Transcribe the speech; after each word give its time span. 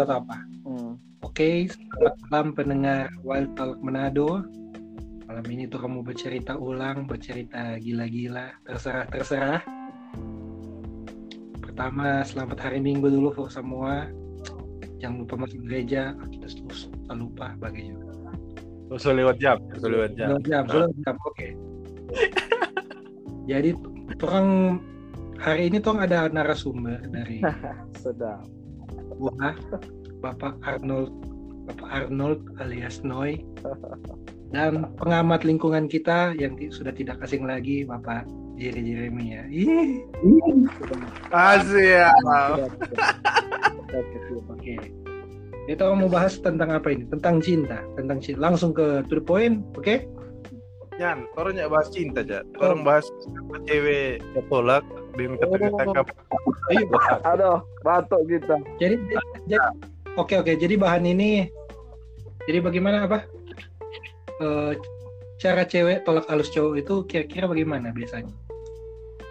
atau 0.00 0.24
apa? 0.24 0.38
Hmm. 0.64 0.92
Oke, 1.22 1.70
selamat 1.70 2.14
malam 2.28 2.48
pendengar 2.52 3.06
Wild 3.22 3.54
Talk 3.54 3.78
Manado. 3.80 4.42
Malam 5.28 5.46
ini 5.48 5.64
tuh 5.64 5.80
kamu 5.80 6.04
bercerita 6.04 6.58
ulang, 6.60 7.08
bercerita 7.08 7.80
gila-gila, 7.80 8.52
terserah-terserah. 8.68 9.64
Pertama, 11.64 12.20
selamat 12.20 12.58
hari 12.60 12.84
Minggu 12.84 13.08
dulu 13.08 13.32
for 13.32 13.48
semua. 13.48 14.12
Jangan 15.00 15.24
lupa 15.24 15.34
masuk 15.40 15.64
gereja. 15.64 16.12
Kita 16.28 16.46
terus 16.52 16.92
tak 17.08 17.16
lupa 17.16 17.56
bagi 17.56 17.90
juga. 17.90 18.12
Usah 18.92 19.16
lewat 19.16 19.40
jam, 19.40 19.56
usah 19.72 19.88
lewat 19.88 20.12
jam. 20.20 20.36
Belum 20.36 20.44
jam, 20.44 20.62
belum 20.68 20.90
jam. 21.00 21.14
Oke. 21.24 21.48
Jadi 23.48 23.70
orang 24.20 24.78
hari 25.40 25.72
ini 25.72 25.80
tuh 25.80 25.96
ada 25.96 26.28
narasumber 26.28 27.00
dari 27.08 27.40
Sedap. 28.04 28.44
Gua 29.22 29.54
Bapak 30.18 30.58
Arnold 30.66 31.14
Bapak 31.70 31.88
Arnold 31.94 32.42
alias 32.58 33.06
Noy 33.06 33.38
dan 34.50 34.90
pengamat 34.98 35.46
lingkungan 35.46 35.86
kita 35.86 36.34
yang 36.34 36.58
sudah 36.74 36.90
tidak 36.90 37.22
asing 37.22 37.46
lagi 37.46 37.86
Bapak 37.86 38.26
Jerry 38.60 38.84
Jeremy 38.84 39.26
ya. 39.32 39.42
Ih, 39.48 40.04
Asik 41.32 41.82
ya. 41.82 42.12
Oke. 44.52 44.76
Kita 45.62 45.94
mau 45.94 46.10
bahas 46.10 46.36
tentang 46.42 46.74
apa 46.74 46.90
ini? 46.90 47.06
Tentang 47.08 47.40
cinta, 47.40 47.80
tentang 47.94 48.18
cinta. 48.20 48.38
Langsung 48.42 48.74
ke 48.74 49.06
to 49.08 49.18
the 49.18 49.24
point, 49.24 49.62
oke? 49.78 50.04
Yan, 51.00 51.24
orang 51.40 51.56
nyak 51.56 51.72
bahas 51.72 51.88
cinta 51.88 52.20
aja. 52.20 52.44
Orang 52.60 52.84
bahas 52.84 53.08
apa 53.24 53.56
cewek 53.64 54.20
ketolak 54.36 54.84
kata-kata 55.12 56.02
Ayo. 56.72 56.84
Aduh, 57.26 57.58
batuk 57.84 58.22
kita. 58.30 58.56
Jadi, 58.80 58.96
jadi 59.50 59.58
oke 60.16 60.34
oke. 60.40 60.52
Jadi 60.56 60.74
bahan 60.78 61.04
ini, 61.04 61.46
jadi 62.46 62.58
bagaimana 62.62 63.06
apa? 63.06 63.26
Eh, 64.42 64.72
cara 65.42 65.62
cewek 65.66 66.06
tolak 66.06 66.26
halus 66.30 66.50
cowok 66.54 66.74
itu 66.78 66.94
kira-kira 67.06 67.46
bagaimana 67.50 67.90
biasanya? 67.90 68.32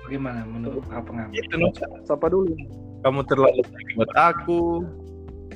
Bagaimana 0.08 0.44
menurut 0.44 0.84
para 0.88 1.00
pengamat? 1.04 1.36
Itu 1.36 1.56
no, 1.56 1.72
Siapa 2.04 2.28
dulu? 2.28 2.52
kamu 3.02 3.26
terlalu 3.26 3.62
baik 3.66 3.90
buat 3.98 4.12
aku. 4.14 4.86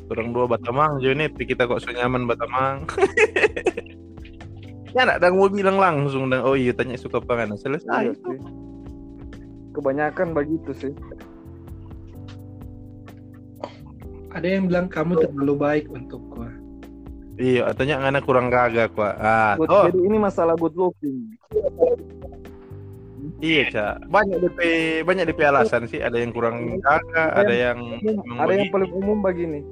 Orang 0.06 0.38
dua 0.38 0.46
Batamang, 0.46 1.02
jadi 1.02 1.18
ini 1.18 1.26
kita 1.34 1.66
kok 1.66 1.82
so 1.82 1.90
nyaman 1.90 2.30
Batamang. 2.30 2.86
ya 4.96 5.02
nak 5.04 5.18
dan 5.18 5.34
mau 5.36 5.50
bilang 5.50 5.82
langsung 5.82 6.30
dan 6.30 6.46
oh 6.46 6.54
iya 6.54 6.72
tanya 6.72 6.94
suka 6.94 7.18
apa 7.22 7.42
kan 7.46 7.58
selesai. 7.58 8.14
Iya. 8.14 8.14
Kebanyakan 9.76 10.32
begitu 10.32 10.72
sih. 10.72 10.94
Ada 14.32 14.48
yang 14.48 14.68
bilang 14.72 14.88
kamu 14.88 15.20
terlalu 15.20 15.54
baik 15.56 15.86
untuk 15.92 16.20
gua. 16.32 16.52
Iya, 17.36 17.76
tanya 17.76 18.00
ngana 18.00 18.24
kurang 18.24 18.48
gagak 18.48 18.96
kok. 18.96 19.04
Ah, 19.20 19.60
Good- 19.60 19.68
oh 19.68 19.84
Jadi 19.92 20.00
ini 20.08 20.18
masalah 20.20 20.56
good 20.56 20.76
looking. 20.80 21.36
iya 23.44 23.68
cak. 23.68 24.08
Banyak 24.08 24.40
DP 24.40 24.60
banyak 25.04 25.28
DP 25.28 25.40
alasan 25.44 25.88
sih. 25.92 26.00
Ada 26.00 26.24
yang 26.24 26.32
kurang 26.32 26.80
gagak, 26.80 27.30
ada 27.36 27.52
yang 27.52 28.00
Ada 28.40 28.52
yang 28.56 28.72
paling 28.72 28.92
umum 28.96 29.20
begini. 29.20 29.68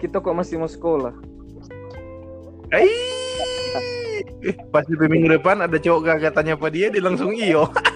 Kita 0.00 0.20
kok 0.20 0.36
masih 0.36 0.60
mau 0.60 0.68
sekolah. 0.68 1.16
Eh, 2.72 2.88
pas 4.72 4.84
di 4.84 4.96
minggu 4.96 5.28
depan 5.40 5.60
ada 5.60 5.76
cowok 5.76 6.00
gagak 6.04 6.32
tanya 6.36 6.56
apa 6.56 6.68
dia, 6.68 6.88
dia 6.88 7.00
langsung 7.04 7.32
iyo. 7.32 7.68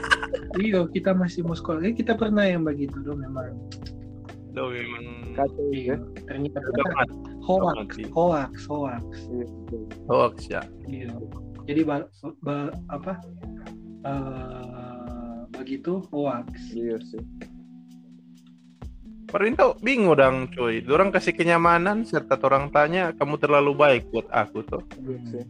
Iya, 0.57 0.89
kita 0.89 1.13
masih 1.13 1.45
mau 1.45 1.53
sekolah. 1.53 1.85
Eh, 1.85 1.93
kita 1.93 2.17
pernah 2.17 2.49
yang 2.49 2.65
begitu 2.65 2.97
dong 3.05 3.21
memang. 3.21 3.53
Loh, 4.57 4.73
memang 4.73 5.37
Kacau 5.37 5.69
Iya, 5.69 6.01
ya. 6.01 6.25
ternyata 6.25 6.59
hoax, 7.45 7.89
hoax, 8.09 8.53
hoax. 8.65 9.05
Iya, 9.29 9.47
hoax 10.09 10.37
ya. 10.49 10.63
Iya. 10.89 11.13
Jadi 11.69 11.81
ba- 11.85 12.09
ba- 12.41 12.73
apa? 12.89 13.21
eh, 14.07 15.41
begitu 15.53 16.01
hoax. 16.09 16.49
Iya 16.73 16.97
sih. 17.05 17.21
Perintah 19.27 19.75
bingung 19.83 20.15
dong 20.15 20.47
cuy. 20.55 20.81
Orang 20.87 21.11
kasih 21.11 21.35
kenyamanan 21.35 22.07
serta 22.07 22.39
orang 22.41 22.71
tanya 22.71 23.11
kamu 23.19 23.37
terlalu 23.43 23.75
baik 23.75 24.03
buat 24.15 24.31
aku 24.31 24.63
tuh. 24.63 24.81
Iya 25.03 25.19
sih. 25.27 25.45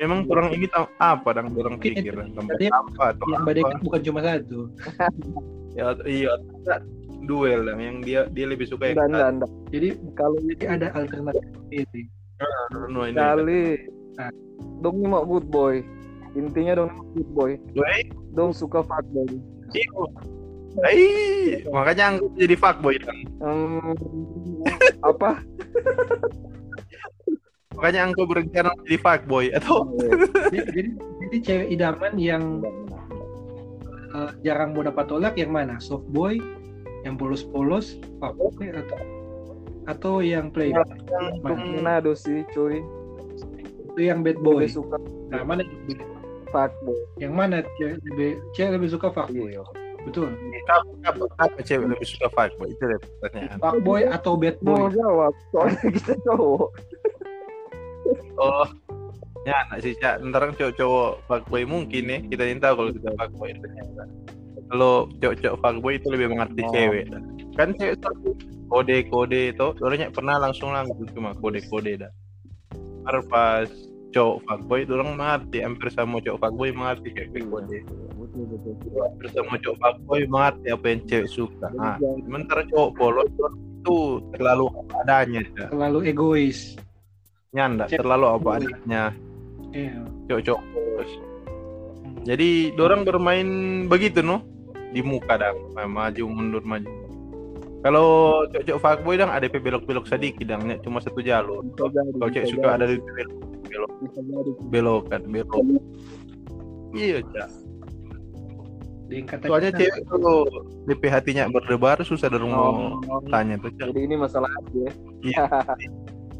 Memang 0.00 0.24
orang 0.32 0.56
ini 0.56 0.64
tahu 0.64 0.88
apa 0.96 1.28
dong 1.36 1.52
orang 1.60 1.76
Mungkin 1.76 1.92
pikir 1.92 2.16
tempat 2.32 2.56
apa 2.72 3.04
atau 3.12 3.24
Yang 3.28 3.42
badai 3.44 3.62
bukan 3.84 4.00
cuma 4.00 4.20
satu. 4.24 4.60
Ya, 5.70 5.94
iya, 6.02 6.34
duel 7.30 7.62
dong 7.62 7.78
yang 7.78 7.96
dia 8.02 8.26
dia 8.34 8.42
lebih 8.50 8.66
suka 8.66 8.90
yang 8.90 8.98
Enggak, 8.98 9.06
enggak, 9.06 9.28
enggak. 9.30 9.50
Jadi 9.70 9.88
Kalau 10.18 10.36
jadi 10.42 10.64
ada 10.66 10.86
alternatif 10.98 11.46
ini. 11.70 12.02
no, 12.90 13.06
ini. 13.06 13.14
kali 13.14 13.62
Nah. 14.18 14.30
dong 14.82 14.98
ini 14.98 15.06
mau 15.06 15.22
good 15.22 15.46
boy. 15.46 15.78
Intinya 16.34 16.82
dong 16.82 16.90
good 17.14 17.30
boy. 17.30 17.52
Woi, 17.78 18.02
Dong 18.34 18.50
suka 18.50 18.82
fuckboy. 18.82 19.30
iyo. 19.70 20.10
Ai, 20.82 21.62
makanya 21.70 22.18
aku 22.18 22.34
jadi 22.34 22.58
fuckboy 22.58 22.98
dong. 22.98 23.18
Hmm, 23.38 23.94
apa? 25.06 25.38
Makanya 27.70 28.10
aku 28.10 28.26
berencana 28.26 28.74
jadi 28.82 28.98
fuckboy 28.98 29.54
atau 29.54 29.86
Jadi, 30.50 30.58
jadi, 30.74 30.90
jadi 31.22 31.36
cewek 31.40 31.68
idaman 31.70 32.12
yang 32.18 32.42
eh, 34.10 34.30
jarang 34.42 34.74
mau 34.74 34.82
dapat 34.82 35.06
tolak 35.06 35.38
yang 35.38 35.54
mana? 35.54 35.78
Soft 35.78 36.02
boy, 36.10 36.42
yang 37.06 37.14
polos-polos, 37.14 37.94
fuckboy 38.18 38.74
atau 38.74 38.98
atau 39.88 40.14
yang 40.20 40.50
play 40.50 40.74
Untuk 40.74 41.56
Manado 41.56 42.12
sih, 42.12 42.42
cuy. 42.50 42.82
itu 43.90 44.06
yang 44.06 44.22
bad 44.22 44.38
boy. 44.38 44.66
Lebih 44.66 44.74
suka 44.76 44.96
Nah, 45.30 45.42
mana 45.42 45.62
yang 45.62 45.74
lebih- 45.84 46.06
fuckboy. 46.50 46.98
yang 47.18 47.32
mana 47.32 47.62
cewek 47.76 48.02
lebih 48.04 48.30
cewek 48.52 48.70
lebih 48.74 48.88
suka 48.88 49.08
fuckboy? 49.10 49.54
Betul. 50.00 50.32
apa, 51.06 51.22
apa, 51.38 51.58
cewek 51.60 51.86
lebih 51.86 52.06
suka 52.08 52.26
fuckboy? 52.28 52.66
Itu 52.68 52.82
deh 52.82 52.98
pertanyaan. 53.20 53.58
Fuckboy 53.58 54.02
atau 54.06 54.34
bad 54.34 54.58
Mau 54.60 54.74
boy? 54.76 54.90
jawab, 54.90 55.32
soalnya 55.50 55.86
kita 55.88 56.14
cowok. 56.24 56.70
Oh, 58.40 58.66
ya 59.46 59.56
nak 59.70 59.78
sih 59.84 59.94
cak. 59.98 60.20
Ntar 60.24 60.50
kan 60.50 60.54
cowok-cowok 60.56 61.10
fuckboy 61.28 61.62
mungkin 61.64 62.02
ya. 62.10 62.18
Kita 62.26 62.42
tahu 62.60 62.74
kalau 62.76 62.90
kita 62.94 63.10
fuckboy 63.16 63.50
ternyata. 63.56 64.02
Kalau 64.70 64.94
cowok-cowok 65.18 65.58
fuckboy 65.60 65.92
itu 65.98 66.06
lebih 66.12 66.26
mengerti 66.32 66.62
Oh. 66.62 66.70
cewek. 66.72 67.04
Kan 67.58 67.68
cewek 67.76 67.96
kode-kode 68.70 69.40
itu 69.50 69.66
orangnya 69.82 70.08
pernah 70.14 70.38
langsung 70.38 70.70
langsung 70.70 71.02
cuma 71.10 71.34
kode-kode 71.34 72.06
dah. 72.06 72.12
Baru 73.02 73.26
pas 73.26 73.66
cowok 74.10 74.36
fuckboy 74.46 74.82
itu 74.86 74.92
orang 74.94 75.18
mengerti 75.18 75.58
hampir 75.62 75.88
sama 75.94 76.22
cowok 76.22 76.38
fuckboy 76.38 76.70
mengerti 76.70 77.08
kayak 77.14 77.28
kayak 77.34 77.46
kode. 77.50 77.78
Betul, 78.14 78.44
betul. 78.46 78.74
Hampir 78.94 79.26
sama 79.34 79.54
cowok 79.58 79.78
fuckboy 79.82 80.20
mengerti 80.30 80.66
apa 80.70 80.86
yang 80.86 81.00
cewek 81.10 81.28
suka. 81.30 81.66
Nah, 81.74 81.96
sementara 81.98 82.62
cowok 82.70 82.90
polos 82.94 83.30
itu 83.80 83.98
terlalu 84.36 84.66
adanya. 85.02 85.40
Terlalu 85.56 85.98
egois. 86.14 86.78
Nyanda 87.50 87.84
Cewek- 87.86 88.00
terlalu 88.00 88.26
apa 88.28 88.48
adanya. 88.56 89.02
Iya. 89.70 90.02
cocok 90.26 90.60
terus. 90.62 91.10
Jadi 92.22 92.48
dorang 92.74 93.02
bermain 93.02 93.46
begitu 93.86 94.20
no 94.20 94.42
di 94.90 95.00
muka 95.00 95.34
dang 95.36 95.58
maju 95.86 96.22
mundur 96.26 96.62
maju. 96.62 96.86
Kalau 97.80 98.06
cocok 98.46 98.76
fuckboy 98.76 99.16
dang 99.16 99.30
ada 99.30 99.46
belok-belok 99.46 100.04
sedikit 100.04 100.44
dang 100.44 100.62
nya 100.64 100.76
cuma 100.78 100.98
satu 100.98 101.18
jalur. 101.20 101.62
Kalau 101.74 101.90
bisa 102.20 102.46
suka 102.46 102.68
ada 102.76 102.86
di 102.86 102.98
belok 102.98 103.32
belok 103.64 103.90
belokan 104.68 105.22
belok. 105.26 105.62
Iya 106.92 107.22
cak. 107.24 107.50
Soalnya 109.42 109.70
cewek 109.72 110.06
kalau 110.06 110.46
DP 110.86 111.02
hatinya 111.08 111.46
berdebar 111.48 111.98
susah 112.02 112.30
dorong 112.30 112.50
mau 112.50 112.98
Oh, 113.06 113.22
tanya 113.26 113.58
tuh 113.58 113.70
cak. 113.72 113.90
Jadi 113.90 114.00
ini 114.02 114.14
masalah 114.14 114.46
hati 114.52 114.86
ya. 114.86 114.92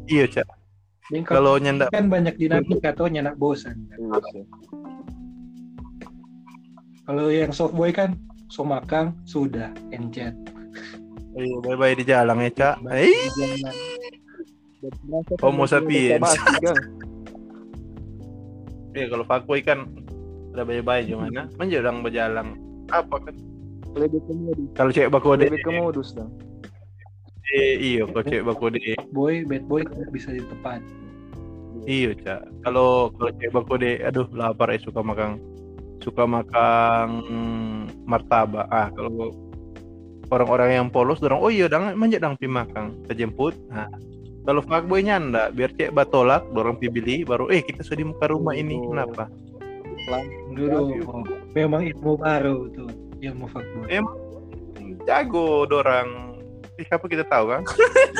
Iya 0.07 0.25
cak. 0.29 0.47
Kalau 1.27 1.59
nyanda 1.59 1.91
kan 1.91 2.07
banyak 2.07 2.39
dinamika 2.39 2.95
atau 2.95 3.11
nyenak 3.11 3.35
bosan. 3.35 3.75
Sih. 4.31 4.47
Kalau 7.03 7.27
yang 7.27 7.51
soft 7.51 7.75
boy 7.75 7.91
kan 7.91 8.15
so 8.47 8.63
makang 8.63 9.11
sudah 9.27 9.75
encet. 9.91 10.31
iya 11.35 11.55
bye 11.63 11.75
bye 11.75 11.95
di 11.95 12.03
jalan 12.07 12.47
ya 12.47 12.51
cak. 12.51 12.75
Homo 15.43 15.67
sapiens. 15.67 16.23
Basi, 16.23 16.39
Gang. 16.63 16.79
iya 18.95 19.05
kalau 19.11 19.23
fuckboy 19.27 19.59
kan 19.59 19.87
ada 20.51 20.63
bye-bye 20.67 21.03
gimana? 21.07 21.47
Menjelang 21.55 22.03
berjalan 22.03 22.55
apa 22.91 23.15
kan? 23.19 23.35
Lebih. 23.95 24.19
Kalau 24.75 24.91
cewek 24.91 25.11
bakode 25.11 25.47
Lebih 25.47 25.63
ke 25.63 25.71
modus 25.75 26.15
dong. 26.15 26.31
Eh, 27.51 27.75
iya, 27.79 28.07
kalau 28.07 28.23
cewek 28.23 28.45
bakode 28.47 28.79
boy, 29.11 29.43
bad 29.43 29.63
boy 29.67 29.83
bisa 30.11 30.31
ditepat. 30.31 30.79
Iya 31.87 32.11
cak. 32.13 32.41
Kalau 32.67 33.13
kalau 33.15 33.31
cewek 33.37 33.51
bakode, 33.53 33.91
aduh 34.03 34.27
lapar 34.35 34.73
eh 34.73 34.81
suka 34.81 35.01
makan 35.01 35.41
suka 36.01 36.23
makan 36.25 37.07
martabak. 38.05 38.65
Ah 38.69 38.89
kalau 38.93 39.33
orang-orang 40.31 40.79
yang 40.79 40.87
polos 40.87 41.19
dorong 41.19 41.43
oh 41.43 41.51
iya 41.51 41.67
dang 41.67 41.93
manja 41.99 42.17
dang 42.17 42.39
pi 42.39 42.47
makan 42.47 42.95
kita 43.05 43.27
jemput 43.27 43.53
nah 43.67 43.91
kalau 44.47 44.63
fuckboy 44.63 45.03
nyanda 45.05 45.51
biar 45.53 45.69
cek 45.75 45.93
batolak 45.93 46.41
dorong 46.55 46.79
pi 46.79 46.89
beli 46.89 47.21
baru 47.27 47.51
eh 47.51 47.61
kita 47.61 47.85
sudah 47.85 47.99
di 48.01 48.05
muka 48.09 48.25
rumah 48.31 48.57
ini 48.57 48.81
kenapa? 48.81 49.29
Dulu 50.57 50.97
memang 51.53 51.85
ilmu 51.85 52.17
baru 52.17 52.65
tuh 52.73 52.89
ilmu 53.21 53.45
fuckboy. 53.53 53.85
Eh, 53.93 54.01
jago 55.05 55.69
dorang. 55.69 56.41
Eh 56.81 56.89
apa 56.89 57.05
kita 57.05 57.21
tahu 57.29 57.53
kan 57.53 57.61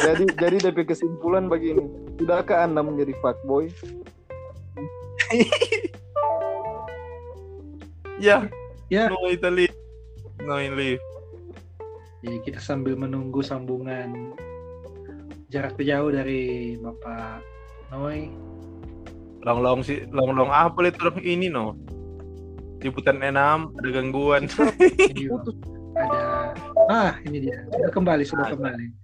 jadi 0.05 0.23
jadi 0.37 0.55
DP 0.69 0.93
kesimpulan 0.93 1.49
begini 1.49 1.89
tidakkah 2.21 2.69
anda 2.69 2.85
menjadi 2.85 3.17
fuckboy? 3.17 3.73
Ya. 8.21 8.45
Ya. 8.93 9.09
no 9.09 9.17
Italy 9.25 9.65
no 10.45 10.61
in 10.61 10.77
live 10.77 11.01
Jadi 12.21 12.37
kita 12.45 12.61
sambil 12.61 12.93
menunggu 12.93 13.41
sambungan 13.41 14.37
jarak 15.49 15.73
jauh 15.81 16.13
dari 16.13 16.77
Bapak 16.77 17.41
Noi. 17.89 18.29
long 19.41 19.65
long 19.65 19.81
sih 19.81 20.05
long 20.13 20.37
long 20.37 20.53
apa 20.53 20.85
itu 20.85 21.01
orang 21.01 21.17
ini 21.25 21.49
no? 21.49 21.73
Liputan 22.85 23.25
enam 23.25 23.73
ada 23.81 23.89
gangguan. 23.89 24.45
Ini 24.45 25.33
ada. 25.33 25.51
Ah 26.93 27.17
ini 27.25 27.49
dia. 27.49 27.57
Sudah 27.73 27.89
kembali 27.89 28.21
sudah 28.21 28.53
kembali. 28.53 29.00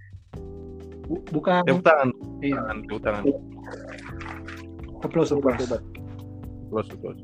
Bu- 1.07 1.25
bukan. 1.31 1.63
Tepuk 1.63 1.83
tangan 1.83 2.09
iya. 2.44 2.59
Tangan 2.59 2.77
tepuk 2.83 3.01
tangan 3.01 3.24
applause 5.04 5.31
applause. 5.31 5.69
close 6.68 6.92
close 7.00 7.21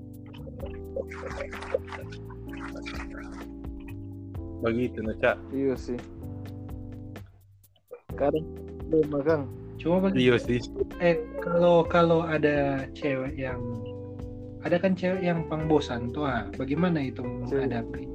begitu 4.63 5.03
nah 5.03 5.11
cak. 5.19 5.35
Iya 5.51 5.75
sih. 5.75 5.99
Kadang 8.15 8.47
belum 8.87 9.19
kang 9.27 9.43
Cuma 9.75 10.07
bagi 10.07 10.23
iya 10.23 10.39
sih. 10.39 10.63
Eh 11.03 11.19
kalau 11.43 11.83
kalau 11.83 12.23
ada 12.23 12.87
cewek 12.95 13.35
yang 13.35 13.59
ada 14.63 14.79
kan 14.79 14.95
cewek 14.95 15.19
yang 15.19 15.43
pangbosan 15.51 16.15
tuh 16.15 16.23
ah, 16.23 16.47
bagaimana 16.55 17.03
itu 17.03 17.19
menghadapi? 17.19 18.07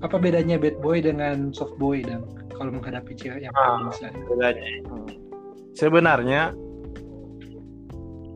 Apa 0.00 0.16
bedanya 0.16 0.56
bad 0.56 0.80
boy 0.80 1.04
dengan 1.04 1.52
soft 1.52 1.76
boy 1.76 2.00
dan 2.00 2.24
kalau 2.58 2.74
menghadapi 2.74 3.14
cewek 3.14 3.46
yang 3.46 3.54
Ah. 3.54 3.86
bedanya 4.26 4.66
Hmm. 4.90 5.06
sebenarnya 5.78 6.42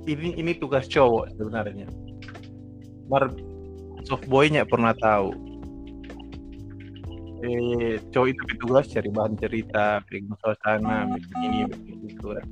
ini 0.07 0.35
ini 0.39 0.53
tugas 0.57 0.87
cowok 0.87 1.35
sebenarnya. 1.35 1.87
Mar 3.11 3.31
soft 4.07 4.27
boy-nya 4.27 4.63
pernah 4.63 4.95
tahu. 4.95 5.31
Eh 7.43 7.99
cowok 8.15 8.29
itu 8.31 8.43
bertugas 8.47 8.87
cari 8.91 9.11
bahan 9.11 9.35
cerita 9.39 9.99
bikin 10.07 10.31
suasana 10.39 11.11
bikin 11.11 11.39
ini 11.43 11.59
bikin 11.67 11.99
itu. 12.07 12.27
Kan. 12.31 12.49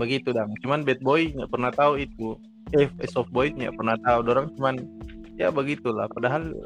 begitu 0.00 0.32
dong 0.32 0.56
cuman 0.64 0.80
bad 0.80 0.96
boy 1.04 1.28
nggak 1.28 1.52
pernah 1.52 1.68
tahu 1.72 2.00
itu. 2.00 2.32
Eh 2.72 2.88
eh, 2.88 3.08
soft 3.10 3.28
boy 3.32 3.52
nggak 3.52 3.76
pernah 3.76 3.96
tahu. 4.00 4.24
Orang 4.24 4.48
cuman 4.56 4.80
ya 5.36 5.52
begitulah. 5.52 6.08
Padahal 6.08 6.56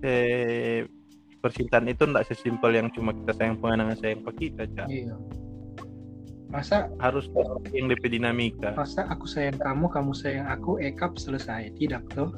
eh 0.00 0.88
percintaan 1.40 1.88
itu 1.88 2.04
enggak 2.04 2.28
sesimpel 2.28 2.70
yang 2.76 2.88
cuma 2.92 3.16
kita 3.16 3.32
sayang 3.36 3.56
pandangan 3.58 3.96
sayang 3.96 4.20
ke 4.28 4.32
kita 4.46 4.64
Cak. 4.76 4.86
Iya. 4.88 5.16
Masa 6.50 6.90
harus 6.98 7.30
yang 7.70 7.86
DP 7.86 8.18
dinamika 8.18 8.74
masa 8.74 9.06
aku 9.06 9.24
sayang 9.24 9.54
kamu, 9.56 9.86
kamu 9.86 10.12
sayang 10.12 10.50
aku, 10.50 10.82
ekap 10.82 11.14
selesai. 11.16 11.72
Tidak 11.78 12.02
tuh. 12.12 12.30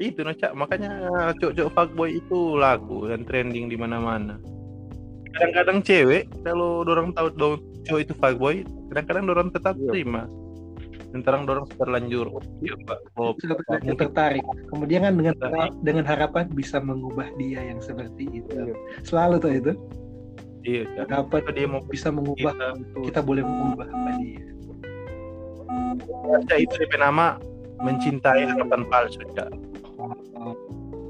itu 0.00 0.24
no 0.24 0.32
cak 0.32 0.56
makanya 0.56 1.12
cowok-cowok 1.36 1.72
fuckboy 1.76 2.10
itu 2.16 2.56
laku 2.56 3.12
dan 3.12 3.20
trending 3.28 3.68
di 3.68 3.76
mana-mana 3.76 4.40
kadang-kadang 5.36 5.84
cewek 5.84 6.24
kalau 6.42 6.82
dorong 6.82 7.12
tahu 7.12 7.28
cowok 7.84 8.00
itu 8.00 8.14
fuckboy 8.16 8.64
kadang-kadang 8.90 9.24
dorong 9.28 9.50
tetap 9.52 9.76
Iya. 9.76 9.92
terima 9.92 10.24
dan 11.10 11.20
terang 11.26 11.42
dorong 11.42 11.66
terlanjur 11.74 12.30
iya 12.62 12.74
pak 12.86 12.98
oh, 13.18 13.34
Sudah 13.42 13.58
Pak, 13.58 13.82
mungkin 13.82 13.98
tertarik. 13.98 14.44
Kemudian 14.70 15.00
kan 15.02 15.14
dengan 15.18 15.34
Tertarik. 15.34 15.72
dengan 15.82 16.04
harapan 16.06 16.44
bisa 16.54 16.78
mengubah 16.78 17.26
dia 17.34 17.60
yang 17.66 17.82
seperti 17.82 18.30
itu. 18.30 18.54
Iya. 18.54 18.74
Selalu 19.02 19.34
tuh 19.42 19.52
itu. 19.52 19.72
iya 20.62 20.82
cak 20.94 21.10
Dapat 21.10 21.40
Kalau 21.50 21.56
dia 21.56 21.66
mau 21.66 21.82
bisa 21.82 22.08
mengubah 22.14 22.52
kita, 22.54 22.68
kita 23.10 23.20
boleh 23.24 23.42
mengubah 23.42 23.86
apa 23.90 24.10
dia. 24.22 24.42
Cak, 26.46 26.58
itu 26.62 26.74
DP 26.78 26.94
nama 26.98 27.38
mencintai 27.80 28.46
harapan 28.46 28.82
palsu 28.86 29.22
cak 29.34 29.50
Oh, 30.40 30.56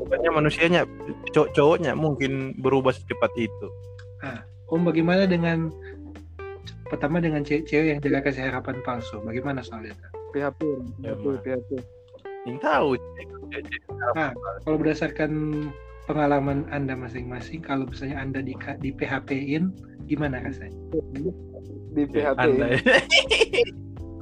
pokoknya 0.02 0.34
manusianya 0.34 0.82
cowok-cowoknya 1.30 1.94
mungkin 1.94 2.58
berubah 2.58 2.90
secepat 2.90 3.30
itu 3.38 3.68
Om 4.70 4.86
bagaimana 4.86 5.26
dengan 5.26 5.74
pertama 6.90 7.22
dengan 7.22 7.46
cewek-cewek 7.46 7.86
yang 7.96 8.00
jaga 8.02 8.26
kasih 8.26 8.50
harapan 8.50 8.76
palsu? 8.82 9.22
Bagaimana 9.22 9.62
soal 9.62 9.86
itu? 9.86 10.06
PHP 10.34 10.60
Ya, 11.00 11.14
PHP. 11.14 11.30
PHP 11.46 11.70
yang 12.50 12.58
tahu 12.58 12.98
palsu. 14.18 14.34
Kalau 14.66 14.76
berdasarkan 14.76 15.30
pengalaman 16.10 16.66
Anda 16.74 16.98
masing-masing, 16.98 17.62
kalau 17.62 17.86
misalnya 17.86 18.18
Anda 18.18 18.40
di, 18.42 18.58
di 18.82 18.90
PHP-in, 18.90 19.70
gimana 20.10 20.42
rasanya? 20.42 20.74
di 21.94 22.02
PHP 22.06 22.38
Anda 22.38 22.66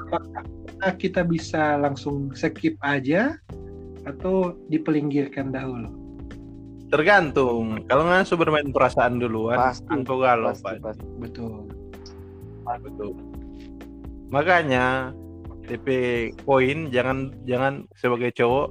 Apakah 0.08 0.92
kita 0.96 1.24
bisa 1.24 1.76
langsung 1.76 2.32
skip 2.32 2.76
aja 2.80 3.36
atau 4.08 4.56
dipelinggirkan 4.72 5.52
dahulu? 5.52 6.08
tergantung 6.88 7.84
kalau 7.84 8.08
nggak 8.08 8.32
bermain 8.32 8.72
perasaan 8.72 9.20
duluan 9.20 9.60
Pasti, 9.60 9.84
galau 10.08 10.56
pasti, 10.56 10.64
Pak. 10.64 10.80
pasti. 10.80 11.04
Betul. 11.20 11.67
Betul. 12.76 13.16
Makanya 14.28 15.16
DP 15.68 15.88
poin 16.44 16.92
jangan 16.92 17.32
jangan 17.44 17.84
sebagai 17.96 18.32
cowok 18.36 18.68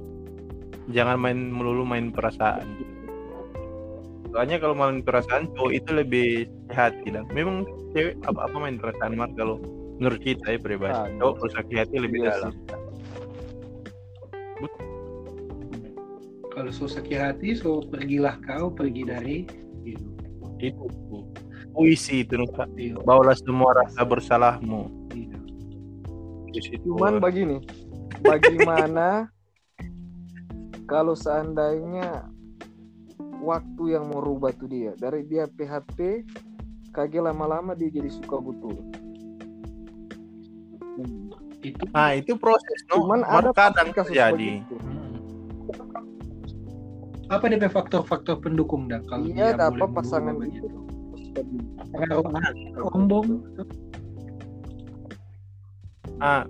jangan 0.90 1.18
main 1.18 1.50
melulu 1.50 1.82
main 1.82 2.14
perasaan. 2.14 2.66
Soalnya 4.30 4.62
kalau 4.62 4.74
main 4.78 5.02
perasaan 5.02 5.50
cowok 5.58 5.72
itu 5.72 5.90
lebih 5.94 6.28
sehat 6.70 6.94
tidak 7.02 7.26
memang 7.34 7.64
cewek 7.96 8.14
apa 8.28 8.46
apa 8.46 8.56
main 8.58 8.76
perasaan 8.78 9.18
mar 9.18 9.30
kalau 9.34 9.58
menurut 9.98 10.20
kita 10.22 10.54
ya 10.54 10.58
pribadi. 10.58 10.94
Ah, 10.94 11.10
cowok 11.18 11.34
kalau 11.42 11.52
sakit 11.58 11.76
hati 11.82 11.96
lebih 11.98 12.18
Iya 12.22 12.30
dalam. 12.34 12.54
Kalau 16.58 16.74
sakit 16.74 17.18
hati, 17.22 17.54
so 17.54 17.86
pergilah 17.86 18.34
kau 18.42 18.66
pergi 18.74 19.06
dari 19.06 19.46
hidup. 19.86 20.10
itu 20.58 20.90
puisi 21.72 22.22
itu 22.22 22.34
Nusa. 22.36 22.64
Iya. 22.74 22.98
bawalah 23.02 23.36
semua 23.36 23.72
rasa 23.76 24.00
bersalahmu 24.02 24.88
Iya. 25.12 25.38
Cuman 26.82 27.20
begini, 27.20 27.60
bagaimana 28.20 29.28
kalau 30.92 31.12
seandainya 31.12 32.26
waktu 33.38 33.94
yang 33.94 34.10
merubah 34.10 34.50
tuh 34.50 34.66
dia 34.66 34.92
dari 34.96 35.22
dia 35.22 35.46
PHP 35.46 36.24
kagak 36.90 37.22
lama-lama 37.22 37.76
dia 37.78 37.92
jadi 37.92 38.10
suka 38.10 38.40
betul. 38.40 38.74
Hmm. 40.98 41.30
Itu 41.62 41.84
nah 41.90 42.10
itu 42.14 42.34
proses 42.34 42.78
no 42.90 43.02
Cuman 43.06 43.22
Mar 43.22 43.44
ada 43.44 43.52
kadang 43.54 43.90
kasus 43.94 44.10
terjadi 44.10 44.62
begitu. 44.64 44.76
Hmm. 44.82 44.96
apa 47.28 47.44
DP 47.44 47.68
faktor-faktor 47.68 48.40
pendukung 48.40 48.88
dah 48.88 49.04
kalau 49.04 49.28
Iya, 49.28 49.52
dia 49.52 49.68
boleh 49.68 49.92
pasangan 49.92 50.32
itu? 50.40 50.64
begitu? 50.64 50.66
Pengaruh 51.34 52.24
ombong. 52.94 53.28
Ah, 56.18 56.42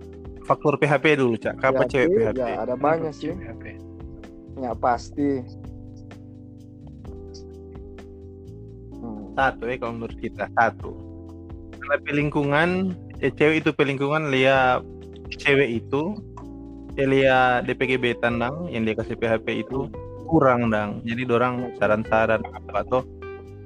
faktor 0.49 0.81
PHP 0.81 1.21
dulu, 1.21 1.37
Cak. 1.37 1.61
Kapan 1.61 1.85
PHP, 1.85 1.93
cewek 1.93 2.09
PHP? 2.17 2.39
Ya, 2.41 2.57
ada 2.65 2.75
banyak 2.75 3.13
sih. 3.13 3.33
PHP. 3.37 3.65
Ya 4.59 4.73
pasti. 4.73 5.31
Hmm. 8.97 9.37
Satu 9.37 9.63
ya 9.69 9.77
kalau 9.77 9.93
menurut 10.01 10.17
kita, 10.17 10.49
satu. 10.57 10.97
Karena 11.77 11.97
pelingkungan, 12.03 12.69
eh, 13.21 13.33
cewek 13.33 13.63
itu 13.67 13.71
pelingkungan 13.77 14.33
lihat 14.33 14.83
cewek 15.37 15.85
itu 15.85 16.17
eh, 16.97 17.07
lihat 17.07 17.69
DPG 17.69 18.01
betan 18.01 18.43
dang 18.43 18.67
yang 18.73 18.83
dia 18.89 18.97
kasih 18.97 19.15
PHP 19.15 19.69
itu 19.69 19.87
kurang 20.27 20.73
dang. 20.73 21.05
Jadi 21.05 21.23
dorang 21.29 21.77
saran-saran 21.77 22.43
apa 22.43 22.81
tuh. 22.89 23.05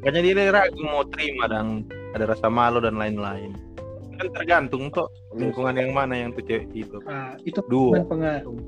Makanya 0.03 0.21
dia 0.35 0.51
ragu 0.51 0.83
mau 0.83 1.07
terima 1.07 1.47
dang. 1.47 1.87
Ada 2.13 2.35
rasa 2.35 2.47
malu 2.51 2.83
dan 2.83 2.99
lain-lain. 2.99 3.55
Kan 4.19 4.29
tergantung 4.35 4.91
tuh 4.91 5.07
lingkungan 5.33 5.79
yang 5.79 5.95
mana 5.95 6.15
yang 6.19 6.31
tuh 6.35 6.45
cewek 6.45 6.69
itu. 6.75 6.99
Ah, 7.07 7.39
itu 7.43 7.63
Dua. 7.71 8.03
kan 8.03 8.07
pengaruh. 8.11 8.59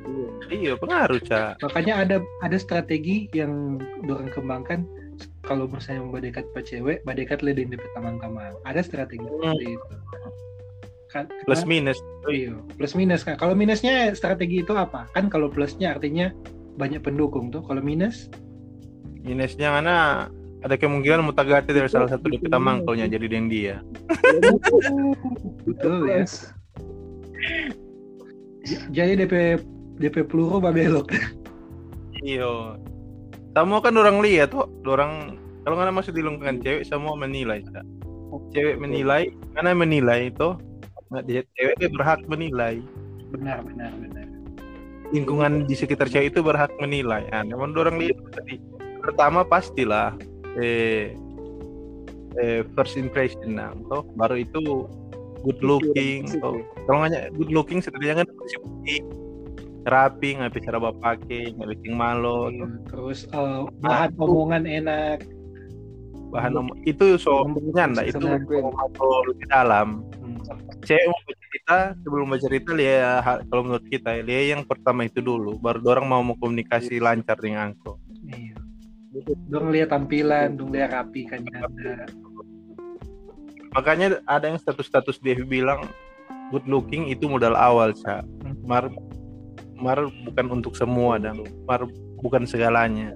Iya. 0.00 0.28
Iya 0.50 0.72
pengaruh, 0.76 1.18
Cak. 1.22 1.62
Makanya 1.62 1.94
ada 2.04 2.16
ada 2.42 2.56
strategi 2.58 3.30
yang 3.30 3.78
dorang 4.04 4.28
kembangkan 4.34 4.82
kalau 5.44 5.68
misalnya 5.68 6.02
mau 6.04 6.18
dekat 6.18 6.44
ke 6.52 6.60
cewek, 6.64 7.04
badekat 7.04 7.40
ledin 7.40 7.70
di 7.70 7.78
tamang-tamang. 7.94 8.56
Ada 8.66 8.82
strategi 8.82 9.22
Hmm. 9.24 9.54
seperti 9.54 9.66
itu. 9.78 9.86
Kan, 11.10 11.26
Plus 11.42 11.66
minus. 11.66 11.98
iya, 12.30 12.54
plus 12.78 12.94
minus 12.94 13.26
kan. 13.26 13.34
Kalau 13.34 13.58
minusnya 13.58 14.14
strategi 14.14 14.62
itu 14.62 14.70
apa? 14.78 15.10
Kan 15.10 15.26
kalau 15.26 15.50
plusnya 15.50 15.98
artinya 15.98 16.30
banyak 16.78 17.02
pendukung 17.02 17.50
tuh. 17.50 17.66
Kalau 17.66 17.82
minus, 17.82 18.30
minusnya 19.26 19.74
mana 19.74 20.30
ada 20.60 20.76
kemungkinan 20.76 21.24
Mutagate 21.24 21.72
dari 21.72 21.88
salah 21.88 22.08
satu 22.12 22.28
DP 22.28 22.52
mangkolnya 22.52 23.08
jadi 23.08 23.26
yang 23.28 23.48
dia. 23.48 23.76
betul 25.64 26.04
ya. 26.08 26.24
J- 28.64 28.86
Jadi 28.92 29.12
DP 29.24 29.34
DP 30.00 30.16
peluru 30.28 30.60
babelok. 30.60 31.12
Iyo. 32.20 32.76
Semua 33.56 33.80
kan 33.82 33.96
orang 33.96 34.20
lihat 34.22 34.52
tuh, 34.54 34.68
orang 34.86 35.36
kalau 35.64 35.74
nggak 35.76 35.96
masuk 35.96 36.12
di 36.14 36.22
lingkungan 36.22 36.60
cewek 36.60 36.84
semua 36.86 37.16
menilai. 37.16 37.64
Cak. 37.66 37.84
Cewek 38.54 38.78
menilai, 38.78 39.32
karena 39.56 39.74
menilai 39.74 40.30
itu 40.30 40.54
nggak 41.10 41.24
dia 41.26 41.40
cewek 41.58 41.74
dia 41.82 41.90
berhak 41.90 42.20
menilai. 42.30 42.78
Benar, 43.34 43.64
benar, 43.66 43.90
benar. 43.98 44.26
Lingkungan 45.10 45.66
di 45.66 45.74
sekitar 45.74 46.06
cewek 46.06 46.30
itu 46.36 46.40
berhak 46.44 46.70
menilai. 46.78 47.26
Nah, 47.34 47.42
namun 47.42 47.74
orang 47.74 47.98
lihat 47.98 48.16
tadi 48.30 48.62
pertama 49.02 49.42
pastilah 49.42 50.14
eh, 50.56 51.14
eh 52.36 52.60
first 52.72 52.94
impression 52.94 53.54
nah, 53.54 53.70
toh 53.86 54.02
baru 54.14 54.38
itu 54.38 54.86
good 55.40 55.60
looking 55.60 56.28
toh. 56.36 56.56
Kalau 56.84 57.04
nggak 57.04 57.32
good 57.34 57.50
looking 57.50 57.78
setidaknya 57.78 58.22
kan 58.22 58.28
putih 58.30 59.00
rapi 59.82 60.36
nggak 60.36 60.52
bisa 60.52 60.68
raba 60.70 60.92
pakai 60.92 61.50
nggak 61.50 61.68
bikin 61.74 61.96
Iya, 61.96 62.66
Terus 62.86 63.24
eh, 63.26 63.60
bahan 63.80 64.10
omongan 64.16 64.64
enak. 64.64 65.18
bahan 66.30 66.54
om- 66.54 66.78
itu 66.86 67.18
so 67.18 67.42
itu 68.06 68.14
Sama 68.14 68.38
gue. 68.38 68.62
ngobrol 68.62 69.26
lebih 69.26 69.50
dalam 69.50 70.06
Hmm. 70.14 70.38
cewek 70.80 71.02
mau 71.04 71.20
bercerita 71.26 71.76
sebelum 71.98 72.26
bercerita 72.30 72.70
dia 72.70 73.18
ha- 73.18 73.42
kalau 73.42 73.62
menurut 73.66 73.82
kita 73.90 74.22
dia 74.22 74.40
yang 74.46 74.62
pertama 74.62 75.02
itu 75.02 75.18
dulu 75.18 75.58
baru 75.58 75.82
orang 75.90 76.06
mau 76.06 76.38
komunikasi 76.38 77.02
lancar 77.02 77.34
dengan 77.34 77.74
Iya. 77.74 77.89
Dong 79.50 79.68
lihat 79.74 79.92
tampilan, 79.92 80.56
dong 80.56 80.72
lihat 80.72 80.94
rapi 80.94 81.26
kan 81.28 81.44
ada. 81.52 82.06
makanya 83.70 84.18
ada 84.26 84.50
yang 84.50 84.58
status-status 84.58 85.22
dia 85.22 85.38
bilang 85.46 85.86
good 86.50 86.66
looking 86.66 87.06
itu 87.06 87.30
modal 87.30 87.54
awal 87.54 87.94
sa. 87.94 88.26
Mar 88.66 88.90
mar 89.78 90.10
bukan 90.26 90.60
untuk 90.60 90.74
semua 90.74 91.16
dan 91.22 91.46
mar 91.64 91.86
bukan 92.20 92.44
segalanya. 92.44 93.14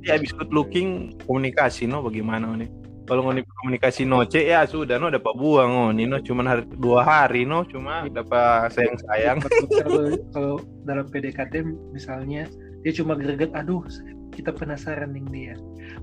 Jadi 0.00 0.08
habis 0.10 0.32
good 0.34 0.50
looking 0.50 1.14
komunikasi 1.24 1.86
no? 1.86 2.02
Bagaimana 2.02 2.50
nih 2.58 2.68
kalau 3.10 3.26
ngoni 3.26 3.42
komunikasi 3.42 4.06
noce 4.06 4.42
ya 4.42 4.66
sudah 4.66 4.98
no? 4.98 5.10
Dapat 5.10 5.34
buang 5.38 5.70
oh 5.70 5.90
no? 5.90 6.18
Cuman 6.22 6.46
hari 6.46 6.64
dua 6.78 7.02
hari 7.06 7.42
no? 7.46 7.62
Cuma 7.66 8.06
dapat 8.10 8.74
sayang 8.74 8.98
sayang 9.06 9.38
kalau 9.42 10.04
kalau 10.34 10.54
dalam 10.82 11.06
PDKT 11.10 11.62
misalnya 11.94 12.50
dia 12.82 12.92
cuma 12.96 13.14
greget 13.14 13.52
aduh 13.54 13.84
kita 14.32 14.54
penasaran 14.54 15.12
nih 15.12 15.24
dia 15.30 15.54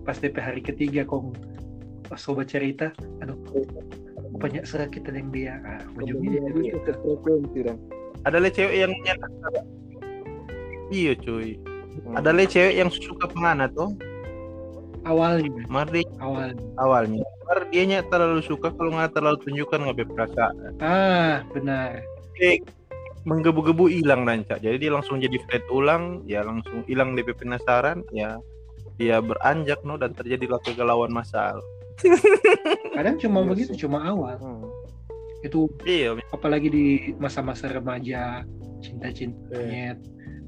pas 0.03 0.19
DP 0.19 0.37
hari 0.39 0.61
ketiga 0.61 1.07
kong 1.07 1.35
pas 2.07 2.19
coba 2.19 2.43
cerita 2.47 2.91
aduh 3.23 3.35
banyak 4.37 4.63
serak 4.67 4.93
kita 4.93 5.09
yang 5.11 5.31
dia 5.33 5.59
ah, 5.65 5.81
ujungnya 5.97 6.43
ada 8.25 8.43
le 8.43 8.49
cewek 8.51 8.75
yang 8.75 8.93
iya 10.91 11.13
cuy. 11.15 11.55
Ada 12.15 12.29
le 12.35 12.43
cewek 12.43 12.75
yang 12.75 12.89
suka 12.91 13.29
pengana 13.31 13.71
tuh 13.71 13.93
awalnya. 15.07 15.63
Mar 15.71 15.87
dia 15.87 16.03
awalnya. 16.19 16.63
Awalnya. 16.81 17.23
Mar 17.47 17.59
dia 17.71 17.83
nya 17.87 17.99
terlalu 18.11 18.43
suka 18.43 18.73
kalau 18.75 18.91
nggak 18.95 19.15
terlalu 19.15 19.37
tunjukkan 19.47 19.79
nggak 19.79 19.97
berperasaan 20.03 20.75
ah 20.83 21.45
benar. 21.55 22.03
Eh, 22.43 22.59
menggebu-gebu 23.27 23.91
hilang 23.91 24.23
nanca 24.23 24.55
jadi 24.57 24.79
dia 24.79 24.91
langsung 24.95 25.19
jadi 25.19 25.35
flat 25.45 25.67
ulang 25.67 26.23
ya 26.23 26.47
langsung 26.47 26.87
hilang 26.87 27.11
DP 27.13 27.35
penasaran 27.35 28.01
ya 28.15 28.39
dia 28.95 29.19
beranjak 29.19 29.83
no 29.83 29.99
dan 29.99 30.15
terjadilah 30.15 30.57
kegalauan 30.63 31.11
masal 31.11 31.59
kadang 32.95 33.19
cuma 33.19 33.43
Iya 33.43 33.49
begitu 33.51 33.71
cuma 33.85 33.99
awal. 34.07 34.37
Hmm. 34.39 34.63
itu 35.45 35.69
iya 35.85 36.17
apalagi 36.33 36.67
di 36.71 36.85
masa-masa 37.21 37.69
remaja 37.69 38.41
cinta-cinta 38.81 39.53
monyet 39.53 39.97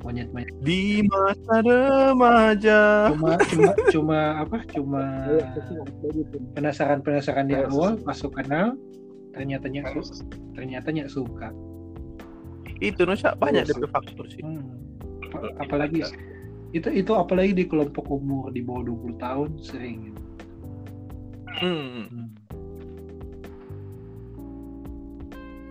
monyet 0.01 0.27
monyet 0.33 0.53
di 0.65 1.03
masa 1.05 1.61
remaja. 1.61 2.79
Cuma 3.13 3.37
cuma 3.37 3.71
cuma 3.93 4.19
apa 4.41 4.57
cuma 4.71 5.03
penasaran 6.57 6.99
penasaran 7.03 7.45
di 7.51 7.55
awal 7.59 7.99
masuk 8.01 8.33
kenal 8.33 8.73
ternyata 9.35 9.69
nyak 9.69 9.93
su- 10.01 10.25
ternyata 10.57 10.89
nyak 10.89 11.09
suka 11.11 11.53
itu 12.79 13.01
no 13.01 13.13
Syak. 13.13 13.35
banyak 13.35 13.63
Iya, 13.63 13.75
DP 13.75 13.85
faktor 13.87 14.25
sih 14.25 14.41
Hmm. 14.41 14.79
Apa- 15.29 15.53
apalagi 15.59 16.01
itu 16.69 16.89
itu 16.89 17.11
apalagi 17.11 17.53
di 17.53 17.65
kelompok 17.65 18.05
umur 18.07 18.49
di 18.49 18.61
bawah 18.61 18.83
20 18.83 19.15
tahun 19.15 19.49
sering 19.57 19.99
Hmm. 21.51 22.29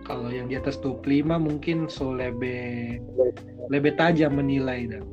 kalau 0.01 0.27
yang 0.27 0.45
di 0.45 0.55
atas 0.55 0.77
25 0.77 1.01
mungkin 1.37 1.85
so 1.85 2.11
lebih 2.11 2.97
lebih 3.67 3.93
tajam 3.95 4.33
menilai 4.33 4.85
dah. 4.87 5.03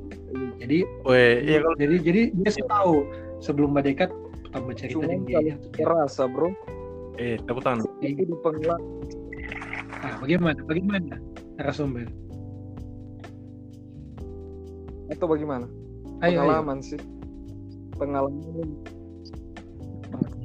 jadi 0.56 0.84
Weh, 1.02 1.34
iya 1.44 1.58
kalau 1.60 1.76
jadi 1.76 1.96
jadi 1.98 2.22
dia 2.34 2.50
sih 2.50 2.64
tahu 2.66 3.04
sebelum 3.38 3.72
berdekat 3.72 4.08
tambah 4.50 4.72
cerita 4.74 5.00
Cuma 5.00 5.06
dengan 5.06 5.44
dia 5.44 5.54
terasa 5.74 6.24
bro, 6.24 6.48
eh 7.16 7.36
tepuk 7.40 7.60
tangan. 7.62 7.84
itu 8.00 8.24
di 8.24 8.36
pengalaman 8.36 8.80
Ah, 9.98 10.16
bagaimana 10.18 10.60
bagaimana 10.62 11.16
narasumber 11.56 12.06
atau 15.06 15.26
bagaimana? 15.26 15.66
ayo, 16.20 16.42
ayo. 16.42 16.50
Pengalaman 16.50 16.78
sih. 16.82 16.98
Pengalaman 17.96 18.42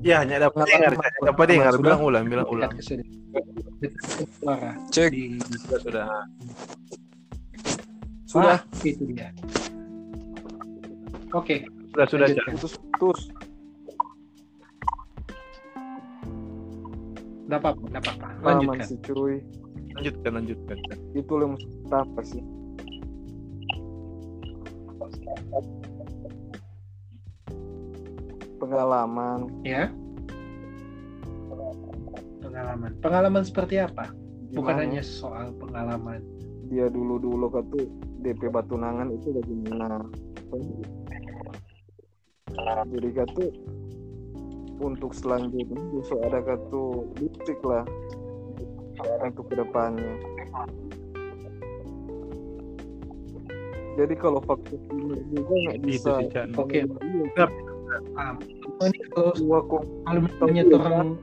Ya, 0.01 0.22
hanya 0.25 0.50
dapat 0.50 0.65
Pengalaman 0.65 0.82
dengar, 0.82 0.94
pertama 0.98 1.25
dapat 1.30 1.46
dengar, 1.50 1.72
sudah. 1.74 1.82
bilang 1.84 2.01
ulang, 2.01 2.24
bilang 2.25 2.48
ulang. 2.50 2.72
Suara 4.38 4.72
Cek. 4.89 5.10
di 5.12 5.24
Sudah, 5.65 5.80
sudah. 5.82 6.06
sudah 8.25 8.56
Ah, 8.56 8.60
itu 8.82 9.03
dia 9.12 9.27
oke 11.32 11.56
Sudah, 11.91 12.06
sudah. 12.08 12.27
Cak. 12.32 12.46
putus 12.56 12.74
putus. 12.96 13.20
nggak 17.46 17.60
apa-apa 17.60 17.82
nggak 17.91 18.01
apa-apa 18.08 18.27
Pengalaman 18.39 18.77
lanjutkan 18.80 18.88
sih 18.88 18.98
cuy. 19.03 19.36
Lanjutkan, 19.98 20.31
lanjutkan. 20.39 20.77
Itu 21.17 21.33
yang 21.41 21.53
apa 21.91 22.21
sih? 22.24 22.43
Pengalaman. 28.62 29.50
Ya. 29.65 29.89
Pengalaman. 32.39 32.91
Pengalaman 33.01 33.43
seperti 33.43 33.81
apa? 33.81 34.13
Bukan 34.51 34.75
Gimana? 34.75 34.83
hanya 34.83 35.01
soal 35.03 35.55
pengalaman. 35.57 36.21
Dia 36.71 36.88
dulu-dulu 36.88 37.51
kan 37.51 37.67
tuh 37.71 37.88
DP 38.21 38.53
Batunangan 38.53 39.12
itu 39.12 39.33
bagaimana 39.33 40.05
jadi 42.91 43.10
kan 43.15 43.27
tuh 43.33 43.50
untuk 44.81 45.13
selanjutnya 45.13 45.77
besok 45.93 46.19
ada 46.25 46.41
tuh 46.74 47.10
lipstick 47.21 47.60
lah 47.62 47.86
untuk 49.24 49.45
ke 49.51 49.55
depannya 49.60 50.13
jadi 54.00 54.13
kalau 54.15 54.39
faktor 54.48 54.79
ini 54.95 55.19
juga 55.36 55.53
nggak 55.67 55.77
Itu 55.83 55.88
bisa. 55.88 56.12
Oke. 56.55 56.88
Ini 58.81 59.00
kalau 59.12 59.31
dua 59.36 59.60
kalau 59.67 60.21
misalnya 60.24 60.63
orang 60.79 61.19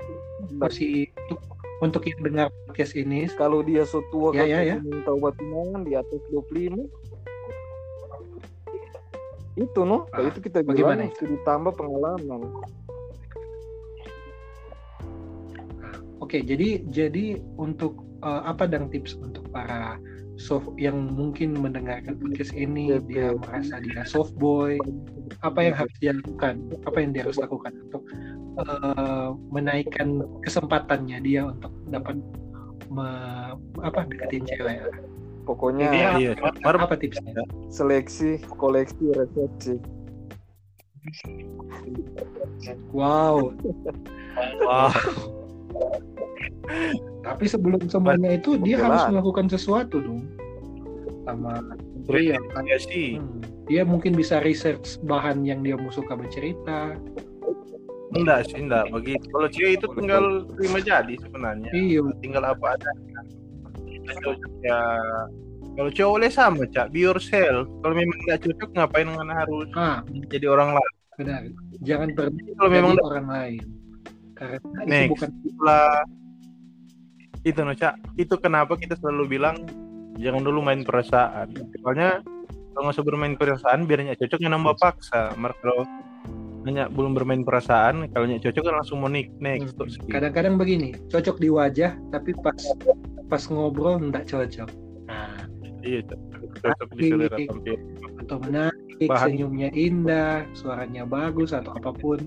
masih 0.60 1.08
untuk, 1.26 1.40
untuk 1.80 2.02
yang 2.04 2.20
dengar 2.20 2.46
podcast 2.68 2.92
ini 2.94 3.25
kalau 3.34 3.64
dia 3.64 3.88
so 3.88 4.04
tua 4.12 4.37
Ya, 4.37 4.44
kan 4.44 4.48
ya, 4.52 4.60
ya. 4.62 4.76
minta 4.84 5.10
obat 5.12 5.34
tunangan 5.40 5.82
di 5.88 5.92
atas 5.96 6.20
25 6.30 6.87
itu 9.58 9.80
no 9.82 10.06
Ah, 10.14 10.22
itu 10.22 10.38
kita 10.38 10.62
bagaimana 10.62 11.02
bilang 11.02 11.10
mesti 11.10 11.25
ditambah 11.34 11.72
pengalaman 11.75 12.40
Oke, 16.28 16.44
jadi 16.44 16.85
jadi 16.92 17.40
untuk 17.56 18.04
eh, 18.20 18.42
apa 18.44 18.68
dang 18.68 18.92
tips 18.92 19.16
untuk 19.16 19.49
para 19.49 19.97
soft 20.37 20.68
yang 20.76 21.08
mungkin 21.16 21.56
mendengarkan 21.56 22.20
podcast 22.20 22.52
ini 22.52 22.92
Oke. 23.00 23.16
dia 23.16 23.32
merasa 23.32 23.80
dia 23.80 24.04
soft 24.04 24.37
boy, 24.37 24.76
apa 25.40 25.56
yang 25.64 25.73
harus 25.73 25.97
dia 26.04 26.12
lakukan? 26.12 26.61
Apa 26.85 27.00
yang 27.00 27.16
dia 27.16 27.25
harus 27.25 27.40
lakukan 27.40 27.73
untuk 27.80 28.04
eh, 28.61 29.28
menaikkan 29.49 30.20
kesempatannya 30.44 31.16
dia 31.25 31.49
untuk 31.49 31.73
dapat 31.88 32.20
me- 32.92 33.56
apa 33.80 34.04
deketin 34.12 34.44
cewek? 34.44 34.85
pokoknya 35.49 35.88
Iya. 35.88 36.08
Iya, 36.20 36.30
Cak. 36.44 36.61
Baru 36.61 36.76
Apa 36.85 37.00
tipsnya? 37.00 37.32
seleksi 37.73 38.37
koleksi 38.61 39.16
resepsi 39.16 39.80
Wow. 42.92 43.56
wah, 44.61 44.92
Tapi 47.25 47.44
sebelum 47.48 47.80
semuanya 47.88 48.37
itu 48.37 48.56
dia 48.60 48.80
Oke 48.80 48.84
harus 48.88 49.02
lah. 49.04 49.10
melakukan 49.12 49.46
sesuatu 49.52 50.00
dong. 50.00 50.25
Sama 51.25 51.60
pria 52.08 52.40
kan. 52.56 52.64
ya 52.64 52.78
sih. 52.80 53.20
Hmm. 53.20 53.40
dia 53.68 53.84
mungkin 53.84 54.16
bisa 54.16 54.40
research 54.40 54.96
bahan 55.04 55.44
yang 55.44 55.60
dia 55.60 55.76
mau 55.76 55.92
suka 55.92 56.16
bercerita. 56.16 56.96
Enggak 58.16 58.48
sih 58.48 58.64
enggak. 58.64 58.88
Begitu 58.88 59.28
kalau 59.28 59.48
cewek 59.52 59.76
itu 59.76 59.87
tinggal 59.92 60.25
terima 60.56 60.78
jadi 60.80 61.14
sebenarnya. 61.20 61.68
Iya. 61.76 62.00
Tinggal 62.25 62.44
apa 62.56 62.80
ada 62.80 62.90
ya 64.64 64.80
kalau 65.76 65.90
cowok 65.92 66.12
boleh 66.16 66.32
sama 66.32 66.64
cak. 66.64 66.96
Be 66.96 67.04
yourself. 67.04 67.68
Kalau 67.84 67.92
memang 67.94 68.18
nggak 68.25 68.40
cocok 68.48 68.70
ngapain 68.72 69.08
mana 69.12 69.32
harus 69.44 69.68
ah. 69.76 70.00
jadi 70.32 70.48
orang 70.48 70.80
lain? 70.80 70.94
Benar. 71.20 71.40
Jangan 71.84 72.08
pergi 72.16 72.56
kalau 72.56 72.70
memang 72.72 72.96
orang 73.04 73.28
lain 73.28 73.77
karena 74.38 74.57
itu 74.62 74.87
Next. 74.87 75.11
bukan 75.12 75.30
lah 75.61 76.07
itu 77.47 77.61
cak 77.61 77.95
itu 78.18 78.35
kenapa 78.38 78.73
kita 78.78 78.95
selalu 78.99 79.38
bilang 79.38 79.57
jangan 80.18 80.42
dulu 80.42 80.59
main 80.62 80.83
perasaan. 80.83 81.54
Soalnya 81.83 82.23
kalau 82.75 82.90
nggak 82.90 83.07
bermain 83.07 83.35
perasaan 83.35 83.87
biar 83.87 84.07
cocok 84.14 84.38
ya 84.38 84.50
nambah 84.50 84.75
paksa. 84.78 85.35
Mar 85.38 85.54
kalau 85.62 85.87
hanya 86.66 86.90
belum 86.90 87.14
bermain 87.14 87.47
perasaan 87.47 88.11
kalau 88.11 88.26
nggak 88.26 88.42
cocok 88.50 88.62
kan 88.66 88.75
langsung 88.83 88.99
mau 89.00 89.11
next 89.11 89.78
tuh 89.78 89.88
skip. 89.88 90.11
kadang-kadang 90.11 90.59
begini 90.59 90.92
cocok 91.09 91.37
di 91.38 91.49
wajah 91.49 91.97
tapi 92.11 92.35
pas 92.42 92.59
pas 93.30 93.42
ngobrol 93.49 94.02
nggak 94.02 94.26
cocok. 94.28 94.68
Nah 95.07 95.47
iya 95.87 96.02
cocok 96.04 96.88
di 96.99 97.02
selera 97.14 97.38
tampil 97.38 97.78
atau 98.26 98.37
menarik 98.42 99.09
Bahan. 99.09 99.26
senyumnya 99.30 99.71
indah 99.73 100.45
suaranya 100.52 101.07
bagus 101.07 101.54
atau 101.54 101.73
apa 101.73 101.95
pun 101.95 102.18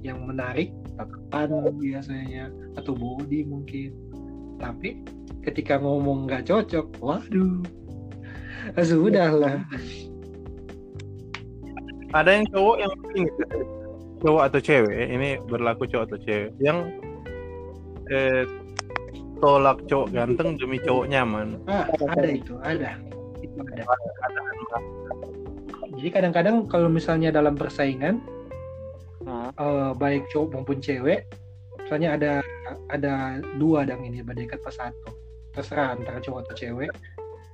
yang 0.00 0.24
menarik 0.24 0.72
tatapan 0.94 1.74
biasanya 1.76 2.44
atau 2.78 2.94
body 2.94 3.46
mungkin. 3.46 3.94
Tapi 4.58 5.02
ketika 5.42 5.78
ngomong 5.78 6.26
nggak 6.30 6.48
cocok 6.48 6.86
waduh. 7.02 7.60
Ah, 8.74 8.86
sudah 8.86 9.28
lah 9.34 9.60
ada 12.14 12.30
yang 12.30 12.46
cowok 12.54 12.76
yang 12.78 12.92
cowok 14.22 14.42
atau 14.46 14.60
cewek 14.62 14.94
ini 15.10 15.36
berlaku 15.50 15.84
cowok 15.90 16.04
atau 16.06 16.18
cewek 16.22 16.50
yang 16.62 16.78
eh, 18.14 18.46
tolak 19.42 19.82
cowok 19.90 20.14
ganteng 20.14 20.54
demi 20.56 20.78
cowok 20.80 21.10
nyaman. 21.10 21.58
Ah, 21.66 21.90
ada 21.90 22.28
itu 22.30 22.54
ada. 22.62 22.96
Itu 23.42 23.58
ada. 23.60 23.82
Jadi 25.94 26.08
kadang-kadang 26.10 26.70
kalau 26.70 26.86
misalnya 26.86 27.34
dalam 27.34 27.58
persaingan 27.58 28.22
Nah, 29.24 29.48
eh, 29.50 29.90
baik 29.94 30.28
cowok 30.28 30.48
maupun 30.52 30.78
cewek 30.78 31.24
misalnya 31.80 32.16
ada 32.16 32.32
ada 32.88 33.14
dua 33.56 33.84
dan 33.84 34.00
ini 34.00 34.20
berdekat 34.20 34.60
pas 34.60 34.72
satu. 34.72 35.12
Terserah 35.52 35.94
antara 35.94 36.18
cowok 36.18 36.44
atau 36.44 36.54
cewek. 36.54 36.90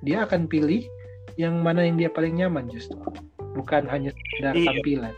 Dia 0.01 0.25
akan 0.25 0.47
pilih 0.47 0.87
yang 1.35 1.59
mana 1.59 1.83
yang 1.83 1.95
dia 1.95 2.09
paling 2.09 2.35
nyaman 2.35 2.67
justru. 2.67 2.97
Bukan 3.53 3.87
hanya 3.87 4.11
sekedar 4.11 4.55
Iya. 4.55 4.71
tampilan. 4.73 5.15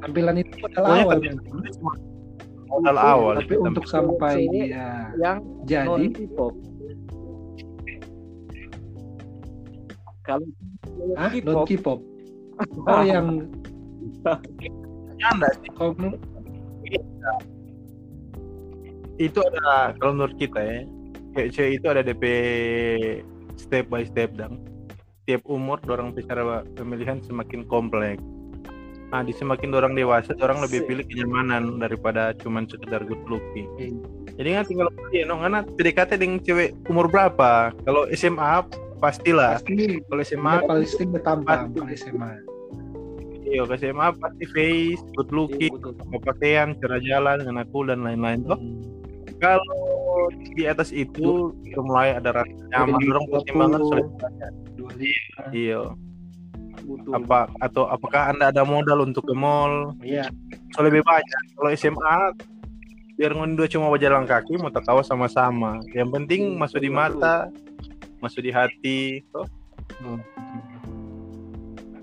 Tampilan 0.00 0.36
itu 0.36 0.52
modal 0.58 0.82
Pokoknya 0.82 1.02
awal. 1.02 1.16
tapi- 1.16 1.28
memang. 1.30 1.98
modal 2.64 2.96
awal 2.96 3.32
tapi 3.36 3.52
itu 3.52 3.60
untuk 3.60 3.84
sampai 3.84 4.34
dia 4.48 5.12
yang 5.14 5.38
jadi 5.62 5.84
non 5.86 6.08
K-pop. 6.08 6.54
Kalau 10.22 10.46
ah 11.14 11.28
K-pop, 11.28 11.52
non 11.52 11.66
K-pop 11.68 12.00
oh 12.88 13.02
yang 13.04 13.26
Anda 15.30 15.48
sih, 15.62 15.70
kalau 15.78 15.94
itu 19.20 19.38
ada 19.38 19.94
kalau 20.00 20.12
menurut 20.18 20.36
kita 20.40 20.60
ya 20.60 20.80
kayak 21.36 21.48
cewek 21.54 21.72
itu 21.80 21.86
ada 21.88 22.02
DP 22.02 22.24
step 23.54 23.86
by 23.92 24.02
step 24.02 24.34
dan 24.34 24.58
tiap 25.28 25.44
umur 25.46 25.78
orang 25.86 26.10
bicara 26.10 26.66
pemilihan 26.74 27.22
semakin 27.22 27.62
kompleks 27.68 28.20
nah 29.12 29.20
di 29.20 29.36
semakin 29.36 29.76
orang 29.76 29.92
dewasa 29.92 30.32
orang 30.40 30.64
lebih 30.64 30.88
pilih 30.88 31.04
kenyamanan 31.04 31.76
daripada 31.76 32.32
cuman 32.40 32.64
sekedar 32.64 33.04
good 33.04 33.20
looking. 33.28 33.68
Iya. 33.76 33.92
jadi 34.40 34.48
kan 34.56 34.64
tinggal 34.64 34.88
pilih 34.88 35.28
no 35.28 35.36
karena 35.44 35.60
PDKT 35.68 36.10
dengan 36.16 36.40
cewek 36.40 36.72
umur 36.88 37.12
berapa? 37.12 37.76
Kalau 37.84 38.08
SMA 38.16 38.64
pastilah. 39.04 39.60
Pasti. 39.60 40.00
Kalau 40.08 40.22
SMA 40.24 40.52
dia 40.56 40.64
paling 40.64 40.88
sering 40.88 41.10
bertampang 41.12 41.76
kalau 41.76 41.92
SMA 41.92 42.51
iya 43.52 43.62
ke 43.68 43.74
SMA 43.76 44.08
pasti 44.16 44.44
face 44.48 45.02
good 45.12 45.28
looking 45.28 45.72
mau 46.08 46.20
pakaian 46.24 46.72
cara 46.80 46.96
jalan 47.04 47.44
dengan 47.44 47.56
aku 47.60 47.84
dan 47.84 48.00
lain-lain 48.00 48.40
toh. 48.48 48.60
Kalau 49.36 50.30
di 50.54 50.64
atas 50.64 50.94
itu 50.94 51.50
udah 51.52 51.82
mulai 51.82 52.08
ada 52.16 52.30
rasa 52.32 52.54
nyaman. 52.72 52.96
Jadi 52.96 53.06
orang 53.10 53.24
20. 53.28 53.32
pertimbangan 53.34 53.80
selanjutnya 53.84 54.48
dua 54.78 54.90
lima 54.96 55.42
iya. 55.52 55.82
Butuh. 56.82 57.14
apa 57.14 57.46
atau 57.62 57.86
apakah 57.86 58.34
anda 58.34 58.50
ada 58.50 58.66
modal 58.66 59.06
untuk 59.06 59.22
ke 59.28 59.34
mall? 59.36 59.94
Iya. 60.02 60.26
So 60.74 60.82
lebih 60.82 61.06
banyak. 61.06 61.42
Kalau 61.54 61.70
SMA 61.78 62.18
biar 63.14 63.38
ngunduh 63.38 63.70
cuma 63.70 63.92
berjalan 63.92 64.26
kaki 64.26 64.58
mau 64.58 64.72
tahu 64.72 65.04
sama-sama. 65.06 65.78
Yang 65.94 66.10
penting 66.10 66.58
masuk 66.58 66.82
di 66.82 66.90
mata 66.90 67.52
masuk 68.18 68.42
di 68.42 68.50
hati 68.50 69.22
toh. 69.30 69.46
Oh. 70.06 70.18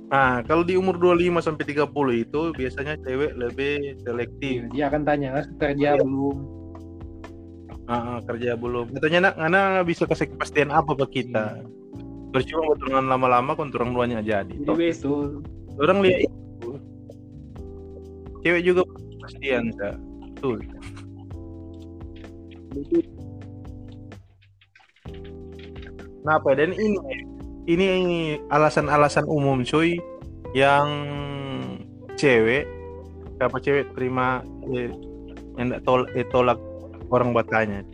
Nah 0.10 0.42
kalau 0.42 0.66
di 0.66 0.74
umur 0.74 0.98
25 0.98 1.38
sampai 1.42 1.64
30 1.70 1.86
itu 2.26 2.42
biasanya 2.58 2.98
cewek 3.06 3.38
lebih 3.38 3.94
selektif 4.02 4.66
Iya, 4.70 4.74
dia 4.74 4.84
akan 4.90 5.02
tanya 5.06 5.30
"Ah, 5.38 5.46
kerja 5.58 5.90
belum 6.02 6.38
Ah, 7.90 8.22
kerja 8.22 8.54
belum. 8.54 8.94
Katanya 8.94 9.34
nak, 9.34 9.36
ngana 9.42 9.62
bisa 9.82 10.06
kasih 10.06 10.30
kepastian 10.30 10.70
apa 10.70 10.94
ke 10.94 11.26
kita. 11.26 11.58
Percuma 12.30 12.70
berturungan 12.70 13.10
lama-lama 13.10 13.58
konturang 13.58 13.98
duanya 13.98 14.22
jadi. 14.22 14.46
Jadi 14.46 14.62
Toh, 14.62 14.78
betul. 14.78 15.28
orang 15.82 15.98
lihat 16.06 16.22
itu. 16.30 16.70
Cewek 18.46 18.62
juga 18.62 18.82
kepastian, 18.86 19.74
Kak. 19.74 19.98
Betul. 20.38 20.58
Kenapa? 26.22 26.50
Dan 26.54 26.78
ini 26.78 26.98
ini 27.70 27.88
alasan-alasan 28.50 29.30
umum 29.30 29.62
cuy 29.62 30.02
yang 30.58 30.90
cewek 32.18 32.66
apa 33.38 33.58
cewek 33.62 33.94
terima 33.94 34.42
eh, 34.74 34.90
yang 35.56 35.70
tidak 35.70 35.82
tol, 35.86 36.02
eh, 36.18 36.26
tolak 36.34 36.58
orang 37.14 37.32
bertanya 37.32 37.86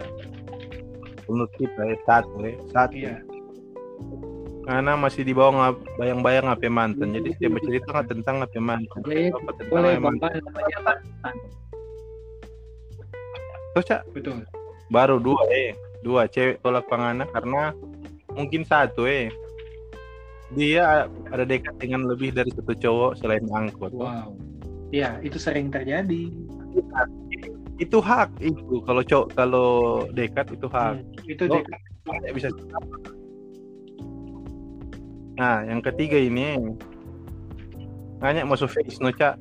menurut 1.28 1.52
kita 1.60 1.82
ya 1.92 1.98
satu 2.08 2.40
ya 2.40 2.56
satu. 2.72 2.96
Iya. 2.96 3.16
karena 4.66 4.98
masih 4.98 5.22
di 5.22 5.30
bawah 5.30 5.54
ngap- 5.54 5.86
bayang-bayang 6.02 6.50
apa 6.50 6.66
mantan. 6.74 7.14
Jadi 7.14 7.38
dia 7.38 7.54
bercerita 7.54 7.86
nggak 7.86 8.18
tentang 8.18 8.42
apa 8.42 8.58
mantan. 8.58 8.98
Boleh, 9.06 9.30
apa 9.30 9.50
tentang 9.62 9.70
boleh 9.78 9.94
bapak 10.02 10.02
mantan. 10.02 10.34
terus 13.78 13.86
Cak, 13.86 14.02
betul. 14.10 14.42
Baru 14.90 15.22
dua 15.22 15.38
eh. 15.54 15.78
Dua 16.02 16.26
cewek 16.26 16.66
tolak 16.66 16.90
pangana 16.90 17.30
karena 17.30 17.78
mungkin 18.34 18.66
satu 18.66 19.06
eh 19.06 19.30
dia 20.56 21.06
ada 21.30 21.44
dekat 21.44 21.76
dengan 21.78 22.08
lebih 22.08 22.32
dari 22.32 22.50
satu 22.56 22.74
cowok 22.74 23.12
selain 23.20 23.44
angkot. 23.52 23.92
Wow. 23.92 24.34
Iya, 24.96 25.20
itu 25.22 25.36
sering 25.36 25.70
terjadi. 25.70 26.32
itu 27.76 27.98
hak 28.00 28.32
itu. 28.40 28.80
Kalau 28.88 29.04
cowok 29.04 29.28
kalau 29.36 29.70
dekat 30.16 30.48
itu 30.56 30.68
hak. 30.72 30.96
Hmm, 30.96 31.28
Itu. 31.28 31.44
Tidak 31.52 32.34
bisa 32.34 32.48
nah 35.36 35.68
yang 35.68 35.84
ketiga 35.84 36.16
ini. 36.16 36.56
Nanya 38.24 38.48
masuk 38.48 38.72
face 38.72 39.04
no 39.04 39.12
cak. 39.12 39.36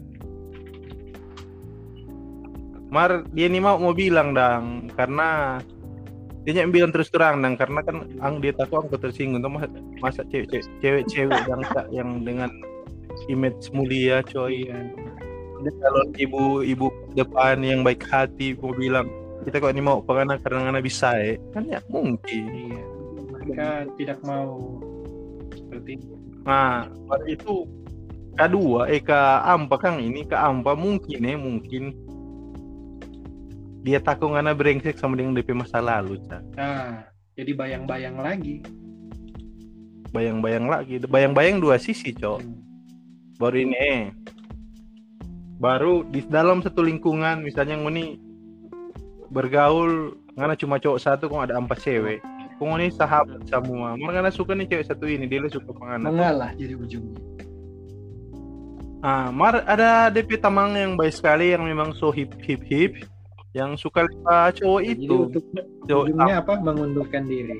Mar 2.91 3.23
dia 3.31 3.47
ini 3.47 3.63
mau 3.63 3.79
mau 3.79 3.95
bilang 3.95 4.35
dang. 4.35 4.91
Karena 4.99 5.63
dia 6.45 6.53
nyak 6.61 6.77
bilang 6.77 6.93
terus 6.93 7.09
terang 7.09 7.41
dang 7.41 7.57
karena 7.57 7.81
kan 7.81 8.05
ang 8.21 8.39
dia 8.45 8.53
takut 8.53 8.85
angkot 8.85 9.01
tersinggung 9.01 9.41
tuh 9.41 9.49
masa, 9.49 9.69
masa 10.05 10.21
cewek 10.29 10.53
cewek 10.53 10.69
cewek 10.85 11.05
cewek 11.09 11.41
yang 11.49 11.63
yang 11.89 12.11
dengan 12.21 12.51
image 13.33 13.73
mulia 13.73 14.21
coy. 14.29 14.69
Dia 15.65 15.73
kalau 15.81 16.05
ibu 16.21 16.61
ibu 16.61 16.87
depan 17.17 17.65
yang 17.65 17.81
baik 17.81 18.05
hati 18.05 18.53
mau 18.61 18.77
bilang 18.77 19.09
kita 19.49 19.61
kok 19.61 19.73
ini 19.73 19.81
mau 19.85 20.05
pengen 20.05 20.37
karena 20.41 20.73
nggak 20.73 20.85
bisa 20.85 21.17
ya 21.17 21.37
kan 21.53 21.65
ya 21.69 21.81
mungkin 21.89 22.45
Iya. 22.53 22.85
Mereka 23.33 23.69
tidak 24.01 24.19
mau 24.25 24.81
seperti 25.53 26.01
itu. 26.01 26.15
nah 26.45 26.89
itu 27.25 27.65
kedua 28.37 28.89
eh 28.93 29.01
ke 29.01 29.21
ampa 29.45 29.77
kang 29.81 30.01
ini 30.01 30.29
ke 30.29 30.37
ampa 30.37 30.77
mungkin 30.77 31.21
ya 31.25 31.37
mungkin 31.41 31.97
dia 33.85 34.01
takut 34.01 34.33
karena 34.33 34.57
brengsek 34.57 34.97
sama 34.97 35.15
dengan 35.15 35.37
DP 35.37 35.53
masa 35.53 35.79
lalu 35.79 36.17
Cak. 36.25 36.41
Nah, 36.57 37.05
jadi 37.37 37.53
bayang-bayang 37.53 38.17
lagi. 38.17 38.65
bayang-bayang 40.15 40.71
lagi 40.71 41.03
bayang-bayang 41.11 41.59
dua 41.59 41.75
sisi 41.75 42.15
cok 42.15 42.39
Hmm. 42.39 42.55
baru 43.35 43.57
ini 43.67 43.75
eh 43.75 44.03
baru 45.59 46.07
di 46.07 46.23
dalam 46.31 46.63
satu 46.63 46.87
lingkungan 46.87 47.43
misalnya 47.43 47.75
nguni 47.75 48.15
bergaul 49.29 50.15
karena 50.39 50.55
cuma 50.55 50.79
cowok 50.79 50.99
satu 51.03 51.27
kok 51.27 51.51
ada 51.51 51.59
empat 51.59 51.83
cewek 51.83 52.23
kok 52.55 52.63
ini 52.79 52.95
sahabat 52.95 53.43
semua 53.51 53.99
karena 53.99 54.31
suka 54.31 54.55
nih 54.55 54.71
cewek 54.71 54.87
satu 54.87 55.11
ini 55.11 55.27
dia 55.27 55.43
suka 55.51 55.75
penganak 55.75 56.15
Mengalah 56.15 56.51
jadi 56.55 56.79
ujungnya. 56.79 57.19
Ah, 59.03 59.35
Mar 59.35 59.67
ada 59.67 60.09
DP 60.09 60.39
tamang 60.39 60.79
yang 60.79 60.95
baik 60.95 61.11
sekali 61.11 61.53
yang 61.53 61.67
memang 61.67 61.91
so 61.93 62.15
hip 62.15 62.33
hip 62.41 62.63
hip 62.65 63.03
yang 63.55 63.79
suka 63.79 64.03
lihat 64.03 64.59
cowok 64.59 64.81
Jadi 64.83 64.93
itu. 64.99 65.15
untuk 65.31 65.45
Cowok 65.87 66.05
ujungnya 66.11 66.35
apa? 66.43 66.55
Mengundurkan 66.59 67.23
diri. 67.25 67.59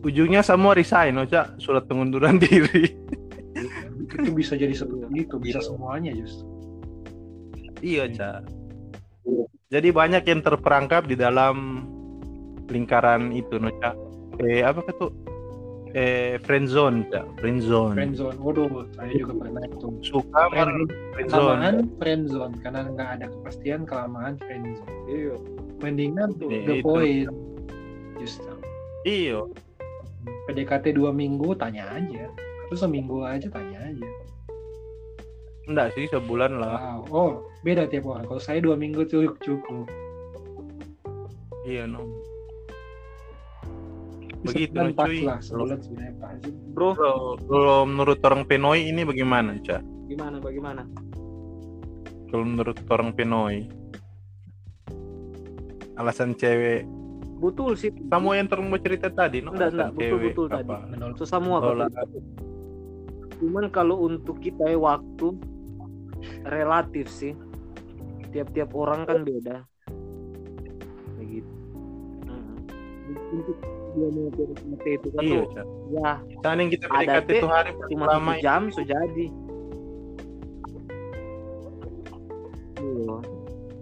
ujungnya 0.00 0.38
semua 0.38 0.70
resign, 0.70 1.18
Oca, 1.18 1.58
surat 1.58 1.82
pengunduran 1.84 2.38
diri. 2.44 2.94
itu 4.06 4.30
bisa 4.30 4.54
jadi 4.54 4.70
seperti 4.70 5.26
itu, 5.26 5.34
bisa 5.36 5.58
semuanya 5.58 6.14
justru. 6.14 6.46
iya, 7.82 8.06
Ca. 8.06 8.46
Jadi 9.66 9.88
banyak 9.90 10.22
yang 10.22 10.40
terperangkap 10.40 11.10
di 11.10 11.18
dalam 11.18 11.82
lingkaran 12.70 13.34
itu, 13.34 13.58
no, 13.58 13.74
Ca. 13.82 13.98
Eh, 14.38 14.62
apa 14.62 14.78
itu? 14.86 15.10
Eh, 15.96 16.36
friend 16.44 16.68
zone, 16.68 17.08
Ca. 17.08 17.24
Friend 17.40 17.56
zone. 17.56 17.96
Friendzone, 17.96 18.36
waduh, 18.36 18.84
saya 18.92 19.16
juga 19.16 19.32
pernah 19.40 19.64
itu. 19.64 19.88
Suka 20.04 20.42
mar 20.52 20.68
Friend- 20.68 20.92
friend 21.16 21.28
zone. 21.32 21.40
Kelamaan 21.40 21.76
friendzone 21.96 22.54
karena 22.60 22.80
nggak 22.92 23.08
ada 23.16 23.26
kepastian 23.32 23.80
kelamaan 23.88 24.36
friendzone. 24.36 24.92
Iya. 25.08 25.34
Mendingan 25.80 26.36
tuh 26.36 26.52
Iya, 26.52 26.60
the 26.68 26.76
itu. 26.76 26.84
point. 26.84 27.28
Justru. 28.20 28.52
Iya. 29.08 29.40
PDKT 30.44 30.92
dua 30.92 31.16
minggu 31.16 31.56
tanya 31.56 31.88
aja. 31.88 32.28
Atau 32.68 32.76
seminggu 32.76 33.24
aja 33.24 33.48
tanya 33.48 33.80
aja. 33.80 34.08
Enggak 35.64 35.96
sih 35.96 36.04
sebulan 36.12 36.60
lah. 36.60 37.00
Wow. 37.08 37.08
Oh, 37.08 37.30
beda 37.64 37.88
tiap 37.88 38.04
orang. 38.04 38.28
Kalau 38.28 38.42
saya 38.44 38.60
dua 38.60 38.76
minggu 38.76 39.08
cukup 39.08 39.40
cukup. 39.40 39.88
Iya, 41.64 41.88
no. 41.88 42.04
Begitu, 44.44 44.72
Sebulan 44.74 44.92
pas 44.92 45.08
cuy. 45.08 45.20
lah. 45.24 45.38
Sebulan 45.40 45.78
sebenarnya 45.80 46.14
pas. 46.20 46.36
Bro, 46.76 46.88
Kalau, 47.48 47.78
menurut 47.88 48.18
orang 48.20 48.42
Pinoy 48.44 48.80
ini 48.88 49.02
bagaimana, 49.02 49.56
Ca? 49.64 49.80
gimana 50.06 50.38
bagaimana? 50.38 50.82
Kalau 52.30 52.44
menurut 52.46 52.78
orang 52.90 53.10
Pinoy 53.10 53.66
alasan 55.96 56.36
cewek 56.36 56.84
Betul 57.36 57.76
sih. 57.76 57.92
sama 58.08 58.36
yang 58.36 58.48
terus 58.48 58.64
mau 58.64 58.80
cerita 58.80 59.08
tadi 59.12 59.40
no 59.44 59.52
Enggak, 59.52 59.72
enggak, 59.72 59.90
betul, 59.92 60.00
cewek 60.00 60.24
betul 60.32 60.46
tadi. 60.48 60.70
apa 60.72 60.76
Menurut 60.88 61.16
semua 61.20 61.56
Cuman 63.36 63.64
kalau 63.68 63.96
untuk 64.04 64.40
kita 64.40 64.64
ya 64.64 64.78
waktu 64.80 65.36
relatif 66.48 67.12
sih. 67.12 67.36
Tiap-tiap 68.32 68.72
orang 68.72 69.04
kan 69.04 69.20
beda. 69.24 69.64
Begitu. 71.20 71.52
Untuk 73.32 73.58
dia 73.96 74.08
mau 74.12 74.28
PDKT 74.28 74.84
itu 74.84 75.08
kan 75.08 75.20
iya 75.24 75.40
tuh, 75.48 75.64
ya 76.44 76.52
yang 76.52 76.70
kita 76.70 76.84
Ada 76.92 77.24
itu 77.24 77.48
hari 77.48 77.70
cuma 77.88 78.04
lama 78.12 78.32
satu 78.36 78.42
jam 78.44 78.60
sudah 78.68 78.86
jadi. 78.92 79.26
Iya. 82.76 83.16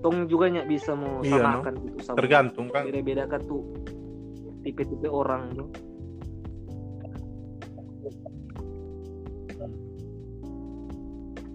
Tong 0.05 0.16
juga 0.31 0.44
nyak 0.53 0.66
bisa 0.70 0.92
mau 0.94 1.18
Iya, 1.24 1.35
no. 1.35 1.42
samakan 1.42 1.72
gitu 1.83 1.98
sama 2.07 2.16
tergantung 2.22 2.66
kan 2.70 2.83
beda-beda 2.87 3.24
kan 3.27 3.40
tuh 3.42 3.62
tipe-tipe 4.62 5.09
orang 5.11 5.50
tuh. 5.59 5.68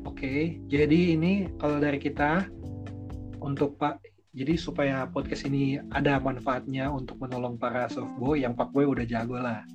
Oke, 0.03 0.59
jadi 0.67 1.15
ini 1.15 1.47
kalau 1.63 1.79
dari 1.79 1.95
kita 1.95 2.43
untuk 3.39 3.79
Pak, 3.79 4.03
jadi 4.29 4.53
supaya 4.61 5.09
podcast 5.09 5.49
ini 5.49 5.81
ada 5.89 6.21
manfaatnya 6.21 6.85
untuk 6.93 7.17
menolong 7.17 7.57
para 7.57 7.89
softboy, 7.89 8.45
yang 8.45 8.53
Pak 8.53 8.69
Boy 8.69 8.85
udah 8.85 9.01
jago 9.01 9.41
lah. 9.41 9.65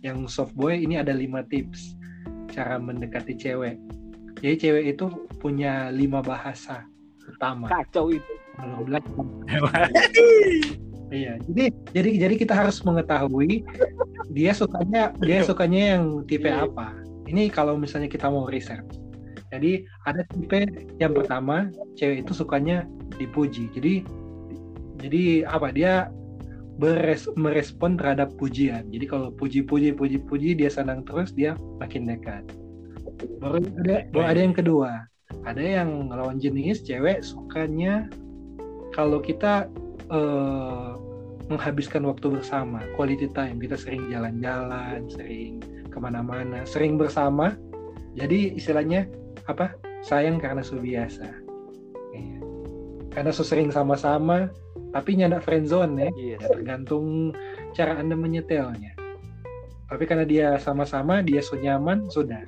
Yang 0.00 0.32
softboy 0.32 0.80
ini 0.80 0.96
ada 0.96 1.12
lima 1.12 1.44
tips 1.44 1.92
cara 2.48 2.80
mendekati 2.80 3.36
cewek. 3.36 3.76
Jadi 4.40 4.54
cewek 4.56 4.84
itu 4.96 5.04
punya 5.36 5.92
lima 5.92 6.24
bahasa 6.24 6.88
utama. 7.28 7.68
Kacau 7.68 8.08
itu. 8.08 8.32
Iya, 11.12 11.38
jadi 11.46 11.64
jadi 11.92 12.10
jadi 12.26 12.34
kita 12.40 12.54
harus 12.56 12.80
mengetahui 12.82 13.62
dia 14.32 14.50
sukanya 14.56 15.12
dia 15.22 15.44
sukanya 15.46 15.94
yang 15.94 16.24
tipe 16.24 16.48
Iya. 16.48 16.66
apa. 16.66 16.96
Ini 17.28 17.52
kalau 17.52 17.76
misalnya 17.76 18.08
kita 18.08 18.32
mau 18.32 18.48
research. 18.48 19.03
Jadi 19.54 19.86
ada 20.10 20.26
tipe 20.34 20.66
yang 20.98 21.14
pertama 21.14 21.70
cewek 21.94 22.26
itu 22.26 22.32
sukanya 22.34 22.82
dipuji. 23.14 23.70
Jadi 23.70 24.02
jadi 24.98 25.46
apa 25.46 25.70
dia 25.70 26.10
beres, 26.78 27.30
merespon 27.38 27.94
terhadap 27.94 28.34
pujian. 28.34 28.90
Jadi 28.90 29.06
kalau 29.06 29.30
puji-puji 29.30 29.94
puji-puji 29.94 30.58
dia 30.58 30.70
senang 30.70 31.06
terus 31.06 31.30
dia 31.30 31.54
makin 31.78 32.10
dekat. 32.10 32.42
Baru 33.38 33.62
ada 33.84 34.06
baru 34.10 34.26
ada 34.26 34.40
yang 34.40 34.56
kedua. 34.56 34.90
Ada 35.44 35.62
yang 35.62 36.10
lawan 36.10 36.42
jenis 36.42 36.82
cewek 36.82 37.22
sukanya 37.22 38.10
kalau 38.94 39.18
kita 39.18 39.70
eh, 40.10 40.92
menghabiskan 41.48 42.08
waktu 42.08 42.40
bersama, 42.40 42.80
quality 42.96 43.28
time. 43.36 43.60
Kita 43.60 43.76
sering 43.76 44.08
jalan-jalan, 44.08 45.04
sering 45.12 45.60
ke 45.90 45.98
mana-mana, 46.00 46.64
sering 46.64 46.96
bersama. 46.96 47.54
Jadi 48.14 48.54
istilahnya 48.56 49.10
apa? 49.48 49.76
Sayang 50.04 50.40
karena 50.40 50.60
subiasa. 50.60 51.28
Iya. 52.14 52.38
Karena 53.12 53.30
so 53.30 53.46
sering 53.46 53.70
sama-sama, 53.70 54.50
tapi 54.92 55.16
nyandak 55.18 55.44
friendzone 55.44 55.94
ya. 55.96 56.10
Iya. 56.14 56.36
Ya, 56.40 56.48
tergantung 56.50 57.32
cara 57.72 57.98
anda 57.98 58.14
menyetelnya. 58.14 58.94
Tapi 59.88 60.04
karena 60.08 60.24
dia 60.26 60.48
sama-sama, 60.58 61.20
dia 61.20 61.44
so 61.44 61.54
nyaman, 61.54 62.08
sudah. 62.10 62.42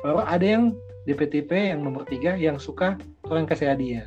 Baru 0.00 0.22
ada 0.24 0.44
yang 0.44 0.76
DPTP 1.08 1.74
yang 1.74 1.80
nomor 1.84 2.04
tiga 2.08 2.36
yang 2.36 2.60
suka 2.60 2.96
orang 3.28 3.48
kasih 3.48 3.72
hadiah. 3.72 4.06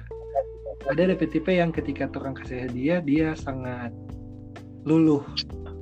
Ada 0.89 1.15
DPTP 1.15 1.63
yang 1.63 1.71
ketika 1.71 2.11
orang 2.19 2.35
kasih 2.35 2.67
hadiah 2.69 2.99
dia 2.99 3.33
sangat 3.39 3.93
luluh, 4.83 5.23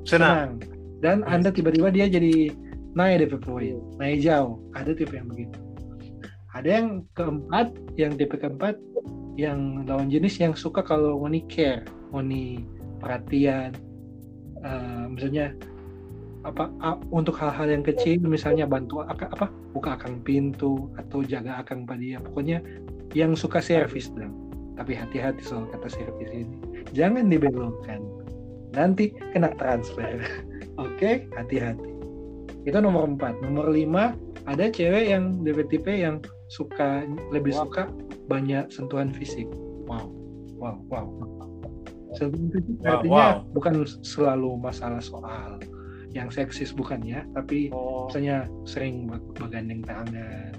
senang 0.06 0.62
senang. 0.62 0.62
Dan 1.02 1.26
anda 1.26 1.50
tiba-tiba 1.50 1.89
dia 1.89 2.06
jadi 2.06 2.54
naik 2.94 3.26
DP 3.26 3.34
poin, 3.41 3.78
naik 3.98 4.22
jauh. 4.22 4.62
Ada 4.78 4.94
tipe 4.94 5.17
yang 5.17 5.26
begitu. 5.26 5.58
Ada 6.52 6.70
yang 6.84 7.08
keempat, 7.16 7.72
yang 7.96 8.12
DP 8.20 8.44
keempat, 8.44 8.76
yang 9.40 9.88
lawan 9.88 10.12
jenis 10.12 10.38
yang 10.38 10.52
suka 10.52 10.84
kalau 10.84 11.24
ngoni 11.24 11.48
care, 11.48 11.88
ngoni 12.12 12.68
perhatian, 13.00 13.72
eh, 14.60 15.06
misalnya 15.08 15.56
apa 16.42 16.74
a- 16.82 17.02
untuk 17.14 17.38
hal-hal 17.38 17.70
yang 17.70 17.86
kecil 17.86 18.18
misalnya 18.26 18.66
bantu 18.66 19.06
apa 19.06 19.46
buka 19.78 19.94
akang 19.94 20.26
pintu 20.26 20.90
atau 20.98 21.22
jaga 21.22 21.62
akang 21.62 21.86
pada 21.86 22.02
dia 22.02 22.18
pokoknya 22.18 22.66
yang 23.14 23.38
suka 23.38 23.62
servis 23.62 24.10
dong 24.10 24.42
tapi 24.82 24.98
hati-hati 24.98 25.46
soal 25.46 25.70
kata 25.70 25.94
servis 25.94 26.34
ini. 26.34 26.58
Jangan 26.98 27.30
dibelokkan. 27.30 28.02
Nanti 28.74 29.14
kena 29.30 29.54
transfer. 29.62 30.18
Oke 30.82 31.30
hati-hati. 31.38 31.92
Itu 32.66 32.82
nomor 32.82 33.06
empat. 33.06 33.46
Nomor 33.46 33.70
lima 33.70 34.18
ada 34.50 34.74
cewek 34.74 35.14
yang 35.14 35.46
tipe 35.46 35.94
yang 35.94 36.18
suka 36.52 37.08
lebih 37.32 37.56
Wow. 37.56 37.64
suka 37.66 37.84
banyak 38.28 38.68
sentuhan 38.68 39.16
fisik. 39.16 39.48
Wow. 39.88 40.12
Wow 40.60 40.84
wow. 40.92 41.08
Sentuhan 42.12 42.52
fisik 42.52 42.76
Wow, 42.84 42.92
artinya 43.00 43.26
wow. 43.40 43.56
bukan 43.56 43.74
selalu 44.04 44.50
masalah 44.60 45.00
soal 45.00 45.64
yang 46.12 46.28
seksis 46.28 46.76
bukan 46.76 47.00
ya 47.08 47.24
tapi 47.32 47.72
Oh, 47.72 48.12
misalnya 48.12 48.52
sering 48.68 49.08
bergandeng 49.32 49.80
tangan 49.88 50.52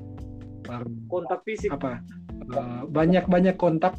baru 0.64 0.88
kontak 1.12 1.44
fisik. 1.44 1.68
apa 1.68 2.00
banyak 2.88 3.28
banyak 3.28 3.56
kontak 3.60 3.92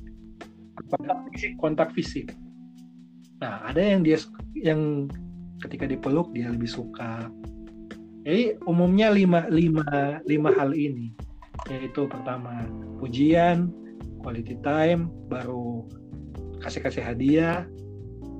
kontak 0.89 1.17
fisik. 1.29 1.51
kontak 1.61 1.89
fisik. 1.93 2.27
Nah 3.37 3.61
ada 3.69 3.77
yang 3.77 4.01
dia 4.01 4.17
yang 4.57 5.05
ketika 5.61 5.85
dipeluk 5.85 6.33
dia 6.33 6.49
lebih 6.49 6.65
suka. 6.67 7.29
Jadi 8.25 8.57
umumnya 8.65 9.13
lima 9.13 9.45
lima 9.45 10.17
lima 10.25 10.49
hal 10.57 10.73
ini 10.73 11.13
yaitu 11.69 12.09
pertama 12.09 12.67
pujian 12.99 13.71
quality 14.19 14.59
time 14.63 15.11
baru 15.27 15.87
kasih 16.63 16.81
kasih 16.83 17.03
hadiah 17.03 17.67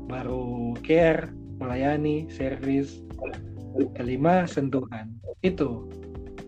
baru 0.07 0.75
care 0.83 1.31
melayani 1.63 2.27
service. 2.31 2.99
Kelima 3.97 4.45
sentuhan. 4.45 5.09
Itu. 5.41 5.89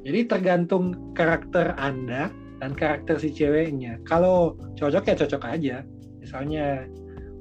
Jadi 0.05 0.29
tergantung 0.29 1.13
karakter 1.17 1.73
anda 1.81 2.29
dan 2.61 2.77
karakter 2.77 3.17
si 3.17 3.33
ceweknya. 3.33 3.97
Kalau 4.05 4.53
cocok 4.77 5.09
ya 5.09 5.15
cocok 5.25 5.43
aja. 5.49 5.77
Misalnya 6.21 6.85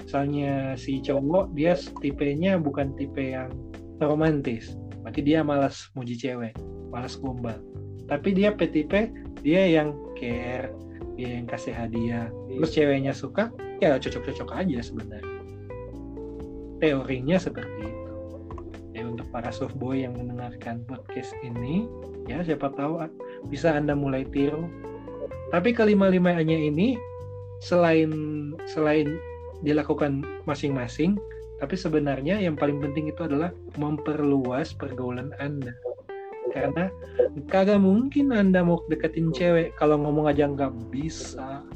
misalnya 0.00 0.72
si 0.76 1.04
cowok 1.04 1.52
dia 1.52 1.76
tipenya 2.00 2.56
bukan 2.56 2.96
tipe 2.96 3.36
yang 3.36 3.52
romantis. 4.00 4.72
Berarti 5.04 5.20
dia 5.20 5.44
malas 5.44 5.92
muji 5.92 6.16
cewek 6.16 6.56
malas 6.88 7.18
gombal 7.20 7.58
tapi 8.08 8.36
dia 8.36 8.52
tipe 8.54 9.10
dia 9.44 9.62
yang 9.68 9.92
care 10.16 10.72
dia 11.14 11.38
yang 11.40 11.46
kasih 11.46 11.74
hadiah. 11.74 12.26
Terus 12.50 12.70
ceweknya 12.74 13.14
suka 13.14 13.50
ya 13.78 13.96
cocok-cocok 13.98 14.50
aja 14.54 14.78
sebenarnya. 14.82 15.40
Teorinya 16.82 17.36
seperti 17.38 17.86
itu. 17.86 18.12
Ya 18.94 19.02
untuk 19.06 19.26
para 19.30 19.50
softboy 19.50 20.06
yang 20.06 20.14
mendengarkan 20.14 20.86
podcast 20.86 21.34
ini 21.42 21.86
ya 22.30 22.42
siapa 22.42 22.70
tahu 22.74 23.02
bisa 23.50 23.74
anda 23.74 23.94
mulai 23.94 24.26
tiru. 24.26 24.66
Tapi 25.54 25.70
kelima 25.70 26.10
limanya 26.10 26.54
ini 26.54 26.98
selain 27.62 28.10
selain 28.66 29.14
dilakukan 29.62 30.26
masing-masing 30.44 31.16
tapi 31.62 31.78
sebenarnya 31.78 32.36
yang 32.42 32.58
paling 32.58 32.82
penting 32.82 33.08
itu 33.08 33.24
adalah 33.24 33.54
memperluas 33.78 34.74
pergaulan 34.76 35.30
anda 35.38 35.72
karena 36.54 36.86
kagak 37.50 37.82
mungkin 37.82 38.30
anda 38.30 38.62
mau 38.62 38.78
deketin 38.86 39.34
cewek 39.34 39.74
kalau 39.74 39.98
ngomong 39.98 40.30
aja 40.30 40.46
nggak 40.46 40.70
bisa. 40.94 41.66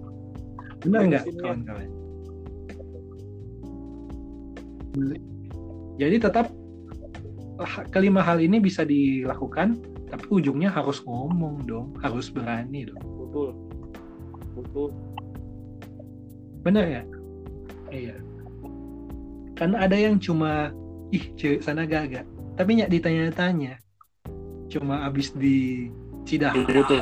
Benar 0.82 1.00
nggak 1.12 1.24
kawan-kawan? 1.36 1.92
Jadi 6.00 6.16
tetap 6.16 6.48
ah, 7.60 7.84
kelima 7.92 8.24
hal 8.24 8.40
ini 8.40 8.56
bisa 8.64 8.88
dilakukan 8.88 9.76
tapi 10.08 10.24
ujungnya 10.30 10.72
harus 10.72 11.04
ngomong 11.04 11.68
dong 11.68 11.92
harus 12.00 12.32
berani 12.32 12.88
dong. 12.88 13.04
Betul. 13.04 13.48
Betul. 14.56 14.90
Benar 16.64 16.84
ya? 16.88 17.02
Iya. 17.92 18.16
Karena 19.52 19.84
ada 19.84 19.96
yang 20.00 20.16
cuma 20.16 20.72
ih 21.12 21.28
cewek 21.36 21.60
sana 21.60 21.84
gagak 21.84 22.24
tapi 22.54 22.78
nyak 22.78 22.90
ditanya-tanya 22.90 23.83
cuma 24.74 25.06
abis 25.06 25.30
di 25.38 25.86
cidah 26.26 26.50
betul 26.66 26.98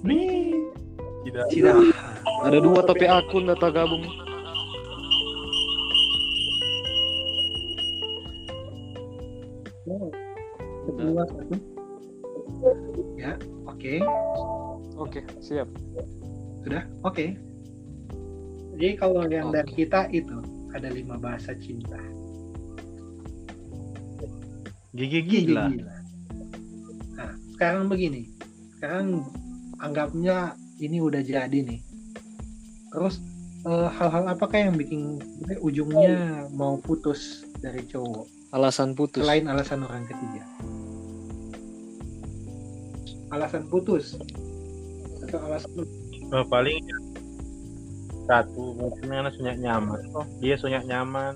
nih. 0.00 0.56
Tidak. 1.28 1.44
cidah 1.52 1.76
ada 2.48 2.58
dua 2.64 2.80
tapi 2.86 3.04
akun 3.04 3.44
data 3.44 3.68
gabung. 3.68 4.00
Kedua 10.88 11.22
satu 11.28 11.54
ya 13.20 13.36
oke. 13.68 13.94
Oke 14.96 15.20
siap. 15.44 15.68
Sudah? 16.64 16.88
Oke. 17.04 17.36
Jadi 18.78 18.94
kalau 18.96 19.26
yang 19.28 19.52
dari 19.52 19.68
Oke. 19.68 19.84
kita 19.84 20.08
itu 20.14 20.38
ada 20.72 20.88
lima 20.88 21.20
bahasa 21.20 21.52
cinta. 21.58 21.98
Gigi 24.94 25.20
gila. 25.22 25.70
Nah, 25.70 25.97
sekarang 27.58 27.90
begini. 27.90 28.30
Sekarang 28.78 29.26
anggapnya 29.82 30.54
ini 30.78 31.02
udah 31.02 31.18
jadi 31.18 31.58
nih. 31.58 31.82
Terus 32.94 33.18
eh, 33.66 33.88
hal-hal 33.98 34.30
apakah 34.30 34.70
yang 34.70 34.78
bikin 34.78 35.18
ujungnya 35.58 36.46
mau 36.54 36.78
putus 36.78 37.42
dari 37.58 37.82
cowok? 37.90 38.54
Alasan 38.54 38.94
putus. 38.94 39.26
Selain 39.26 39.50
alasan 39.50 39.82
orang 39.82 40.06
ketiga? 40.06 40.46
Alasan 43.34 43.66
putus. 43.66 44.14
Atau 45.26 45.42
alasan 45.42 45.82
Oh, 46.28 46.44
paling 46.44 46.84
satu 48.28 48.76
mungkin 48.76 49.08
karena 49.08 49.32
sunyak 49.34 49.56
nyaman. 49.58 50.00
Oh 50.14 50.28
dia 50.38 50.54
sunyak 50.54 50.86
nyaman. 50.86 51.34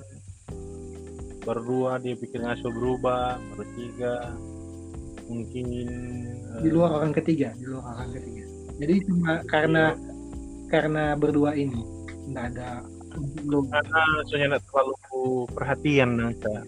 Berdua 1.42 1.98
dia 1.98 2.14
pikir 2.14 2.46
ngasuh 2.46 2.70
berubah. 2.70 3.42
Bertiga 3.58 4.36
mungkin 5.32 5.64
di 6.60 6.68
eh, 6.68 6.72
luar 6.72 7.00
orang 7.00 7.12
ketiga, 7.16 7.56
di 7.56 7.64
luar 7.64 7.96
orang 7.96 8.10
ketiga. 8.12 8.44
Jadi 8.82 8.94
cuma 9.08 9.32
karena 9.48 9.84
karena 10.68 11.04
berdua 11.16 11.52
ini 11.56 11.80
nggak 12.32 12.44
ada 12.56 12.80
karena 13.52 14.02
sunyak 14.24 14.48
tidak 14.48 14.62
terlalu 14.72 14.96
perhatian 15.52 16.10
nangka 16.16 16.64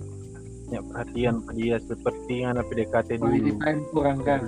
ya 0.68 0.80
perhatian 0.92 1.40
ke 1.44 1.52
dia 1.56 1.76
seperti 1.80 2.44
yang 2.44 2.56
ada 2.56 2.64
PDKT 2.68 3.20
dulu 3.20 3.56
time 3.60 3.82
kurang 3.92 4.18
kan. 4.24 4.44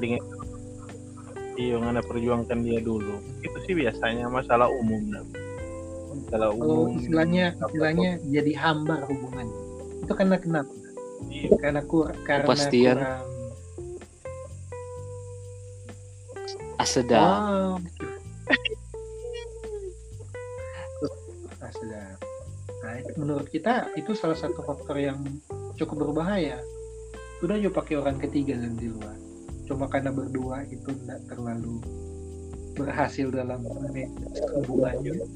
Iya 1.57 1.81
yang 1.81 1.89
ada 1.89 2.05
perjuangkan 2.05 2.61
dia 2.61 2.85
dulu 2.85 3.17
itu 3.41 3.59
sih 3.65 3.75
biasanya 3.77 4.29
masalah 4.29 4.69
umum 4.69 5.01
dah. 5.09 5.25
masalah 5.25 6.53
Kalau 6.53 6.61
umum 6.61 7.01
istilahnya 7.01 7.57
istilahnya 7.57 8.11
jadi 8.29 8.53
hambar 8.61 9.09
hubungan. 9.09 9.47
Itu 10.05 10.13
karena 10.13 10.37
kenapa? 10.37 10.73
Iya. 11.33 11.57
Karena 11.57 11.81
kur 11.89 12.13
karena 12.29 12.45
kurang 12.45 13.36
asedap 16.77 17.17
Wow. 17.19 17.77
Nah, 21.57 21.71
sudah. 21.73 22.07
Nah, 22.85 22.95
itu 23.01 23.13
menurut 23.17 23.49
kita 23.49 23.91
itu 23.95 24.15
salah 24.15 24.37
satu 24.37 24.63
faktor 24.63 24.97
yang 24.97 25.19
cukup 25.75 26.09
berbahaya. 26.09 26.61
Udah 27.43 27.59
yuk 27.59 27.75
pakai 27.75 27.99
orang 27.99 28.17
ketiga 28.17 28.55
dan 28.55 28.77
di 28.77 28.87
luar. 28.87 29.17
Cuma 29.67 29.91
karena 29.91 30.15
berdua 30.15 30.63
itu 30.65 30.87
tidak 31.03 31.27
terlalu 31.27 31.83
berhasil 32.73 33.29
dalam 33.29 33.67
hubungannya. 34.63 35.27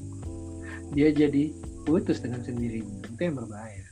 Dia 0.93 1.09
jadi 1.11 1.51
putus 1.83 2.23
dengan 2.23 2.39
sendirinya. 2.41 3.01
Itu 3.03 3.19
yang 3.19 3.35
berbahaya. 3.35 3.85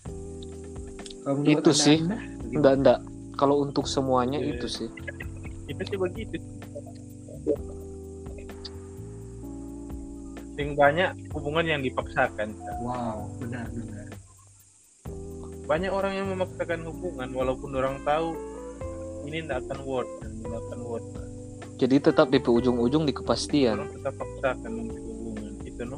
Kalau 1.19 1.35
menurut 1.37 1.59
Itu 1.59 1.69
Anda- 1.69 1.83
sih. 1.83 1.97
Anda, 1.99 2.17
enggak 2.49 2.73
enggak 2.79 2.99
kalau 3.35 3.55
untuk 3.61 3.85
semuanya 3.85 4.35
Iya. 4.35 4.59
itu 4.59 4.67
sih 4.67 4.89
itu 5.69 5.81
sih 5.85 5.95
begitu 5.95 6.35
Sing 10.59 10.75
banyak 10.75 11.15
hubungan 11.31 11.63
yang 11.63 11.79
dipaksakan 11.79 12.51
Wow, 12.83 13.31
benar-benar. 13.39 14.11
banyak 15.63 15.87
orang 15.87 16.13
yang 16.17 16.27
memaksakan 16.27 16.83
hubungan 16.83 17.29
walaupun 17.31 17.71
orang 17.71 18.01
tahu 18.03 18.33
ini 19.23 19.45
tidak 19.45 19.61
akan 19.63 19.79
worth 19.85 20.09
tidak 20.19 20.59
akan 20.65 20.79
worth 20.81 21.07
jadi 21.77 21.95
tetap 22.01 22.27
di 22.27 22.41
ujung-ujung 22.41 23.05
di 23.05 23.13
kepastian 23.13 23.77
orang 23.77 23.93
tetap 23.93 24.17
paksakan 24.17 24.71
untuk 24.81 24.97
hubungan 24.99 25.53
itu 25.61 25.81
no 25.85 25.97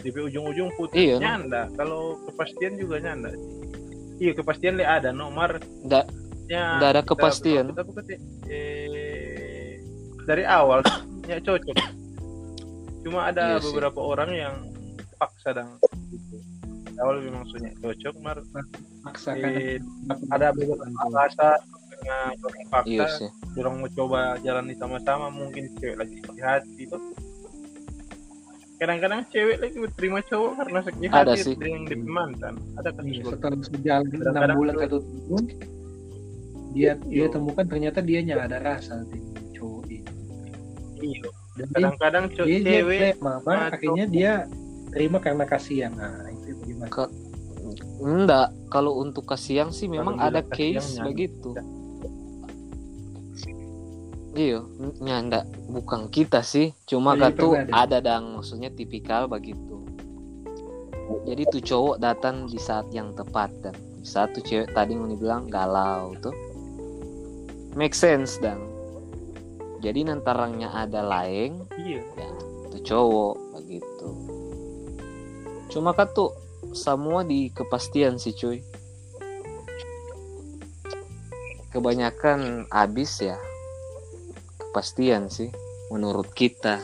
di 0.00 0.10
ujung-ujung 0.10 0.72
putus 0.74 0.96
Iya, 0.96 1.20
no. 1.20 1.28
nyanda 1.28 1.62
kalau 1.76 2.16
kepastian 2.24 2.72
juga 2.74 3.04
nyanda 3.04 3.30
iya 4.16 4.32
kepastian 4.32 4.80
le 4.80 4.84
ada 4.88 5.12
no 5.12 5.28
mar 5.28 5.60
enggak 5.84 6.08
ya 6.48 6.80
ada 6.80 7.04
kita- 7.04 7.08
kepastian 7.12 7.64
kita 7.68 7.84
bukan 7.84 8.04
eh, 8.48 9.76
dari 10.24 10.48
awal 10.48 10.80
ya 11.26 11.38
cocok. 11.38 11.76
Cuma 13.02 13.20
ada 13.26 13.42
Iya 13.48 13.56
sih. 13.58 13.66
beberapa 13.68 14.00
orang 14.00 14.30
yang 14.32 14.54
paksa 15.16 15.50
dan 15.52 15.66
gitu. 16.08 16.36
awal 16.96 17.20
memang 17.20 17.44
sunya 17.46 17.70
cocok 17.76 18.14
mar? 18.18 18.38
Maksa 19.02 19.30
karena 19.34 19.60
eh, 19.60 19.78
ada 20.28 20.50
beberapa 20.50 20.82
alasan 21.04 21.58
karena 21.88 22.16
orang 22.34 22.66
paksa. 22.68 22.88
Iya 22.88 23.06
sih. 23.12 23.28
Orang 23.56 23.78
mau 23.78 23.88
coba 23.88 24.36
jalani 24.40 24.74
sama-sama 24.74 25.26
mungkin 25.28 25.70
cewek 25.76 25.96
lagi 25.96 26.16
sakit 26.20 26.42
hati 26.42 26.72
itu 26.80 26.98
kadang-kadang 28.76 29.24
cewek 29.32 29.56
lagi 29.56 29.76
terima 29.96 30.20
cowok 30.20 30.52
karena 30.60 30.78
sakit 30.84 31.08
Ada 31.08 31.32
hati 31.32 31.40
sih. 31.42 31.54
dengan 31.56 31.82
di 31.86 31.96
mantan 31.96 32.54
ada 32.76 32.90
kan? 32.92 33.02
Iya, 33.02 33.22
setelah 33.24 33.58
sejalan 33.64 34.06
enam 34.12 34.50
bulan 34.52 34.74
satu 34.76 34.98
tahun 35.00 35.44
dia 36.76 36.92
dia 37.08 37.24
Iya. 37.24 37.32
temukan 37.32 37.64
ternyata 37.64 37.98
dia 38.04 38.18
nggak 38.20 38.44
ada 38.44 38.58
rasa 38.60 39.00
ini 39.08 39.16
iya. 41.00 41.28
dan 41.56 41.66
dia, 41.66 41.74
kadang-kadang 41.74 42.24
co- 42.32 42.46
dia, 42.46 42.58
dia, 42.60 42.70
cewek 42.80 43.00
dia 43.00 43.12
mama 43.20 43.52
atau- 43.52 43.72
akhirnya 43.72 44.06
dia 44.08 44.32
terima 44.92 45.18
karena 45.20 45.44
kasihan. 45.44 45.92
Nah 45.92 46.28
itu 46.32 46.56
bagaimana 46.60 46.90
Ke- 46.92 47.14
enggak. 48.00 48.48
Kalau 48.68 48.92
untuk 49.00 49.24
kasihan 49.24 49.68
sih 49.72 49.88
memang 49.88 50.16
Kalau 50.16 50.28
ada 50.30 50.40
bilang 50.40 50.54
case 50.54 50.90
ya. 50.96 51.04
begitu. 51.04 51.50
Iya. 54.36 54.60
Nya 55.00 55.16
enggak. 55.16 55.44
Bukan 55.72 56.12
kita 56.12 56.44
sih. 56.44 56.76
Cuma 56.84 57.16
Jadi 57.16 57.40
tuh 57.40 57.52
pernah 57.56 57.88
ada. 57.88 57.96
ada 57.96 58.20
dang. 58.20 58.36
Maksudnya 58.36 58.68
tipikal 58.68 59.24
begitu. 59.26 59.80
Jadi 61.24 61.42
tuh 61.48 61.62
cowok 61.62 61.96
datang 62.02 62.50
di 62.50 62.58
saat 62.58 62.90
yang 62.92 63.14
tepat 63.16 63.48
dan 63.64 63.72
di 63.72 64.04
saat 64.06 64.34
tuh 64.36 64.42
cewek 64.44 64.74
tadi 64.74 64.92
mau 64.92 65.08
dibilang 65.08 65.48
galau 65.48 66.12
tuh. 66.20 66.34
Make 67.72 67.96
sense 67.96 68.36
dan 68.40 68.60
jadi 69.80 70.08
nantarangnya 70.08 70.72
ada 70.72 71.04
lain 71.04 71.64
iya. 71.76 72.00
ya 72.16 72.30
itu 72.68 72.78
cowok 72.92 73.34
begitu. 73.56 74.08
Cuma 75.72 75.92
kan 75.92 76.08
tuh 76.12 76.32
semua 76.72 77.24
di 77.24 77.48
kepastian 77.52 78.20
sih 78.20 78.32
cuy. 78.36 78.60
Kebanyakan 81.72 82.70
habis 82.72 83.20
ya 83.20 83.36
kepastian 84.60 85.28
sih 85.28 85.48
menurut 85.92 86.28
kita. 86.32 86.80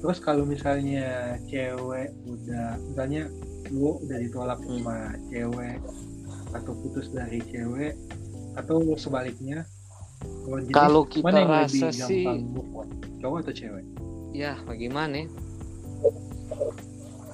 Terus 0.00 0.16
kalau 0.24 0.48
misalnya 0.48 1.36
cewek 1.44 2.08
udah 2.24 2.80
misalnya 2.88 3.28
lu 3.68 4.00
udah 4.00 4.18
ditolak 4.18 4.58
Hmm. 4.64 4.80
sama 4.80 4.96
cewek 5.28 5.76
atau 6.54 6.72
putus 6.78 7.10
dari 7.10 7.40
cewek 7.50 7.94
atau 8.58 8.82
sebaliknya. 8.98 9.64
Kalau 10.74 11.08
kita 11.08 11.24
mana 11.24 11.38
yang 11.40 11.50
rasa 11.64 11.88
lebih 11.88 12.04
sih 12.04 12.24
cowok 13.24 13.38
atau 13.46 13.54
cewek? 13.56 13.84
Ya 14.36 14.56
bagaimana 14.68 15.24
ya? 15.24 15.26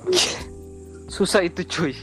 susah 1.16 1.42
itu 1.42 1.62
cuy. 1.66 1.94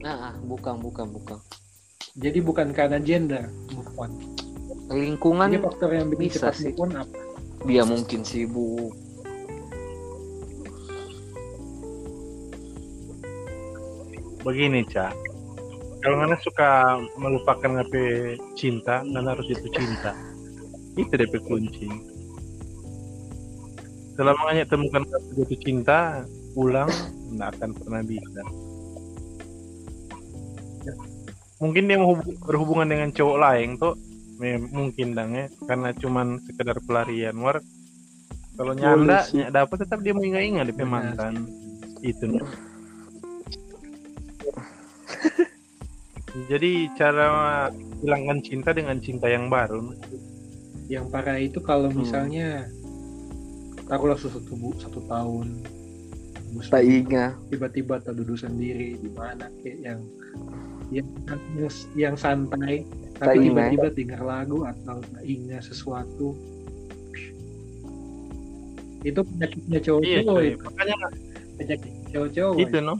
Nah 0.00 0.32
ah, 0.32 0.34
bukan 0.40 0.80
bukan 0.80 1.12
bukan. 1.12 1.38
Jadi 2.16 2.38
bukan 2.40 2.72
karena 2.72 2.98
gender 2.98 3.52
move 3.70 3.92
lingkungan 4.90 5.54
ini 5.54 5.62
faktor 5.62 5.90
yang 5.94 6.10
bisa 6.10 6.50
sih. 6.50 6.74
pun 6.74 6.90
apa? 6.96 7.14
Dia 7.62 7.86
mungkin 7.86 8.26
sibuk. 8.26 9.09
Begini 14.42 14.84
cak 14.88 15.12
kalau 16.00 16.16
ngana 16.16 16.36
suka 16.40 16.96
melupakan 17.20 17.84
HP 17.84 17.94
cinta 18.56 19.04
ngana 19.04 19.36
harus 19.36 19.52
itu 19.52 19.68
cinta. 19.68 20.16
Itu 20.96 21.12
DP 21.12 21.44
kunci. 21.44 21.88
Selama 24.16 24.40
ngana 24.48 24.64
temukan 24.64 25.04
kata 25.04 25.28
jatuh 25.36 25.60
cinta 25.60 25.98
ulang 26.56 26.88
nggak 27.36 27.48
akan 27.56 27.70
pernah 27.76 28.00
bisa. 28.00 28.42
Mungkin 31.60 31.84
dia 31.84 32.00
mau 32.00 32.16
hub- 32.16 32.40
berhubungan 32.48 32.88
dengan 32.88 33.12
cowok 33.12 33.36
lain 33.36 33.76
tuh 33.76 33.92
mungkin 34.72 35.12
dang 35.12 35.36
ya. 35.36 35.52
Karena 35.68 35.92
cuman 35.92 36.40
sekedar 36.48 36.80
pelarian 36.88 37.36
war. 37.44 37.60
Kalau 38.56 38.72
nyanda 38.72 39.28
dapat 39.52 39.84
tetap 39.84 40.00
dia 40.00 40.16
mau 40.16 40.24
ingat-ingat 40.24 40.64
DP 40.72 40.80
mantan. 40.88 41.44
itu 42.00 42.40
Jadi 46.30 46.86
cara 46.94 47.66
hilangkan 48.00 48.38
cinta 48.40 48.70
dengan 48.70 48.96
cinta 48.98 49.26
yang 49.26 49.50
baru. 49.50 49.90
Yang 50.86 51.04
parah 51.08 51.38
itu 51.38 51.58
kalau 51.58 51.88
Hmm. 51.88 52.00
misalnya 52.00 52.66
taruhlah 53.84 54.14
satu 54.14 54.54
bu- 54.54 54.78
satu 54.78 55.02
tahun 55.04 55.58
Tak 56.66 56.82
ingat. 56.82 57.38
tiba-tiba 57.46 57.98
terduduh 57.98 58.34
sendiri 58.34 58.98
di 58.98 59.10
mana 59.10 59.46
kayak 59.62 59.78
yang 59.80 60.00
yang 60.90 61.06
yang 61.94 62.14
santai 62.18 62.82
Tak 63.14 63.30
tapi 63.30 63.46
tiba-tiba 63.46 63.86
dengar 63.92 64.20
lagu 64.20 64.66
atau 64.66 64.98
tak 64.98 65.22
ingat 65.22 65.62
sesuatu 65.62 66.34
itu 69.00 69.20
penyakitnya 69.22 69.78
Iya, 69.78 69.84
cowok-cowok 69.86 70.26
cuy. 70.26 70.46
itu 70.48 70.62
makanya 70.66 70.96
penyakit 71.56 71.92
cowok-cowok 72.10 72.56
itu 72.58 72.78
no. 72.80 72.94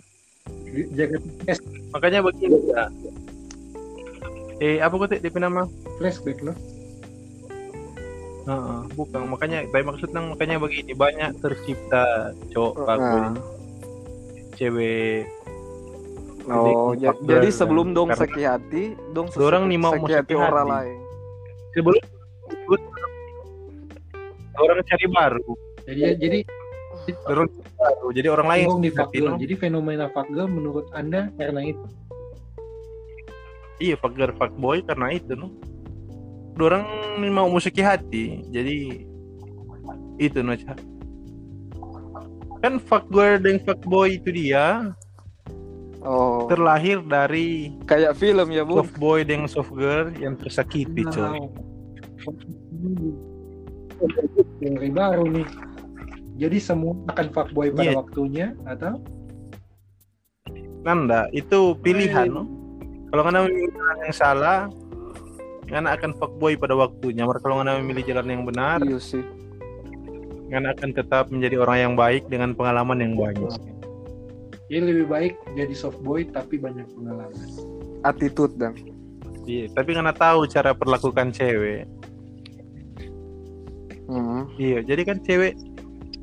jaga 0.92 1.16
Makanya 1.90 2.18
begini 2.22 2.58
ya. 2.70 2.84
Eh 4.60 4.76
apa 4.78 4.92
kok 4.94 5.08
DP 5.10 5.36
nama? 5.36 5.64
flashback 5.96 6.40
loh 6.40 6.56
Heeh, 8.40 8.78
bukan 8.92 9.28
makanya 9.28 9.68
baik 9.68 9.84
maksud 9.84 10.10
nang 10.10 10.32
makanya 10.32 10.56
begini 10.56 10.92
banyak 10.92 11.36
tercipta 11.38 12.32
cowok 12.50 12.72
Nah. 12.74 12.84
fuckboy, 12.88 13.24
cewek 14.56 15.28
Oh, 16.50 16.96
Jadi, 16.96 17.20
jadi 17.30 17.46
kan. 17.46 17.58
sebelum 17.62 17.92
dong 17.92 18.10
sakit 18.10 18.42
hati, 18.42 18.96
dong 19.12 19.28
Dorang 19.30 19.68
nih 19.68 19.76
mau 19.76 19.92
sakit 19.92 20.34
orang 20.34 20.66
lain. 20.66 20.98
sebelum 21.70 22.02
orang 24.58 24.82
cari 24.82 25.06
baru, 25.06 25.50
jadi 25.86 26.00
jadi 26.16 26.38
orang 27.28 27.48
baru. 27.76 28.06
Jadi 28.10 28.28
orang 28.28 28.46
lain 28.50 28.66
di 28.82 28.90
jadi 29.38 29.54
fenomena 29.54 30.10
fuckgirl 30.10 30.48
menurut 30.50 30.88
anda 30.90 31.30
karena 31.38 31.60
itu 31.62 31.84
Iya, 33.80 33.96
fuckgirl 33.96 34.36
fuckboy 34.36 34.84
karena 34.84 35.08
itu 35.10 35.32
no. 35.32 35.48
Dorang 36.54 36.84
mau 37.32 37.48
musiki 37.48 37.80
hati. 37.80 38.44
Jadi 38.52 39.08
itu 40.20 40.38
no, 40.44 40.52
Cak. 40.52 40.76
Kan 42.60 42.76
fuckgirl 42.78 43.40
dan 43.40 43.56
fuckboy 43.64 44.20
itu 44.20 44.28
dia 44.30 44.92
Oh, 46.00 46.48
terlahir 46.48 47.04
dari 47.04 47.76
kayak 47.84 48.16
film 48.16 48.48
ya, 48.48 48.64
Bu. 48.64 48.80
soft 48.80 48.96
boy 48.96 49.20
dengan 49.20 49.44
soft 49.44 49.68
girl 49.76 50.08
yang 50.16 50.32
tersakiti 50.32 51.04
Nah, 51.04 51.36
coy 51.36 51.44
teori 54.64 54.88
baru 54.88 55.28
nih 55.28 55.44
jadi 56.40 56.56
semua 56.56 56.96
akan 57.12 57.26
fuckboy 57.36 57.68
pada 57.68 57.92
Iya. 57.92 57.96
waktunya 58.00 58.46
atau 58.64 58.96
nanda 60.80 61.28
itu 61.36 61.76
pilihan 61.84 62.32
Main. 62.32 62.40
no 62.40 62.44
kalau 63.10 63.22
ngana 63.26 63.46
memilih 63.46 63.70
jalan 63.74 63.96
yang 64.06 64.14
salah 64.14 64.58
ngana 65.70 65.94
akan 65.94 66.10
fuckboy 66.18 66.54
pada 66.58 66.74
waktunya. 66.74 67.22
Mar 67.26 67.38
kalau 67.38 67.58
ngana 67.62 67.78
memilih 67.82 68.02
jalan 68.06 68.26
yang 68.26 68.42
benar 68.46 68.78
Iya 68.82 68.98
sih. 68.98 69.22
ngana 70.50 70.74
akan 70.74 70.90
tetap 70.90 71.30
menjadi 71.30 71.62
orang 71.62 71.78
yang 71.78 71.94
baik 71.94 72.26
dengan 72.26 72.54
pengalaman 72.58 72.98
yang 72.98 73.14
banyak. 73.14 73.54
Jadi 74.66 74.82
lebih 74.82 75.06
baik 75.06 75.34
jadi 75.54 75.74
soft 75.74 76.02
boy 76.02 76.26
tapi 76.26 76.58
banyak 76.58 76.86
pengalaman. 76.90 77.34
Attitude 78.02 78.54
dan. 78.58 78.74
iya 79.46 79.66
tapi 79.70 79.94
ngana 79.94 80.14
tahu 80.14 80.46
cara 80.46 80.74
perlakukan 80.74 81.30
cewek. 81.30 81.86
Hmm. 84.10 84.50
iya 84.58 84.82
jadi 84.82 85.06
kan 85.06 85.22
cewek 85.22 85.54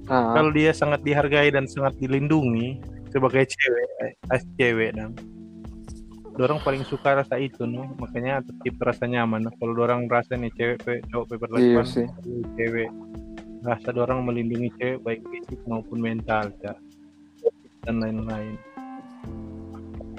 Ah, 0.07 0.31
kalau 0.39 0.55
dia 0.55 0.71
sangat 0.71 1.03
dihargai 1.03 1.51
dan 1.51 1.67
sangat 1.67 1.91
dilindungi 1.99 2.79
sebagai 3.11 3.43
cewek 3.43 3.87
eh, 4.31 4.43
cewek 4.55 4.95
dan 4.95 5.11
orang 6.45 6.59
paling 6.61 6.83
suka 6.85 7.17
rasa 7.23 7.41
itu 7.41 7.65
no 7.65 7.97
makanya 7.97 8.45
tercipta 8.45 8.93
rasa 8.93 9.09
nyaman 9.09 9.49
kalau 9.57 9.73
orang 9.81 10.05
merasa 10.05 10.37
nih 10.37 10.53
cewek 10.53 10.77
pe- 10.85 11.03
cowok 11.09 11.25
pe 11.25 11.33
iya 11.33 11.41
perlakuan 11.41 11.85
sih. 11.89 12.07
cewek 12.53 12.89
rasa 13.65 13.89
orang 13.97 14.19
melindungi 14.21 14.69
cewek 14.77 15.01
baik 15.01 15.21
fisik 15.33 15.59
maupun 15.65 15.97
mental 15.97 16.53
Cak. 16.61 16.77
dan 17.87 18.03
lain-lain. 18.03 18.59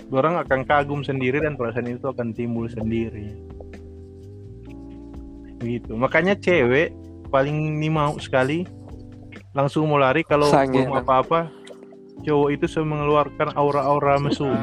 Orang 0.08 0.40
akan 0.40 0.64
kagum 0.64 1.04
sendiri 1.04 1.36
dan 1.36 1.52
perasaan 1.52 1.92
itu 1.92 2.08
akan 2.08 2.32
timbul 2.32 2.64
sendiri. 2.64 3.36
Begitu 5.60 5.92
makanya 5.92 6.32
cewek 6.32 6.96
paling 7.28 7.76
nih 7.76 7.92
mau 7.92 8.16
sekali 8.16 8.64
langsung 9.52 9.84
mau 9.84 10.00
lari 10.00 10.24
kalau 10.24 10.48
belum 10.48 10.96
apa-apa 11.04 11.52
cowok 12.24 12.48
itu 12.56 12.64
sudah 12.66 12.88
mengeluarkan 12.88 13.48
aura-aura 13.52 14.16
mesum 14.16 14.54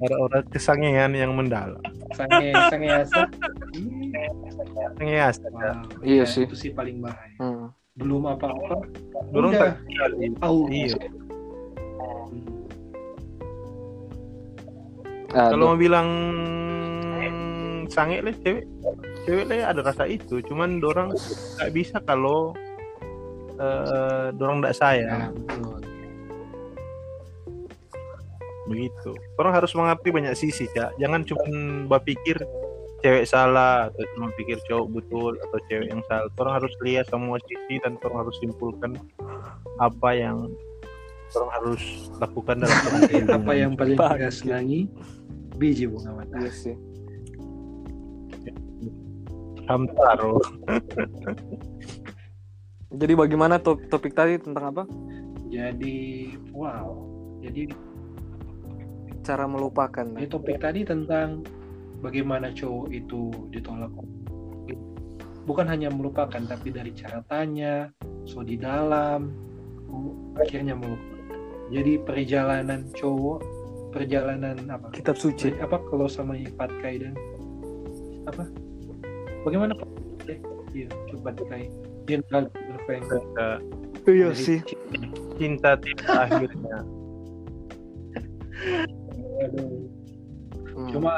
Aura-aura 0.00 0.40
kesangean 0.48 1.12
yang 1.12 1.36
mendalam 1.36 1.76
sange 2.16 2.50
sange 2.72 2.88
asa 2.90 3.28
Sangeas, 4.96 5.36
wow, 5.46 5.80
Iya 6.02 6.24
ya, 6.24 6.26
sih. 6.26 6.44
itu 6.44 6.56
sih 6.58 6.70
paling 6.72 6.98
bahaya 6.98 7.36
Hmm. 7.38 7.68
belum 7.96 8.24
apa-apa 8.28 8.80
Dorong 9.30 9.52
udah 9.54 9.72
tahu 10.40 10.58
Iya. 10.68 10.96
Aduh. 15.30 15.50
Kalau 15.54 15.64
mau 15.64 15.78
bilang 15.78 16.08
sange 17.86 18.18
lah 18.22 18.34
cewek, 18.42 18.64
cewek 19.24 19.44
lah 19.46 19.70
ada 19.70 19.80
rasa 19.82 20.06
itu. 20.06 20.42
Cuman 20.42 20.78
dorang 20.78 21.14
nggak 21.58 21.70
bisa 21.70 22.02
kalau 22.02 22.54
eh 23.60 24.32
dorang 24.34 24.58
nggak 24.58 24.72
ya 24.72 24.78
sayang 24.78 25.30
betul 25.36 25.78
begitu. 28.70 29.10
Orang 29.34 29.52
harus 29.58 29.74
mengerti 29.74 30.08
banyak 30.14 30.34
sisi, 30.38 30.70
cak. 30.70 30.94
Jangan 31.02 31.26
cuma 31.26 31.44
berpikir 31.90 32.38
cewek 33.02 33.26
salah 33.26 33.90
atau 33.90 34.04
cuma 34.14 34.30
pikir 34.38 34.60
cowok 34.70 34.86
betul 34.94 35.32
atau 35.42 35.58
cewek 35.66 35.90
yang 35.90 36.02
salah. 36.06 36.30
Orang 36.38 36.54
harus 36.62 36.72
lihat 36.86 37.10
semua 37.10 37.42
sisi 37.50 37.82
dan 37.82 37.98
orang 38.06 38.18
harus 38.28 38.36
simpulkan 38.38 38.92
apa 39.82 40.10
yang 40.14 40.46
orang 41.34 41.50
harus 41.58 41.82
lakukan 42.22 42.62
dalam 42.62 42.78
apa 43.42 43.52
yang 43.58 43.72
paling 43.74 43.98
kita 43.98 44.30
senangi 44.30 44.86
biji 45.58 45.90
bunga 45.90 46.14
mata 46.14 46.38
Iya 46.38 46.52
sih. 46.54 46.76
Hamtaro. 49.66 50.42
Jadi 52.90 53.12
bagaimana 53.14 53.62
to- 53.62 53.78
topik 53.86 54.18
tadi 54.18 54.34
tentang 54.42 54.74
apa? 54.74 54.82
jadi 55.50 55.98
wow 56.54 56.94
jadi 57.42 57.66
Cara 59.30 59.46
melupakan. 59.46 60.06
ini 60.18 60.26
topik 60.26 60.58
tadi 60.58 60.82
tentang 60.82 61.46
bagaimana 62.02 62.50
cowok 62.50 62.90
itu 62.90 63.30
ditolak 63.54 63.92
bukan 65.44 65.66
hanya 65.68 65.88
melupakan 65.90 66.40
tapi 66.40 66.68
dari 66.74 66.92
cara 66.96 67.22
tanya 67.28 67.90
so 68.28 68.44
di 68.44 68.56
dalam 68.58 69.32
akhirnya 70.36 70.76
melupakan 70.76 71.18
jadi 71.70 71.92
perjalanan 72.02 72.86
cowok 72.94 73.38
perjalanan 73.90 74.56
apa 74.70 74.94
Kitab 74.94 75.18
suci. 75.18 75.54
apa 75.58 75.78
kalau 75.90 76.06
sama 76.06 76.38
Pat 76.54 76.70
Kai 76.82 77.02
dan 77.02 77.14
apa 78.26 78.46
bagaimana 79.46 79.74
Pak 79.74 79.88
iya 80.74 80.86
coba 81.10 81.34
Kai 81.46 81.70
Jenderal 82.08 82.50
Iya 84.08 84.32
sih. 84.32 84.64
Cinta 85.36 85.76
tidak 85.76 86.08
akhirnya. 86.08 86.78
Aduh. 89.46 89.88
Hmm. 90.76 90.90
Cuma 90.92 91.12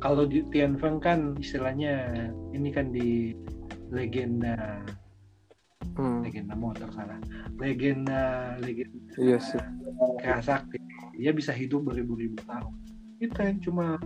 kalau 0.00 0.24
di 0.24 0.40
Tianfeng 0.48 0.98
kan 0.98 1.36
istilahnya 1.36 2.08
ini 2.56 2.68
kan 2.72 2.90
di 2.90 3.36
legenda 3.92 4.80
Hmm. 5.98 6.22
legenda 6.22 6.54
motor 6.54 6.86
sana 6.94 7.18
legenda 7.58 8.54
legenda 8.62 9.12
Iya 9.20 9.36
sih. 9.42 9.60
Kerasakti 10.22 10.78
dia 11.18 11.34
bisa 11.36 11.52
hidup 11.52 11.84
beribu-ribu 11.92 12.40
tahun 12.48 12.72
kita 13.20 13.40
yang 13.52 13.58
cuma 13.60 14.00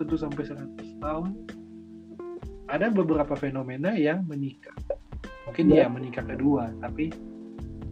tentu 0.00 0.16
sampai 0.16 0.48
100 0.48 0.96
tahun 0.96 1.30
ada 2.72 2.88
beberapa 2.88 3.36
fenomena 3.36 3.92
yang 3.92 4.24
menikah 4.24 4.72
mungkin 5.44 5.68
ya 5.68 5.92
menikah 5.92 6.24
kedua 6.24 6.72
tapi 6.80 7.12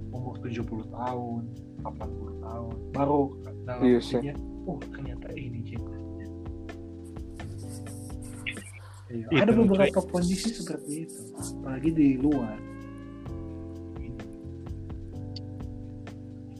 umur 0.08 0.40
70 0.40 0.64
tahun 0.88 1.42
80 1.84 2.44
tahun 2.48 2.72
baru 2.96 3.20
dalam 3.68 3.82
Iya 3.84 4.00
sih. 4.00 4.20
Oh 4.64 4.80
ternyata 4.92 5.28
ini 5.36 5.60
cintanya 5.64 6.04
Iya, 9.14 9.26
Itu, 9.30 9.42
ada 9.46 9.52
beberapa 9.54 10.00
kondisi 10.10 10.50
seperti 10.50 11.06
itu 11.06 11.20
apalagi 11.38 11.90
di 11.94 12.08
luar. 12.18 12.58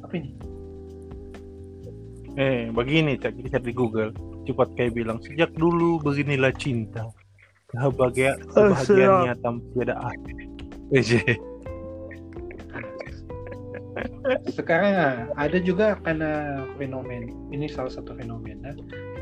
Apa 0.07 0.15
ini? 0.15 0.31
Eh, 2.39 2.71
begini 2.71 3.19
cak 3.19 3.35
kita 3.43 3.59
di 3.59 3.75
Google. 3.75 4.15
Cepat 4.47 4.71
kayak 4.79 4.95
bilang 4.95 5.19
sejak 5.25 5.51
dulu 5.57 5.99
beginilah 5.99 6.55
cinta. 6.55 7.11
Kebahagia 7.75 8.39
kebahagiaannya 8.47 9.35
tanpa 9.43 9.67
tiada 9.75 9.95
akhir. 9.99 10.37
Sekarang 14.49 14.93
ah, 14.97 15.17
ada 15.37 15.59
juga 15.61 16.01
karena 16.01 16.65
fenomen 16.81 17.29
ini 17.53 17.69
salah 17.69 17.93
satu 17.93 18.17
fenomena 18.17 18.73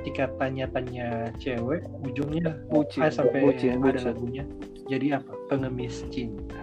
ketika 0.03 0.31
tanya-tanya 0.39 1.31
cewek 1.39 1.83
ujungnya 2.03 2.55
Bucin, 2.71 3.03
ah, 3.03 3.11
sampai 3.11 3.43
bucin, 3.43 3.79
ada 3.83 3.99
bucin. 3.99 4.07
lagunya 4.15 4.45
jadi 4.87 5.19
apa 5.23 5.33
pengemis 5.47 6.07
cinta 6.11 6.59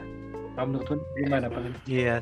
kamu 0.55 0.75
menurut 0.75 0.87
lu 0.91 0.95
gimana 1.19 1.47
pengemis 1.47 1.79
Iya. 1.87 2.15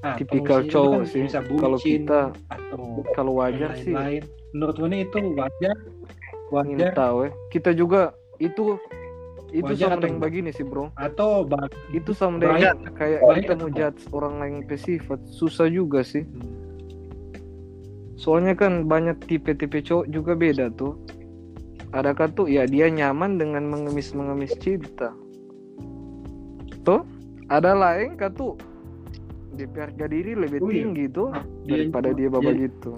ah, 0.00 0.16
Tipikal 0.16 0.64
pengemis 0.64 0.68
itu 0.68 0.72
cowok 0.76 0.92
kan 0.92 1.04
sih. 1.08 1.22
bisa 1.24 1.38
Kalau 1.40 1.76
bucin 1.76 1.88
kita 2.04 2.20
atau 2.52 2.80
kalau 3.16 3.32
wajar 3.36 3.70
yang 3.72 3.80
sih 3.80 3.92
lain-lain. 3.92 4.22
menurut 4.52 4.76
nih 4.80 5.00
itu 5.04 5.18
wajar 5.36 5.76
ingin 5.76 6.76
wajar 6.76 6.92
tahu 6.92 7.16
ya. 7.24 7.30
Kita 7.48 7.70
juga 7.72 8.00
itu 8.36 8.76
itu 9.54 9.72
sama 9.78 10.02
dengan 10.02 10.18
begini 10.18 10.50
sih 10.50 10.66
bro. 10.66 10.90
atau 10.98 11.46
bag 11.46 11.70
Itu 11.94 12.10
sama 12.10 12.42
dengan 12.42 12.74
kayak 12.98 13.22
kita 13.38 13.54
mau 13.54 13.70
judge 13.70 14.02
orang 14.10 14.34
lain 14.42 14.56
ke 14.66 14.74
sifat 14.74 15.22
susah 15.30 15.70
juga 15.70 16.02
sih. 16.02 16.26
Hmm. 16.26 16.50
Soalnya 18.14 18.54
kan 18.54 18.84
banyak 18.84 19.20
tipe-tipe 19.24 19.78
cowok 19.78 20.06
juga 20.08 20.34
beda 20.34 20.74
tuh. 20.74 20.98
Adakah 21.92 22.26
tuh 22.34 22.50
ya 22.50 22.66
dia 22.66 22.90
nyaman 22.90 23.38
dengan 23.38 23.70
mengemis-mengemis 23.70 24.58
cinta. 24.58 25.14
Tuh, 26.82 27.06
ada 27.46 27.70
lain 27.72 28.18
kan 28.18 28.34
tuh 28.34 28.58
di 29.54 29.62
harga 29.70 30.10
diri 30.10 30.34
lebih 30.34 30.58
Oh 30.58 30.66
iya. 30.66 30.82
tinggi 30.82 31.04
tuh 31.06 31.30
Dia- 31.62 31.86
daripada 31.86 32.10
dia 32.10 32.26
dia- 32.26 32.32
bapak 32.34 32.54
gitu. 32.58 32.92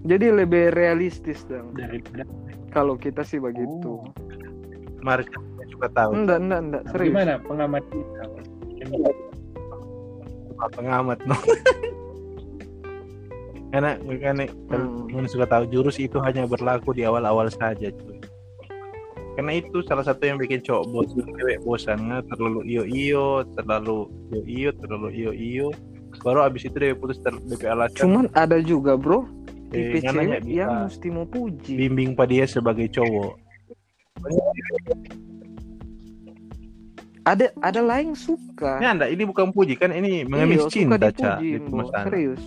Jadi 0.00 0.26
lebih 0.32 0.72
realistis 0.72 1.44
dong. 1.44 1.76
daripada 1.76 2.24
Kalau 2.70 2.96
kita 2.96 3.20
sih 3.20 3.36
begitu. 3.36 4.00
Oh. 4.00 4.08
Mari 5.00 5.24
kita 5.24 5.38
juga 5.66 5.86
tahu. 5.90 6.10
Enggak, 6.14 6.38
enggak, 6.38 6.60
enggak, 6.60 6.82
Nah, 6.82 6.90
serius. 6.90 7.08
gimana 7.08 7.32
pengamat 7.40 7.82
kita 7.88 8.22
pengamat 10.70 11.18
no. 11.24 11.36
Karena 13.70 13.94
karena 14.02 14.44
Hmm. 14.66 15.06
kalau 15.06 15.28
suka 15.30 15.46
tahu 15.46 15.64
jurus 15.70 15.96
itu 15.96 16.18
hanya 16.18 16.42
berlaku 16.42 16.90
di 16.90 17.06
awal-awal 17.06 17.46
saja 17.48 17.86
cuy. 17.88 18.18
Karena 19.32 19.56
itu 19.56 19.78
salah 19.86 20.02
satu 20.02 20.26
yang 20.26 20.36
bikin 20.36 20.58
cowok 20.60 20.84
bosan, 20.90 21.22
cewek 21.32 21.58
bosan 21.62 21.98
nggak 22.02 22.26
terlalu 22.28 22.60
iyo 22.66 22.82
iyo, 22.84 23.26
terlalu 23.54 24.10
iyo 24.28 24.42
iyo, 24.44 24.70
terlalu 24.74 25.08
iyo 25.14 25.30
iyo. 25.32 25.66
Baru 26.20 26.42
abis 26.42 26.66
itu 26.66 26.76
dia 26.76 26.92
putus 26.92 27.22
ter 27.22 27.30
DP 27.40 27.62
alasan 27.64 28.02
Cuman 28.02 28.26
ada 28.34 28.58
juga, 28.58 28.98
Bro, 28.98 29.30
eh, 29.70 29.94
tipe 29.94 29.98
cewek 30.02 30.42
yang 30.44 30.90
mesti 30.90 31.08
mau 31.08 31.24
puji. 31.24 31.78
bimbing 31.78 32.12
pada 32.12 32.28
dia 32.28 32.44
sebagai 32.44 32.90
cowok. 32.90 33.38
Ada 37.20 37.52
ada 37.60 37.80
lain 37.84 38.16
suka. 38.16 38.80
Ini 38.80 38.88
anda 38.88 39.06
ini 39.06 39.22
bukan 39.22 39.52
puji 39.52 39.76
kan 39.76 39.92
ini 39.92 40.24
mengemis 40.24 40.56
Iya, 40.56 40.64
suka 40.66 40.72
cinta 40.72 40.96
cak 40.96 41.12
dipujiin, 41.38 41.52
itu 41.54 41.68
Bro. 41.68 41.78
masalah. 41.84 42.04
Serius. 42.08 42.42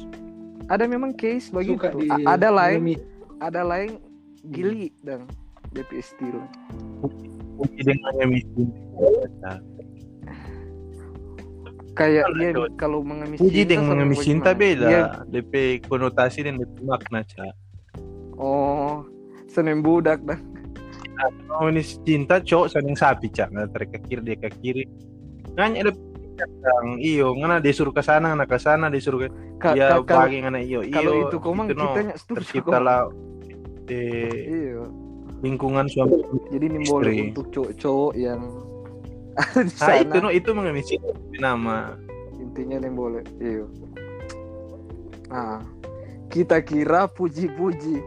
Ada 0.65 0.83
memang 0.89 1.11
case 1.13 1.47
begitu. 1.53 1.77
suka 1.77 1.89
di 1.93 2.07
A- 2.09 2.33
ada 2.33 2.49
lain, 2.49 2.81
ada 3.37 3.61
lain 3.61 3.91
gili 4.49 4.89
dan 5.05 5.29
DP 5.71 6.01
steel. 6.01 6.41
Puji 7.53 7.79
dengan 7.85 8.01
mengemis 8.17 8.43
cinta. 8.57 9.51
Kayak 11.93 12.25
dia 12.33 12.49
tuh. 12.57 12.65
kalau 12.73 13.05
mengemis 13.05 13.37
Puji 13.37 13.53
cinta 13.61 13.69
dengan 13.69 13.85
mengemis 13.93 14.19
cinta 14.25 14.49
beda. 14.57 14.87
Dia, 14.89 15.01
DP 15.29 15.53
konotasi 15.85 16.41
dan 16.41 16.57
DP 16.57 16.81
makna 16.81 17.21
cak. 17.21 17.53
oh, 18.35 19.05
seneng 19.45 19.85
budak 19.85 20.25
dan 20.25 20.41
Mengemis 21.47 21.97
cinta 22.01 22.41
cowok 22.41 22.67
saling 22.69 22.97
sapi 22.97 23.29
cak. 23.29 23.53
Nggak 23.53 23.67
tarik 23.71 23.89
ke 23.93 23.99
kiri 24.07 24.21
dia 24.23 24.35
ke 24.37 24.49
kiri. 24.59 24.83
Nanya 25.53 25.89
ada 25.89 25.93
yang 26.33 26.97
iyo 26.97 27.27
ngana 27.37 27.61
dia 27.61 27.69
suruh 27.69 27.93
ke 27.93 28.01
sana 28.01 28.33
ngana 28.33 28.49
ke 28.49 28.57
sana 28.57 28.89
dia 28.89 28.97
suruh 28.97 29.21
ke 29.21 29.29
Ka- 29.61 29.77
dia 29.77 30.01
ka- 30.01 30.25
bagi 30.25 30.41
ngana 30.41 30.59
iyo 30.59 30.81
iyo 30.81 30.91
kalau 30.91 31.13
itu 31.29 31.37
komang 31.37 31.69
gitu, 31.69 31.77
no. 31.77 31.93
kita 31.93 32.17
tercipta 32.17 32.77
lah 32.81 33.05
di 33.85 34.01
Iya. 34.49 34.81
lingkungan 35.45 35.85
suami 35.85 36.25
Jadi 36.49 36.65
ini 36.73 36.77
boleh 36.89 37.13
untuk 37.29 37.53
cowok-cowok 37.53 38.13
yang 38.17 38.41
nah 39.81 39.93
itu 39.93 40.17
no 40.17 40.29
itu 40.33 40.49
mengemis 40.57 40.89
cinta 40.89 41.13
nama 41.37 41.93
intinya 42.41 42.81
yang 42.81 42.97
boleh 42.97 43.21
iya 43.37 43.65
nah 45.29 45.61
kita 46.33 46.65
kira 46.65 47.05
puji-puji 47.09 48.01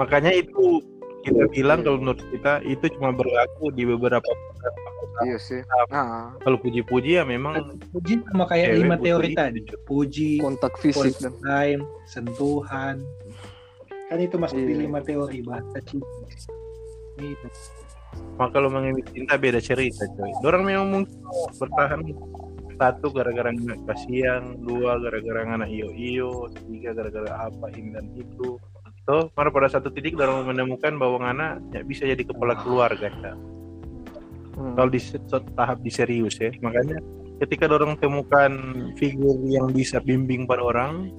makanya 0.00 0.32
itu 0.32 0.80
kita 1.26 1.44
bilang 1.50 1.82
kalau 1.82 1.98
menurut 1.98 2.22
kita 2.30 2.62
itu 2.62 2.86
cuma 2.94 3.10
berlaku 3.10 3.74
di 3.74 3.82
beberapa 3.82 4.22
iya 5.26 5.40
sih. 5.40 5.64
Nah 5.90 6.36
kalau 6.44 6.60
puji-puji 6.62 7.18
ya 7.18 7.24
memang 7.26 7.80
puji 7.90 8.22
sama 8.30 8.46
kayak 8.46 8.78
lima 8.78 8.96
teori 9.00 9.34
tadi. 9.34 9.60
Puji 9.88 10.38
kontak 10.38 10.78
fisik 10.78 11.18
dan 11.18 11.34
time 11.42 11.82
sentuhan. 12.06 13.02
Kan 14.06 14.18
itu 14.22 14.38
masuk 14.38 14.54
di 14.62 14.70
Iya. 14.76 14.82
lima 14.86 15.00
teori 15.02 15.42
bahasa 15.42 15.78
cinta. 15.82 16.06
Gitu. 17.16 17.48
maka 18.40 18.60
kalau 18.60 18.68
mengemis 18.72 19.04
cinta 19.12 19.36
beda 19.36 19.60
cerita 19.60 20.04
coy. 20.16 20.32
Orang 20.44 20.64
memang 20.64 20.88
mungkin 20.88 21.16
bertahan 21.56 22.00
satu 22.76 23.08
gara-gara 23.12 23.52
nggak 23.52 23.88
kasihan 23.88 24.56
dua 24.60 25.00
gara-gara 25.00 25.48
anak 25.48 25.68
iyo 25.68 25.88
iyo 25.96 26.30
tiga 26.68 26.92
gara-gara 26.92 27.48
apa 27.48 27.72
ini 27.72 27.92
dan 27.96 28.06
itu 28.12 28.60
Tuh, 29.06 29.30
karena 29.32 29.50
pada 29.50 29.68
satu 29.70 29.88
titik 29.88 30.18
orang 30.18 30.50
menemukan 30.50 30.98
bahwa 30.98 31.22
anak 31.22 31.62
ya 31.70 31.80
bisa 31.80 32.02
jadi 32.04 32.18
kepala 32.20 32.58
keluarga 32.58 33.06
Cak. 33.08 33.36
Hmm. 34.56 34.72
kalau 34.72 34.88
di 34.88 34.96
tahap 35.52 35.84
di 35.84 35.92
serius 35.92 36.40
ya 36.40 36.48
makanya 36.58 36.96
ketika 37.38 37.68
orang 37.68 37.92
temukan 38.00 38.50
figur 38.96 39.36
yang 39.44 39.68
bisa 39.68 40.00
bimbing 40.00 40.48
pada 40.48 40.64
orang 40.64 41.12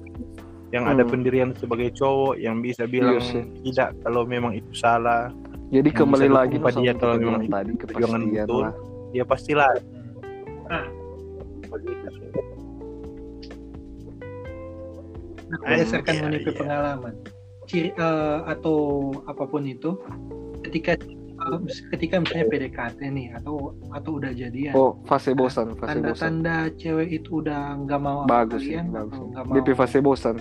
yang 0.68 0.84
ada 0.84 1.00
Hmm. 1.00 1.10
pendirian 1.14 1.54
sebagai 1.54 1.94
cowok 1.94 2.34
yang 2.36 2.58
bisa 2.58 2.84
bilang 2.84 3.22
Iya 3.22 3.38
sih. 3.38 3.44
tidak 3.70 3.94
kalau 4.02 4.26
memang 4.26 4.58
itu 4.58 4.74
salah 4.74 5.30
jadi 5.70 5.86
kembali 5.86 6.28
lagi 6.28 6.58
pada 6.58 6.76
dia 6.76 6.92
kalau 6.92 7.14
memang 7.14 7.40
itu 7.40 7.54
tadi 7.54 7.72
perjuangan 7.78 8.20
kepastian 8.26 8.44
betul. 8.44 8.60
lah 8.66 8.74
ya 9.14 9.24
pastilah 9.24 9.68
Ah. 10.68 10.84
Nah, 15.48 15.56
Ah, 15.64 15.70
berdasarkan 15.72 16.12
iya, 16.12 16.22
menurut 16.26 16.42
iya. 16.44 16.52
pengalaman 16.52 17.14
ciri 17.68 17.90
eh, 17.92 18.38
atau 18.48 19.12
apa 19.28 19.44
pun 19.44 19.62
itu 19.68 19.94
ketika 20.64 20.96
eh, 20.96 21.58
ketika 21.94 22.18
misalnya 22.18 22.46
PDKT 22.48 22.98
nih 23.12 23.26
atau 23.38 23.76
atau 23.92 24.10
udah 24.16 24.32
jadian 24.32 24.72
oh 24.72 24.96
fase 25.04 25.36
bosan 25.36 25.76
fase 25.76 26.00
bosan. 26.00 26.42
tanda-tanda 26.42 26.56
cewek 26.80 27.20
itu 27.22 27.44
udah 27.44 27.76
nggak 27.84 28.00
mau 28.00 28.24
bagus 28.24 28.64
sih 28.64 28.74
kalian 28.74 28.88
bagus 28.90 29.16
nggak 29.20 29.44
mau 29.44 29.54
DP 29.54 29.68
fase 29.76 29.98
bosan. 30.00 30.36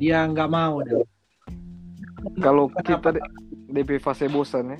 Dia 0.00 0.24
nggak 0.28 0.48
mau 0.48 0.80
deh. 0.84 1.04
Kalau 2.40 2.68
Kenapa? 2.72 3.12
kita 3.12 3.24
DP 3.72 3.90
fase 4.00 4.28
bosan 4.28 4.76
ya. 4.76 4.78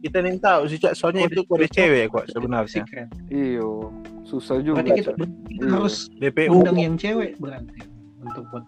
Kita 0.00 0.24
nih 0.24 0.40
tahu 0.40 0.62
sih 0.70 0.78
cak. 0.80 0.96
Soalnya 0.96 1.28
Kode 1.28 1.34
itu 1.36 1.42
kode 1.44 1.66
cewek 1.68 2.04
kok 2.08 2.24
sebenarnya. 2.32 2.82
iyo 3.28 3.92
susah 4.24 4.62
juga 4.62 4.80
berarti 4.80 5.02
kita, 5.02 5.12
kita 5.50 5.66
harus 5.66 6.06
DPU 6.22 6.62
undang 6.62 6.78
yang 6.78 6.94
cewek 6.94 7.34
berarti 7.42 7.82
untuk 8.22 8.46
buat 8.54 8.64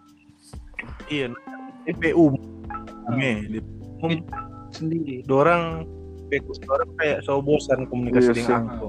iya 1.10 1.26
DPU. 1.88 2.36
Nih, 3.14 3.58
DPU. 3.58 4.06
Sendiri. 4.72 5.22
Orang 5.28 5.84
orang 6.72 6.88
kayak 6.96 7.18
so 7.28 7.44
bosan 7.44 7.84
komunikasi 7.92 8.32
Iya 8.32 8.36
dengan 8.36 8.62
aku. 8.72 8.88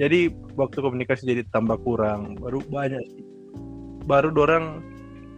Jadi 0.00 0.32
waktu 0.56 0.78
komunikasi 0.80 1.22
jadi 1.28 1.42
tambah 1.52 1.76
kurang. 1.84 2.40
Baru 2.40 2.64
banyak 2.68 3.02
sih. 3.12 3.24
baru 4.08 4.32
dorang 4.32 4.80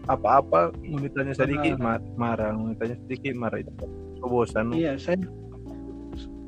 apa-apa 0.07 0.71
menitanya 0.87 1.35
sedikit 1.35 1.83
mar- 1.83 2.07
marah. 2.15 2.55
Menitanya 2.55 2.95
sedikit 3.05 3.35
marah. 3.35 3.59
Itu 3.59 3.75
so 4.23 4.27
bosan 4.31 4.71
iya 4.71 4.95
saya 4.95 5.19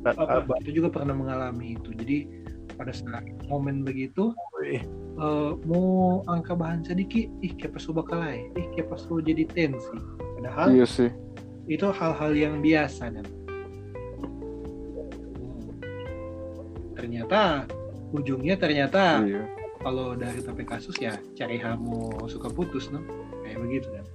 A- 0.05 0.45
apa, 0.45 0.61
itu 0.63 0.85
juga 0.85 0.93
pernah 1.01 1.17
mengalami 1.17 1.75
itu. 1.75 1.91
Jadi 1.97 2.29
pada 2.77 2.93
saat 2.93 3.25
momen 3.49 3.83
begitu 3.83 4.37
eh, 4.63 4.85
eh, 5.15 5.53
mau 5.65 5.87
angka 6.27 6.53
bahan 6.53 6.83
sedikit 6.83 7.31
ih 7.41 7.53
kayak 7.53 7.73
pas 7.73 7.85
bakalai 7.89 8.51
ih 8.53 8.67
kayak 8.73 8.89
pas 8.89 9.03
jadi 9.21 9.45
tensi 9.47 9.97
padahal 10.35 10.69
Iya 10.71 10.87
sih. 10.87 11.11
itu 11.65 11.87
hal-hal 11.89 12.33
yang 12.33 12.55
biasa 12.61 13.09
dan 13.11 13.25
ternyata 16.95 17.65
ujungnya 18.11 18.55
ternyata 18.55 19.21
Iya. 19.21 19.43
kalau 19.81 20.15
dari 20.15 20.41
tapi 20.41 20.63
kasus 20.63 20.95
ya 20.97 21.17
cari 21.35 21.59
hamu 21.59 22.15
suka 22.25 22.49
putus 22.49 22.89
no 22.89 23.03
kayak 23.43 23.59
begitu 23.61 23.89
kan 23.91 24.07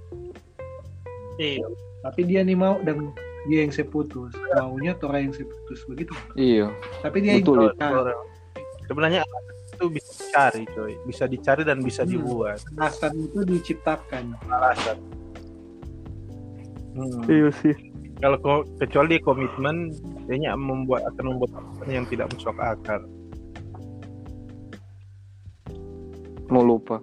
Iya. 1.36 1.64
tapi 2.02 2.20
dia 2.24 2.40
nih 2.42 2.56
mau 2.56 2.80
dan 2.80 3.12
dia 3.48 3.64
yang 3.64 3.72
seputus 3.72 4.32
maunya 4.54 4.92
Tora 4.94 5.18
yang 5.18 5.32
seputus 5.32 5.84
begitu 5.86 6.12
Iya. 6.34 6.68
tapi 7.00 7.20
dia 7.20 7.38
Betul, 7.38 7.72
yang 7.72 7.94
Orang- 7.96 8.28
Sebenarnya 8.84 9.22
itu 9.80 9.88
bisa 9.90 10.12
dicari, 10.12 10.62
coy. 10.68 10.92
Bisa 11.02 11.24
dicari 11.24 11.62
dan 11.64 11.80
bisa 11.80 12.04
Hmm. 12.04 12.12
dibuat. 12.12 12.60
alasan 12.70 13.12
itu 13.16 13.40
diciptakan 13.42 14.24
Alasan. 14.46 14.98
Hmm. 16.92 17.24
Iya 17.24 17.48
sih. 17.56 17.72
Kalau 18.20 18.36
ko- 18.36 18.68
kecuali 18.76 19.16
komitmen, 19.18 19.96
kayaknya 20.28 20.52
membuat 20.52 21.08
akan 21.08 21.24
membuat 21.26 21.50
alasan 21.56 21.88
yang 21.88 22.04
tidak 22.04 22.28
masuk 22.28 22.52
akal. 22.54 23.00
Mau 26.50 26.60
lupa. 26.60 27.00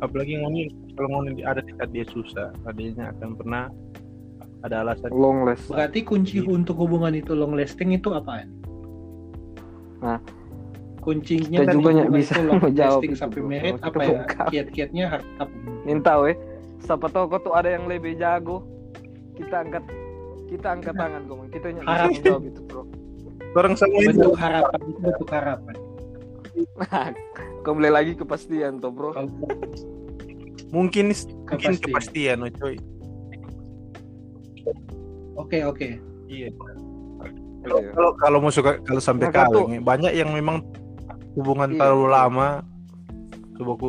Apalagi 0.00 0.40
ngoni 0.40 0.62
kalau 0.94 1.08
ngoni 1.12 1.44
ada 1.44 1.60
dekat 1.60 1.92
dia 1.92 2.06
susah, 2.08 2.48
adanya 2.64 3.12
akan 3.12 3.36
pernah 3.36 3.64
ada 4.62 4.80
alasan. 4.80 5.10
Long 5.12 5.44
last. 5.44 5.68
berarti 5.68 6.00
kunci 6.00 6.40
Iya. 6.40 6.48
untuk 6.48 6.78
hubungan 6.78 7.12
itu 7.12 7.34
long 7.34 7.52
lasting 7.52 7.92
itu 7.92 8.08
apaan 8.10 8.48
Nah. 9.98 10.18
Kuncinya 11.02 11.58
Kita 11.58 11.66
dari 11.66 11.74
juga 11.74 11.88
nggak 11.90 12.06
hubungan 12.06 12.16
bisa 12.16 12.32
itu 12.32 12.52
menjawab 12.64 13.00
itu, 13.02 13.12
sampai 13.12 13.40
merit 13.42 13.74
apa 13.76 13.98
ya 14.00 14.18
kiat-kiatnya 14.46 15.04
harta 15.10 15.42
Minta 15.82 16.12
weh. 16.16 16.32
Siapa 16.78 17.06
tahu 17.06 17.28
kau 17.28 17.38
tuh 17.40 17.52
ada 17.52 17.68
yang 17.68 17.84
lebih 17.84 18.14
jago. 18.14 18.62
Kita 19.34 19.60
angkat 19.60 19.82
kita 20.46 20.66
angkat 20.70 20.94
tangan 20.94 21.20
kau. 21.26 21.42
Kita 21.48 21.66
Harap. 21.82 22.08
menjawab 22.08 22.42
itu 22.44 22.60
bro. 22.62 22.82
Orang 23.52 23.74
sama 23.74 23.92
itu 23.98 24.14
bentuk 24.14 24.34
harapan 24.34 24.78
itu 24.80 24.98
bentuk 24.98 25.28
harapan 25.28 25.74
Kembali 27.62 27.90
lagi 27.90 28.12
kepastian 28.14 28.78
toh 28.78 28.88
bro. 28.88 29.10
mungkin 29.12 29.68
mungkin 30.72 31.04
Kepastian. 31.44 31.82
kepastian, 31.82 32.36
oh, 32.38 32.50
coy. 32.50 32.74
oke 35.34 35.58
oke 35.66 35.88
Iya. 36.26 36.48
Kalau 37.62 37.78
Iya. 37.78 37.90
kalau 37.92 38.10
kalau 38.16 38.38
mau 38.40 38.48
suka 38.48 38.80
kalau 38.80 38.98
sampai 38.98 39.28
tuh- 39.28 39.68
kawin, 39.68 39.80
banyak 39.80 40.12
yang 40.12 40.30
memang 40.30 40.60
hubungan 41.34 41.68
Iya, 41.68 41.78
terlalu 41.78 42.06
lama. 42.08 42.48
Coba 43.52 43.72
ku 43.76 43.88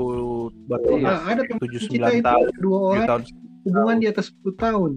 baru 0.66 0.86
Iya. 0.92 1.04
nah, 1.04 1.20
ada 1.26 1.42
teman 1.42 1.60
tujuh 1.60 1.80
kita 1.80 1.88
sembilan 1.88 2.12
itu 2.12 2.24
tahun, 2.24 2.48
dua 2.58 2.78
orang 2.84 3.06
tahun. 3.08 3.22
hubungan 3.64 3.96
di 3.96 4.08
atas 4.08 4.26
10 4.36 4.54
tahun 4.56 4.92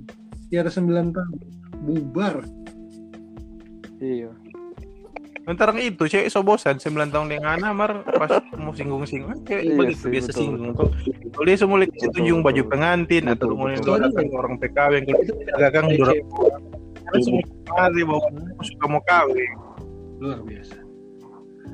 di 0.44 0.56
atas 0.56 0.72
9 0.74 0.86
tahun 1.10 1.32
bubar 1.80 2.34
Iya. 3.96 4.30
Ntar 5.46 5.70
itu 5.78 6.04
cewek 6.04 6.26
so 6.26 6.42
bosan 6.42 6.74
9 6.76 7.06
tahun 7.06 7.30
dengan 7.30 7.54
anak 7.54 7.72
mar 7.72 7.90
pas 8.10 8.42
mau 8.52 8.74
singgung-singgung 8.74 9.46
cewek 9.46 9.62
Iya 9.64 9.74
begitu 9.76 10.02
sih, 10.02 10.10
biasa 10.10 10.28
betul, 10.28 10.40
singgung 10.42 10.74
betul. 10.74 10.88
kalau 11.30 11.44
dia 11.46 11.56
semua 11.56 11.76
lihat 11.78 11.92
tunjung 12.10 12.40
baju 12.42 12.54
betul. 12.58 12.66
pengantin 12.68 13.24
atau 13.24 13.46
Betul, 13.46 13.54
mau 13.54 13.66
betul. 13.70 13.86
doakan 13.96 14.26
orang 14.34 14.54
PKW 14.58 14.90
yang 14.92 15.04
kalau 15.06 15.22
itu 15.22 15.32
dagang 15.56 15.86
dorong 15.88 16.20
semua 17.16 17.42
hari 17.72 18.02
mau 18.02 18.18
suka 18.60 18.84
mau 18.84 19.02
kawin 19.06 19.52
luar 20.18 20.40
biasa 20.42 20.76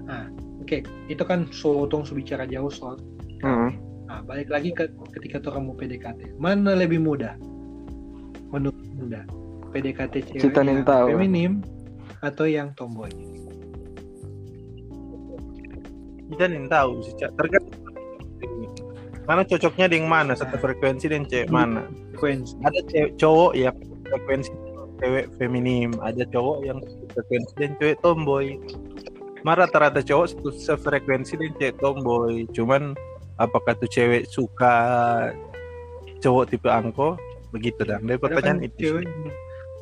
nah 0.05 0.25
oke 0.73 0.89
itu 1.13 1.23
kan 1.29 1.45
sotong 1.53 2.09
bicara 2.17 2.49
jauh 2.49 2.73
soal 2.73 2.97
Hmm. 3.43 3.75
nah 4.07 4.23
balik 4.23 4.49
lagi 4.49 4.71
ke 4.71 4.87
ketika 5.19 5.43
orang 5.51 5.67
mau 5.67 5.75
PDKT 5.75 6.39
mana 6.39 6.79
lebih 6.79 7.03
mudah 7.03 7.35
menurut 8.55 8.79
anda 9.03 9.27
PDKT 9.75 10.15
cewek 10.31 10.43
Kita 10.47 10.61
yang 10.63 10.87
tahu. 10.87 11.07
feminim 11.11 11.53
atau 12.23 12.47
yang 12.47 12.71
tomboy? 12.79 13.11
Kita 16.31 16.45
nih 16.47 16.69
tahu 16.71 17.03
sih 17.03 17.13
tergantung. 17.19 17.83
Mana 19.27 19.43
cocoknya 19.43 19.87
dengan 19.91 20.09
mana? 20.13 20.33
Satu 20.37 20.55
frekuensi 20.61 21.09
dan 21.09 21.25
cewek 21.27 21.49
mana? 21.51 21.89
Frekuensi. 22.15 22.55
Ada 22.63 22.81
cewek 22.93 23.13
cowok 23.19 23.53
yang 23.57 23.75
frekuensi 24.07 24.51
cewek 25.03 25.27
feminim. 25.41 25.91
Ada 25.99 26.23
cowok 26.31 26.59
yang 26.63 26.79
frekuensi 27.17 27.53
dan 27.59 27.71
cewek 27.81 27.97
tomboy 28.05 28.61
Mara 29.43 29.67
rata-rata 29.67 30.03
cowok 30.07 30.27
satu 30.31 30.51
sefrekuensi 30.55 31.35
dan 31.35 31.53
cewek 31.59 31.77
tomboy. 31.83 32.47
Cuman 32.55 32.95
apakah 33.43 33.75
tuh 33.75 33.91
cewek 33.91 34.31
suka 34.31 34.75
cowok 36.23 36.55
tipe 36.55 36.71
angko? 36.71 37.19
Begitu 37.51 37.83
dan 37.83 38.07
dari 38.07 38.17
Padahal 38.17 38.39
pertanyaan 38.39 38.61
kan 38.63 38.69
itu 38.71 38.79
cewek 38.79 39.07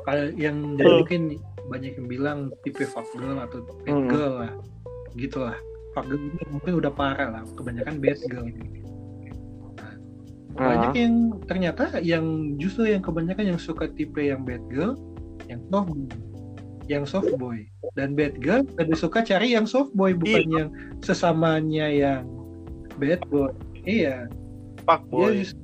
kalau 0.00 0.24
yang 0.40 0.56
mungkin 0.80 1.36
banyak 1.68 1.92
yang 1.94 2.06
bilang 2.08 2.38
tipe 2.64 2.82
fuck 2.88 3.06
girl 3.14 3.36
atau 3.36 3.62
bad 3.84 3.94
Hmm. 3.94 4.08
girl 4.08 4.32
lah. 4.42 4.52
Gitulah 5.14 5.56
fuck 5.92 6.08
girl 6.08 6.18
itu 6.24 6.44
mungkin 6.48 6.72
udah 6.80 6.92
parah 6.96 7.28
lah. 7.30 7.42
Kebanyakan 7.54 7.94
bad 8.00 8.18
girl 8.26 8.48
Nah, 10.61 10.76
banyak 10.76 10.92
yang 10.98 11.14
ternyata 11.46 12.02
yang 12.02 12.58
justru 12.58 12.90
yang 12.90 13.00
kebanyakan 13.00 13.54
yang 13.54 13.61
suka 13.61 13.86
tipe 13.96 14.18
yang 14.18 14.42
bad 14.42 14.61
girl 14.68 14.98
yang 15.46 15.62
soft 15.70 15.94
yang 16.91 17.07
soft 17.07 17.30
boy. 17.38 17.62
Dan 17.95 18.18
bad 18.18 18.43
girl 18.43 18.66
lebih 18.74 18.99
suka 18.99 19.22
cari 19.22 19.55
yang 19.55 19.62
soft 19.62 19.95
boy 19.95 20.11
bukan 20.11 20.43
Iya. 20.43 20.59
yang 20.59 20.68
sesamanya 21.07 21.86
yang 21.86 22.26
bad 22.99 23.22
boy. 23.30 23.55
Iya. 23.86 24.26
Fuck 24.82 25.07
dia 25.07 25.14
boy. 25.14 25.32
justru 25.38 25.62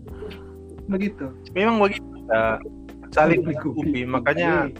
begitu. 0.86 1.26
Memang 1.50 1.82
begitu 1.82 2.06
ya. 2.30 2.62
saling 3.10 3.42
menutupi. 3.42 4.02
makanya 4.06 4.70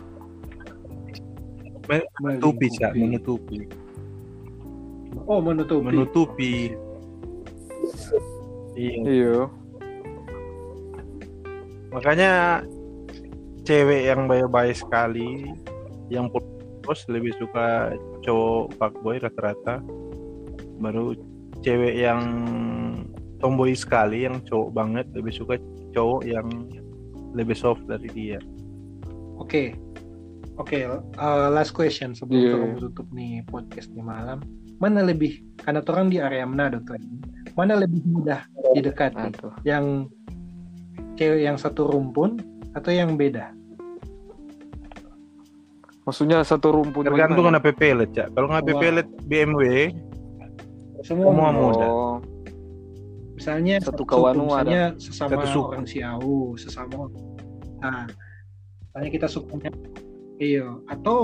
menutupi 2.22 2.66
cak 2.78 2.92
menutupi. 2.94 3.58
Oh 5.26 5.42
menutupi. 5.42 5.82
Menutupi. 5.90 6.54
Iya. 8.78 9.02
Iya. 9.02 9.36
makanya 11.90 12.60
cewek 13.64 14.12
yang 14.12 14.28
baik-baik 14.28 14.76
sekali 14.76 15.48
yang 16.12 16.30
putus 16.30 17.02
lebih 17.10 17.34
suka 17.38 17.96
cowok 18.22 18.74
fuckboy 18.78 19.16
rata-rata 19.18 19.82
baru 20.78 21.16
cewek 21.64 21.98
yang 21.98 22.22
tomboy 23.40 23.72
sekali 23.72 24.24
yang 24.28 24.38
cowok 24.44 24.70
banget 24.72 25.06
lebih 25.16 25.32
suka 25.32 25.58
cowok 25.96 26.22
yang 26.28 26.46
lebih 27.36 27.56
soft 27.56 27.84
dari 27.84 28.08
dia 28.12 28.40
Oke, 29.36 29.76
oke. 30.56 30.78
uh, 31.20 31.48
last 31.52 31.76
question 31.76 32.16
sebelum 32.16 32.72
yeah. 32.72 32.80
tutup 32.80 33.04
nih 33.12 33.44
podcast 33.44 33.92
di 33.92 34.00
malam. 34.00 34.40
Mana 34.80 35.04
lebih 35.04 35.44
karena 35.60 35.84
orang 35.84 36.08
di 36.08 36.20
area 36.20 36.48
Manado 36.48 36.80
tuh, 36.84 36.96
mana 37.52 37.76
lebih 37.76 38.00
mudah 38.08 38.48
didekati? 38.72 39.32
Aduh. 39.32 39.52
Yang 39.64 40.08
cewek 41.20 41.40
yang 41.44 41.56
satu 41.60 41.88
rumpun 41.92 42.40
atau 42.72 42.92
yang 42.92 43.16
beda? 43.20 43.52
Maksudnya 46.06 46.38
satu 46.40 46.70
rumput 46.72 47.02
tergantung 47.02 47.42
bagaimana? 47.42 47.58
nggak 47.58 47.76
pelet 47.76 48.10
cak 48.14 48.28
kalau 48.30 48.46
nggak 48.46 48.64
pelet 48.70 49.08
BMW 49.26 49.62
Semua 51.02 51.28
Semua 51.28 51.50
muda. 51.50 51.86
Oh, 51.86 52.16
Misalnya 53.36 53.76
Satu 53.84 54.00
suku, 54.00 54.10
kawan 54.16 54.32
ada. 54.32 54.40
misalnya 54.40 54.82
sesama 54.96 55.30
Satu 55.36 55.46
suku. 55.52 55.68
orang 55.68 55.84
Siau, 55.84 56.34
sesama. 56.56 57.00
Nah, 57.84 58.08
misalnya 58.80 59.10
kita 59.12 59.26
sukunya, 59.28 59.68
iya. 60.38 60.64
Atau 60.88 61.18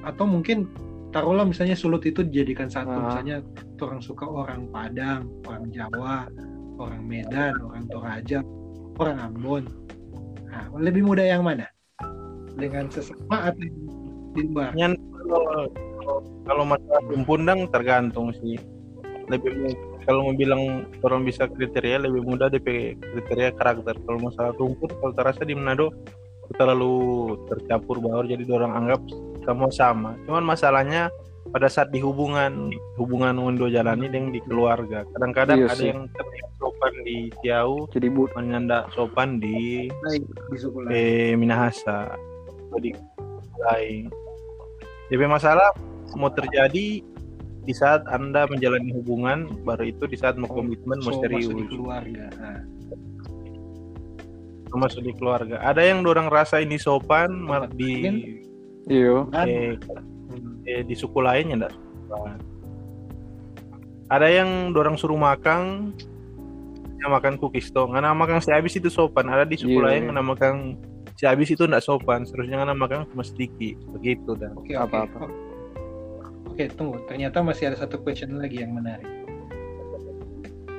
atau 0.00 0.24
mungkin 0.24 0.70
taruhlah 1.10 1.42
misalnya 1.42 1.74
sulut 1.74 2.06
itu 2.06 2.22
dijadikan 2.22 2.70
satu, 2.70 2.86
Ah. 2.88 3.02
misalnya 3.10 3.36
orang 3.82 3.98
suka 3.98 4.24
orang 4.24 4.70
Padang, 4.70 5.26
orang 5.42 5.66
Jawa, 5.68 6.30
orang 6.78 7.02
Medan, 7.02 7.58
orang 7.58 7.82
Toraja, 7.90 8.38
orang 8.96 9.18
Ambon. 9.18 9.66
Nah, 10.46 10.70
lebih 10.78 11.02
mudah 11.02 11.26
yang 11.26 11.42
mana? 11.42 11.66
Dengan 12.54 12.84
sesama 12.88 13.50
atau 13.50 13.66
di 14.34 14.42
luar? 14.50 14.70
Nyan, 14.74 14.92
kalau, 14.96 15.42
kalau 16.44 16.64
masalah 16.66 17.02
rumpundang 17.08 17.60
tergantung 17.72 18.30
sih 18.38 18.58
lebih 19.24 19.72
kalau 20.04 20.28
mau 20.28 20.36
bilang 20.36 20.84
orang 21.00 21.24
bisa 21.24 21.48
kriteria 21.48 22.04
lebih 22.04 22.20
mudah 22.28 22.52
DP 22.52 23.00
kriteria 23.00 23.56
karakter 23.56 23.96
kalau 24.04 24.20
masalah 24.20 24.52
rumput 24.52 24.92
kalau 25.00 25.16
terasa 25.16 25.48
di 25.48 25.56
Manado 25.56 25.88
terlalu 26.60 26.92
tercampur 27.48 28.04
baur 28.04 28.28
jadi 28.28 28.44
orang 28.52 28.84
anggap 28.84 29.00
semua 29.48 29.72
sama 29.72 30.12
cuman 30.28 30.44
masalahnya 30.44 31.08
pada 31.48 31.72
saat 31.72 31.88
di 31.88 32.04
hubungan 32.04 32.68
hubungan 33.00 33.36
undo 33.40 33.64
jalani 33.72 34.12
dengan 34.12 34.28
di 34.28 34.44
keluarga 34.44 35.08
kadang-kadang 35.16 35.64
Iya 35.64 35.68
ada 35.72 35.76
sih. 35.80 35.88
yang 35.88 36.04
terlihat 36.12 36.50
sopan 36.60 36.94
di 37.00 37.16
Tiau 37.40 37.70
jadi 37.96 38.08
menyandak 38.12 38.82
sopan 38.92 39.40
di 39.40 39.88
Baik, 40.04 40.20
di 40.52 40.56
lain. 40.60 40.88
eh, 40.92 41.32
Minahasa 41.32 42.12
atau 42.74 42.82
di 42.82 42.90
lain. 43.62 44.10
Jadi 45.14 45.24
masalah 45.30 45.70
mau 46.18 46.26
terjadi 46.34 47.06
di 47.64 47.72
saat 47.72 48.02
anda 48.10 48.50
menjalani 48.50 48.90
hubungan 48.90 49.46
baru 49.62 49.86
itu 49.94 50.04
di 50.10 50.18
saat 50.18 50.34
mau 50.34 50.50
Oh, 50.50 50.58
komitmen 50.58 50.98
mau 51.00 51.14
So, 51.14 51.22
serius 51.22 51.46
masuk 51.46 51.62
di 51.62 51.66
keluarga. 51.70 52.24
Nah, 52.34 52.60
masuk 54.74 55.00
di 55.06 55.12
keluarga. 55.14 55.56
Ada 55.62 55.86
yang 55.86 56.02
dorang 56.02 56.26
rasa 56.26 56.58
ini 56.58 56.76
sopan 56.82 57.30
malah 57.30 57.70
di 57.70 58.02
Iya. 58.90 59.24
eh, 59.46 59.78
eh, 60.66 60.82
di 60.82 60.92
suku 60.98 61.22
lain 61.22 61.54
ya 61.54 61.56
enggak 61.56 61.74
ada 64.12 64.28
yang 64.28 64.76
dorang 64.76 65.00
suruh 65.00 65.16
makan 65.16 65.94
yang 67.00 67.10
makan 67.12 67.40
cookies 67.40 67.72
toh. 67.72 67.88
Ngana 67.88 68.12
makan 68.12 68.40
si 68.44 68.52
habis 68.52 68.76
itu 68.76 68.92
sopan. 68.92 69.28
Ada 69.28 69.48
di 69.48 69.56
suku 69.56 69.80
Iya, 69.80 69.84
lain 69.88 70.02
ngana 70.08 70.22
makan 70.24 70.54
si 71.14 71.24
habis 71.24 71.48
itu 71.48 71.62
enggak 71.62 71.80
sopan 71.80 72.22
seterusnya 72.22 72.58
ngana 72.58 72.72
makan 72.72 73.06
cuma 73.08 73.22
sedikit 73.22 73.78
begitu 73.92 74.34
dah 74.34 74.50
Oke, 74.52 74.72
oke. 74.72 74.82
Apa-apa. 74.84 75.26
Oke, 76.46 76.70
tunggu. 76.70 77.02
Ternyata 77.04 77.40
masih 77.40 77.68
ada 77.68 77.76
satu 77.76 77.98
question 77.98 78.36
lagi 78.36 78.58
yang 78.58 78.72
menarik. 78.72 79.06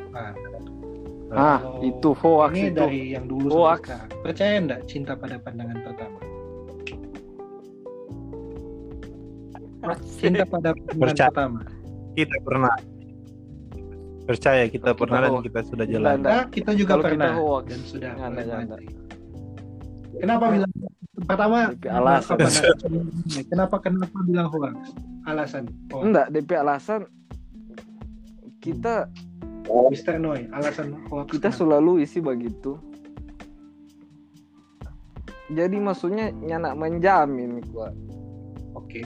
Nah, 0.09 0.31
Ah, 1.27 1.59
kalau 1.59 1.83
itu 1.83 2.09
hoax 2.13 2.51
ini 2.53 2.63
itu. 2.65 2.77
dari 2.77 3.01
yang 3.11 3.25
dulu 3.25 3.49
Hoax. 3.49 3.91
Percaya 4.21 4.55
enggak 4.55 4.81
cinta 4.85 5.13
pada 5.13 5.35
pandangan 5.35 5.75
pertama? 5.81 6.19
Cinta 10.15 10.43
pada 10.45 10.71
pandangan 10.71 10.97
Percaya. 10.97 11.29
pertama. 11.29 11.59
kita 12.15 12.35
pernah 12.39 12.73
percaya 14.25 14.63
kita 14.65 14.89
Kita 14.89 14.91
pernah 14.95 15.19
dan 15.19 15.29
hoax. 15.29 15.43
kita 15.43 15.59
sudah 15.65 15.85
jalan. 15.85 16.17
Nah, 16.17 16.43
kita 16.47 16.71
juga 16.71 16.89
Kalau 16.89 17.03
kita 17.03 17.09
pernah 17.11 17.31
hoax. 17.35 17.63
dan 17.67 17.81
sudah. 17.83 18.11
Kenapa 20.19 20.45
bilang 20.51 20.71
pertama? 21.25 21.57
Alasan. 21.87 22.37
Kenapa, 23.49 23.75
kenapa 23.81 24.17
bilang 24.27 24.47
hoax? 24.51 24.75
Alasan. 25.25 25.63
Oh, 25.91 26.05
Enggak, 26.05 26.29
DP 26.31 26.49
alasan 26.55 27.09
kita 28.61 29.09
Mister 29.89 30.17
Noy, 30.21 30.45
alasan 30.53 30.93
hoax. 31.09 31.33
kita 31.33 31.49
kenapa? 31.49 31.59
selalu 31.59 31.91
isi 32.05 32.21
begitu. 32.21 32.77
Jadi 35.45 35.77
maksudnya 35.77 36.33
nyanak 36.33 36.73
menjamin 36.73 37.61
gua. 37.69 37.93
Oke. 38.73 39.05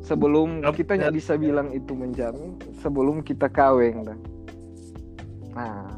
Sebelum 0.00 0.64
kita 0.72 0.96
nggak 0.96 1.12
ya. 1.12 1.16
bisa 1.20 1.36
bilang 1.36 1.68
itu 1.76 1.92
menjamin 1.92 2.56
sebelum 2.80 3.20
kita 3.20 3.44
kawin 3.52 4.08
dah. 4.08 4.18
Nah, 5.52 5.92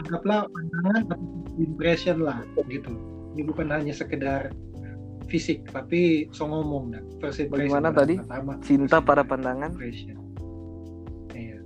anggaplah 0.00 0.48
pandangan 0.48 0.94
atau 1.06 1.18
impression 1.56 2.16
lah 2.20 2.38
gitu. 2.66 2.92
Ini 3.32 3.42
bukan 3.44 3.68
hanya 3.70 3.92
sekedar 3.92 4.50
fisik 5.30 5.62
tapi 5.70 6.26
so 6.34 6.42
ngomong 6.44 6.90
dah 6.90 7.02
first 7.22 7.38
impression 7.38 7.70
Bagaimana 7.70 7.88
tadi? 7.94 8.14
pertama. 8.18 8.52
Cinta 8.60 8.96
pada 8.98 9.22
pandangan. 9.22 9.70
impression. 9.70 10.16
Iya. 11.30 11.58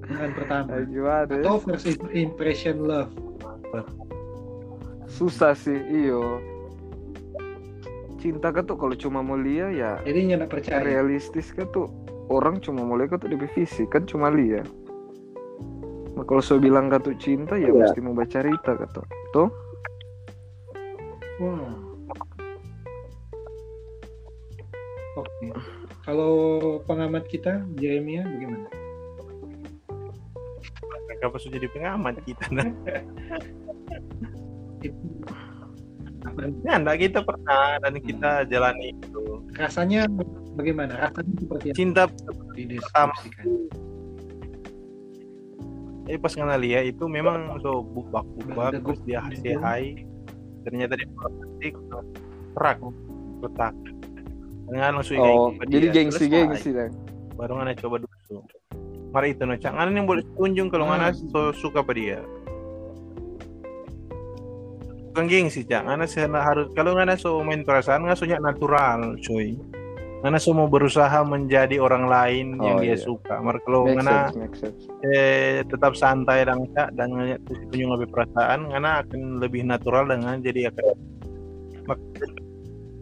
Pandangan 0.00 0.30
pertama. 0.36 0.70
Gimana? 0.92 1.34
atau 1.40 1.56
first 1.58 1.86
impression 2.12 2.84
love. 2.84 3.10
Susah 5.10 5.54
sih, 5.54 5.78
iyo. 5.90 6.38
Cinta 8.20 8.52
kan 8.52 8.62
tuh 8.62 8.76
kalau 8.76 8.92
cuma 8.92 9.24
mulia 9.24 9.72
ya 9.72 9.92
jadi 10.04 10.36
nggak 10.36 10.52
percaya. 10.52 10.84
realistis 10.84 11.56
kan 11.56 11.64
tuh 11.72 11.88
orang 12.30 12.62
cuma 12.62 12.86
mulai 12.86 13.10
tuh 13.10 13.26
DP 13.26 13.50
fisik 13.52 13.90
kan 13.90 14.06
cuma 14.06 14.30
lihat. 14.30 14.70
Nah, 16.14 16.24
kalau 16.24 16.40
saya 16.40 16.62
bilang 16.62 16.86
tuh 17.02 17.18
cinta 17.18 17.58
ya 17.58 17.74
mesti 17.74 17.98
mau 17.98 18.14
baca 18.14 18.30
cerita 18.30 18.78
kan 18.78 18.88
tuh. 18.94 19.06
Tuh, 19.34 19.48
Wah. 21.40 21.72
oke 25.16 25.46
kalau 26.04 26.32
pengamat 26.84 27.24
kita 27.28 27.64
Jeremia 27.76 28.24
bagaimana 28.24 28.68
Kenapa 31.20 31.36
sudah 31.36 31.60
jadi 31.60 31.68
pengamat 31.76 32.16
kita 32.24 32.48
nah? 36.40 36.48
Ya, 36.64 36.74
enggak 36.80 36.96
kita 36.98 37.18
pernah 37.22 37.78
dan 37.78 37.92
kita 38.00 38.30
jalani 38.48 38.96
itu. 38.96 39.24
rasanya 39.54 40.08
bagaimana? 40.56 40.92
Rasanya 40.96 41.32
seperti 41.38 41.66
apa? 41.70 41.76
Cinta 41.76 42.02
dideskripsikan 42.56 43.52
eh 46.10 46.18
pas 46.18 46.34
kenal 46.34 46.58
dia 46.58 46.82
itu 46.82 47.06
memang 47.06 47.62
so 47.62 47.86
bubak 47.86 48.26
bubak 48.42 48.82
terus 48.82 48.98
dia 49.06 49.22
gua- 49.22 49.38
say 49.38 49.54
hi. 49.54 49.82
Ternyata 50.66 50.98
dia 50.98 51.08
plastik 51.14 51.74
rak 52.58 52.82
retak 53.40 53.74
dengan 54.66 54.98
langsung 54.98 55.16
oh, 55.22 55.54
jadi 55.70 55.86
dia. 55.88 55.94
gengsi 55.94 56.26
gengsi 56.26 56.70
dan. 56.74 56.90
baru 57.38 57.62
ngana 57.62 57.78
coba 57.78 58.02
dulu. 58.02 58.42
Mari 59.10 59.34
itu 59.34 59.42
nocak 59.42 59.72
ngana 59.72 59.90
yang 59.90 60.06
boleh 60.06 60.22
kunjung 60.34 60.68
kalau 60.70 60.86
Ah. 60.90 60.98
ngana 60.98 61.14
so, 61.14 61.54
suka 61.54 61.80
pada 61.82 61.98
dia 61.98 62.18
bukan 65.20 65.28
gengsi 65.28 65.68
cak. 65.68 65.84
Ngana 65.84 66.08
sih 66.08 66.24
harus 66.24 66.72
kalau 66.72 66.96
ngana 66.96 67.12
so 67.20 67.44
main 67.44 67.60
perasaan 67.60 68.08
ngana 68.08 68.16
soalnya 68.16 68.40
natural 68.40 69.20
cuy. 69.20 69.52
Ngana 70.24 70.40
so 70.40 70.56
mau 70.56 70.64
berusaha 70.64 71.20
menjadi 71.28 71.76
orang 71.76 72.08
lain 72.08 72.46
yang 72.56 72.80
Oh, 72.80 72.80
dia 72.80 72.96
iya. 72.96 72.96
suka. 72.96 73.36
Mar 73.44 73.60
kalau 73.68 73.84
ngana 73.84 74.32
eh, 75.04 75.60
tetap 75.68 75.92
santai 75.92 76.48
dan 76.48 76.64
cak 76.72 76.96
dan 76.96 77.12
kunjung 77.44 77.92
lebih 78.00 78.08
perasaan 78.08 78.72
karena 78.72 79.04
akan 79.04 79.20
lebih 79.44 79.60
natural 79.68 80.08
dengan 80.08 80.40
jadi 80.40 80.72
akan 80.72 80.96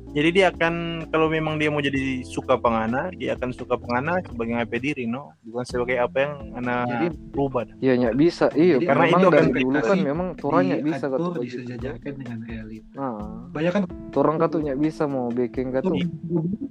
jadi 0.09 0.29
dia 0.33 0.47
akan 0.49 0.75
kalau 1.09 1.29
memang 1.29 1.61
dia 1.61 1.69
mau 1.69 1.79
jadi 1.79 2.25
suka 2.25 2.57
pengana 2.57 3.13
dia 3.13 3.37
akan 3.37 3.53
suka 3.53 3.77
pengana 3.77 4.25
sebagai 4.25 4.57
apa 4.57 4.77
diri 4.77 5.05
no 5.05 5.37
bukan 5.45 5.65
sebagai 5.65 5.97
apa 5.97 6.17
yang 6.17 6.33
ana 6.55 6.75
Jadi 6.89 7.07
rubah 7.31 7.63
Iya 7.79 7.93
nyak 7.95 8.15
bisa, 8.17 8.47
iya. 8.55 8.77
Jadi 8.77 8.89
Karena 8.89 9.05
memang 9.07 9.21
itu 9.21 9.29
dari 9.31 9.51
dulu 9.61 9.79
kan 9.79 9.99
memang 10.01 10.29
turun 10.35 10.63
nyak 10.65 10.83
bisa 10.83 11.05
kan 11.05 11.19
tuh 11.19 11.21
diatur 11.21 11.33
begitu. 11.37 11.55
disejajarkan 11.61 12.13
dengan 12.17 12.39
realita 12.43 12.91
Nah, 12.97 13.17
banyak 13.53 13.73
kan 13.73 13.83
turun 14.09 14.35
kan 14.37 14.49
tuh 14.49 14.61
nyak 14.61 14.79
bisa 14.79 15.03
mau 15.05 15.27
bikin 15.31 15.67
kan 15.71 15.83
tuh 15.83 15.97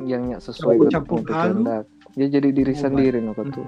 yang 0.03 0.21
nyak 0.25 0.41
sesuai 0.41 0.75
kan 0.81 0.91
halu. 0.97 1.23
kehendak. 1.23 1.83
Dia 2.13 2.27
jadi 2.27 2.49
diri 2.49 2.73
Oh, 2.73 2.79
sendiri 2.79 3.17
no 3.19 3.31
kan 3.31 3.47
tuh. 3.49 3.67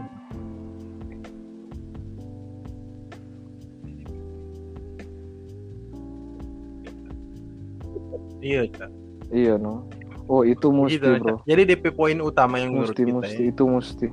iya 8.41 8.63
Cak. 8.67 8.89
Iya 9.29 9.55
no. 9.57 9.85
Oh 10.29 10.45
itu 10.45 10.69
mesti 10.69 11.01
Gitu, 11.01 11.09
bro. 11.17 11.41
Jadi 11.45 11.61
DP 11.73 11.85
poin 11.93 12.17
utama 12.21 12.61
yang 12.61 12.73
menurut 12.77 12.93
Mesti 12.93 13.03
kita 13.05 13.17
mesti. 13.17 13.41
ya. 13.41 13.49
itu 13.49 13.63
mesti. 13.65 14.07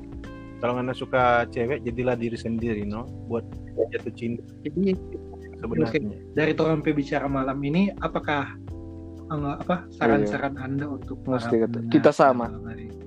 kalau 0.57 0.81
anda 0.81 0.97
suka 0.97 1.45
cewek 1.53 1.85
jadilah 1.85 2.17
diri 2.17 2.37
sendiri 2.41 2.83
no. 2.89 3.05
Buat 3.29 3.45
jatuh 3.93 4.13
cinta. 4.17 4.41
Jadi 4.65 4.97
sebenarnya. 5.61 6.17
Dari 6.33 6.53
orang 6.57 6.81
bicara 6.81 7.29
malam 7.29 7.61
ini 7.61 7.93
apakah 8.01 8.57
eh, 9.29 9.55
apa 9.61 9.85
saran-saran 9.93 10.57
anda 10.57 10.89
untuk 10.89 11.21
Mesti 11.29 11.61
kata- 11.61 11.93
kita 11.93 12.11
sama. 12.13 12.49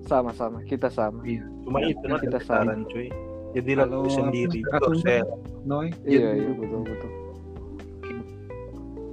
Sama-sama, 0.05 0.61
kita 0.65 0.89
sama. 0.89 1.21
iya. 1.25 1.45
Cuma 1.65 1.81
itu 1.85 2.01
no 2.05 2.17
Kita 2.21 2.37
saran 2.41 2.85
cuy. 2.89 3.09
Jadilah 3.57 3.89
Kalau 3.89 4.05
diri 4.05 4.13
sendiri 4.13 4.59
Noy? 5.65 5.89
Iya 6.05 6.37
iya 6.37 6.51
betul 6.53 6.85
betul. 6.85 7.11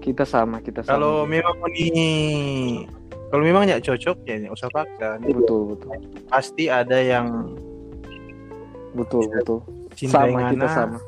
Kita 0.07 0.23
sama, 0.23 0.63
kita 0.63 0.87
sama. 0.87 0.95
kalau 0.95 1.27
memang 1.27 1.59
ini 1.75 2.11
kalau 3.27 3.43
memang 3.43 3.67
nggak 3.67 3.83
cocok 3.83 4.23
ya 4.23 4.39
nggak 4.39 4.55
usah 4.55 4.71
paksa 4.71 5.19
betul 5.19 5.75
betul 5.75 5.91
pasti 6.31 6.71
ada 6.71 6.95
yang 6.95 7.59
betul 8.95 9.27
betul. 9.27 9.59
cinta 9.93 10.23
Sama 10.23 10.47
kita 10.47 10.69
sama. 10.71 10.99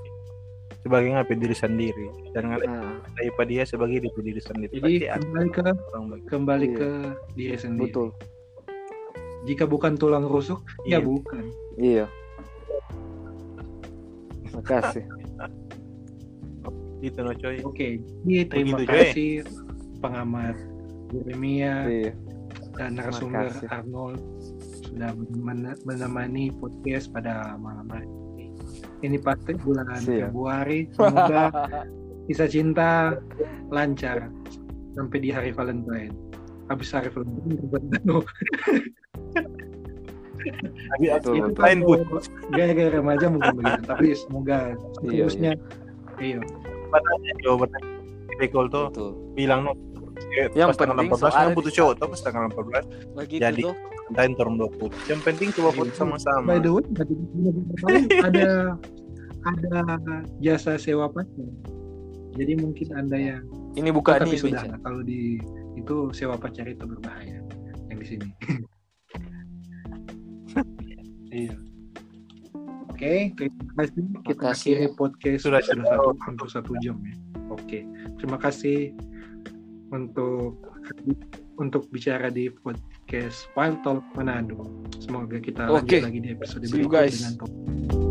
sebagai 0.79 1.09
ngapain 1.11 1.39
diri 1.39 1.55
sendiri 1.55 2.07
dan 2.33 2.51
ngelihat 2.51 2.75
Nah, 2.75 2.99
daripada 3.15 3.49
dia 3.49 3.63
sebagai 3.63 4.01
diri, 4.01 4.19
diri 4.19 4.41
sendiri 4.41 4.73
jadi 4.73 4.83
pasti 4.83 5.23
kembali 5.23 5.49
ke 5.49 5.63
kembali 6.27 6.67
Iya. 6.67 6.75
ke 6.75 6.89
diri 7.35 7.57
sendiri 7.57 7.83
betul. 7.87 8.09
jika 9.45 9.65
bukan 9.65 9.95
tulang 9.95 10.27
rusuk 10.27 10.59
ya 10.83 10.99
Iya. 10.99 10.99
bukan 11.01 11.45
Iya. 11.79 12.07
Makasih. 14.51 15.07
Gitu 16.99 17.19
no 17.23 17.33
coy 17.33 17.63
oke 17.63 17.89
jadi 18.27 18.43
terima 18.47 18.77
Begitu, 18.83 18.91
kasih 18.91 19.33
pengamat 19.99 20.57
Jeremia 21.09 21.89
Iya. 21.89 22.13
dan 22.77 23.01
narasumber. 23.01 23.49
Arnold 23.73 24.21
sudah 24.85 25.11
men- 25.35 25.81
menemani 25.83 26.53
podcast 26.55 27.11
pada 27.11 27.57
malam 27.59 27.89
hari 27.89 28.07
ini. 28.07 28.53
Ini 29.03 29.17
pasti 29.19 29.57
bulan 29.57 29.89
Siap. 29.99 30.31
Februari. 30.31 30.87
Semoga 30.93 31.49
kisah 32.29 32.49
cinta 32.49 33.17
lancar 33.73 34.29
sampai 34.95 35.19
di 35.19 35.31
hari 35.33 35.51
Valentine. 35.51 36.13
Habis 36.69 36.93
hari 36.93 37.09
Valentine 37.09 37.57
itu 37.57 37.67
lain 41.59 41.79
pun 41.85 42.01
gaya-gaya 42.53 43.01
remaja 43.01 43.27
mungkin 43.29 43.53
begitu. 43.59 43.83
Tapi 43.85 44.07
semoga 44.15 44.59
Iya, 45.05 45.29
seterusnya 45.29 45.53
tuh 48.69 48.87
Betul. 48.91 49.11
bilang 49.35 49.63
no 49.67 49.73
Ya, 50.35 50.51
Yang 50.51 50.75
pas 50.75 50.79
tanggal 50.83 50.97
penting 50.99 51.15
14 51.15 51.23
soalnya 51.23 51.47
kan 51.47 51.57
butuh 51.57 51.73
cowok 51.73 51.93
tuh 51.95 52.09
pas 52.11 52.21
tanggal 52.27 52.43
14 52.51 53.17
Begitu 53.17 53.41
Jadi. 53.41 53.63
Entain 54.11 54.33
turun 54.35 54.55
20 54.59 55.09
Yang 55.09 55.21
penting 55.23 55.49
coba 55.55 55.71
foto 55.73 55.93
sama-sama 55.95 56.49
By 56.53 56.59
the 56.59 56.71
way, 56.75 56.85
ada 58.29 58.49
ada 59.47 59.81
jasa 60.43 60.75
sewa 60.77 61.07
pacar. 61.07 61.47
Jadi 62.35 62.53
mungkin 62.59 62.89
anda 62.95 63.17
yang 63.17 63.45
Ini 63.79 63.91
bukan 63.95 64.19
tapi 64.27 64.35
ini. 64.35 64.43
sudah 64.43 64.63
Chan. 64.67 64.83
kalau 64.83 65.01
di 65.07 65.39
itu 65.79 66.11
sewa 66.11 66.35
pacar 66.35 66.67
itu 66.67 66.83
berbahaya 66.83 67.39
yang 67.89 67.99
di 68.03 68.07
sini. 68.07 68.29
iya. 71.31 71.55
Oke, 72.99 73.31
terima 73.39 73.71
kasih. 73.79 74.03
Kita 74.27 74.43
Makasih. 74.43 74.51
akhiri 74.75 74.87
podcast 74.99 75.41
Sudah 75.47 75.63
sudah, 75.63 75.87
satu. 75.87 76.03
satu, 76.03 76.09
hampir 76.27 76.49
satu 76.51 76.73
jam 76.83 76.97
ya. 77.07 77.15
Oke, 77.47 77.79
terima 78.19 78.39
kasih 78.43 78.91
untuk 79.95 80.59
untuk 81.63 81.87
bicara 81.95 82.27
di 82.27 82.51
podcast 82.51 83.47
Wild 83.55 83.87
Talk 83.87 84.03
Manado. 84.19 84.67
Semoga 84.99 85.39
kita 85.39 85.71
Oke. 85.71 86.03
lanjut 86.03 86.11
lagi 86.11 86.19
di 86.27 86.29
episode 86.35 86.67
See 86.67 86.75
berikutnya 86.75 87.07
guys. 87.07 87.15
dengan 87.23 87.35
topik 87.39 88.08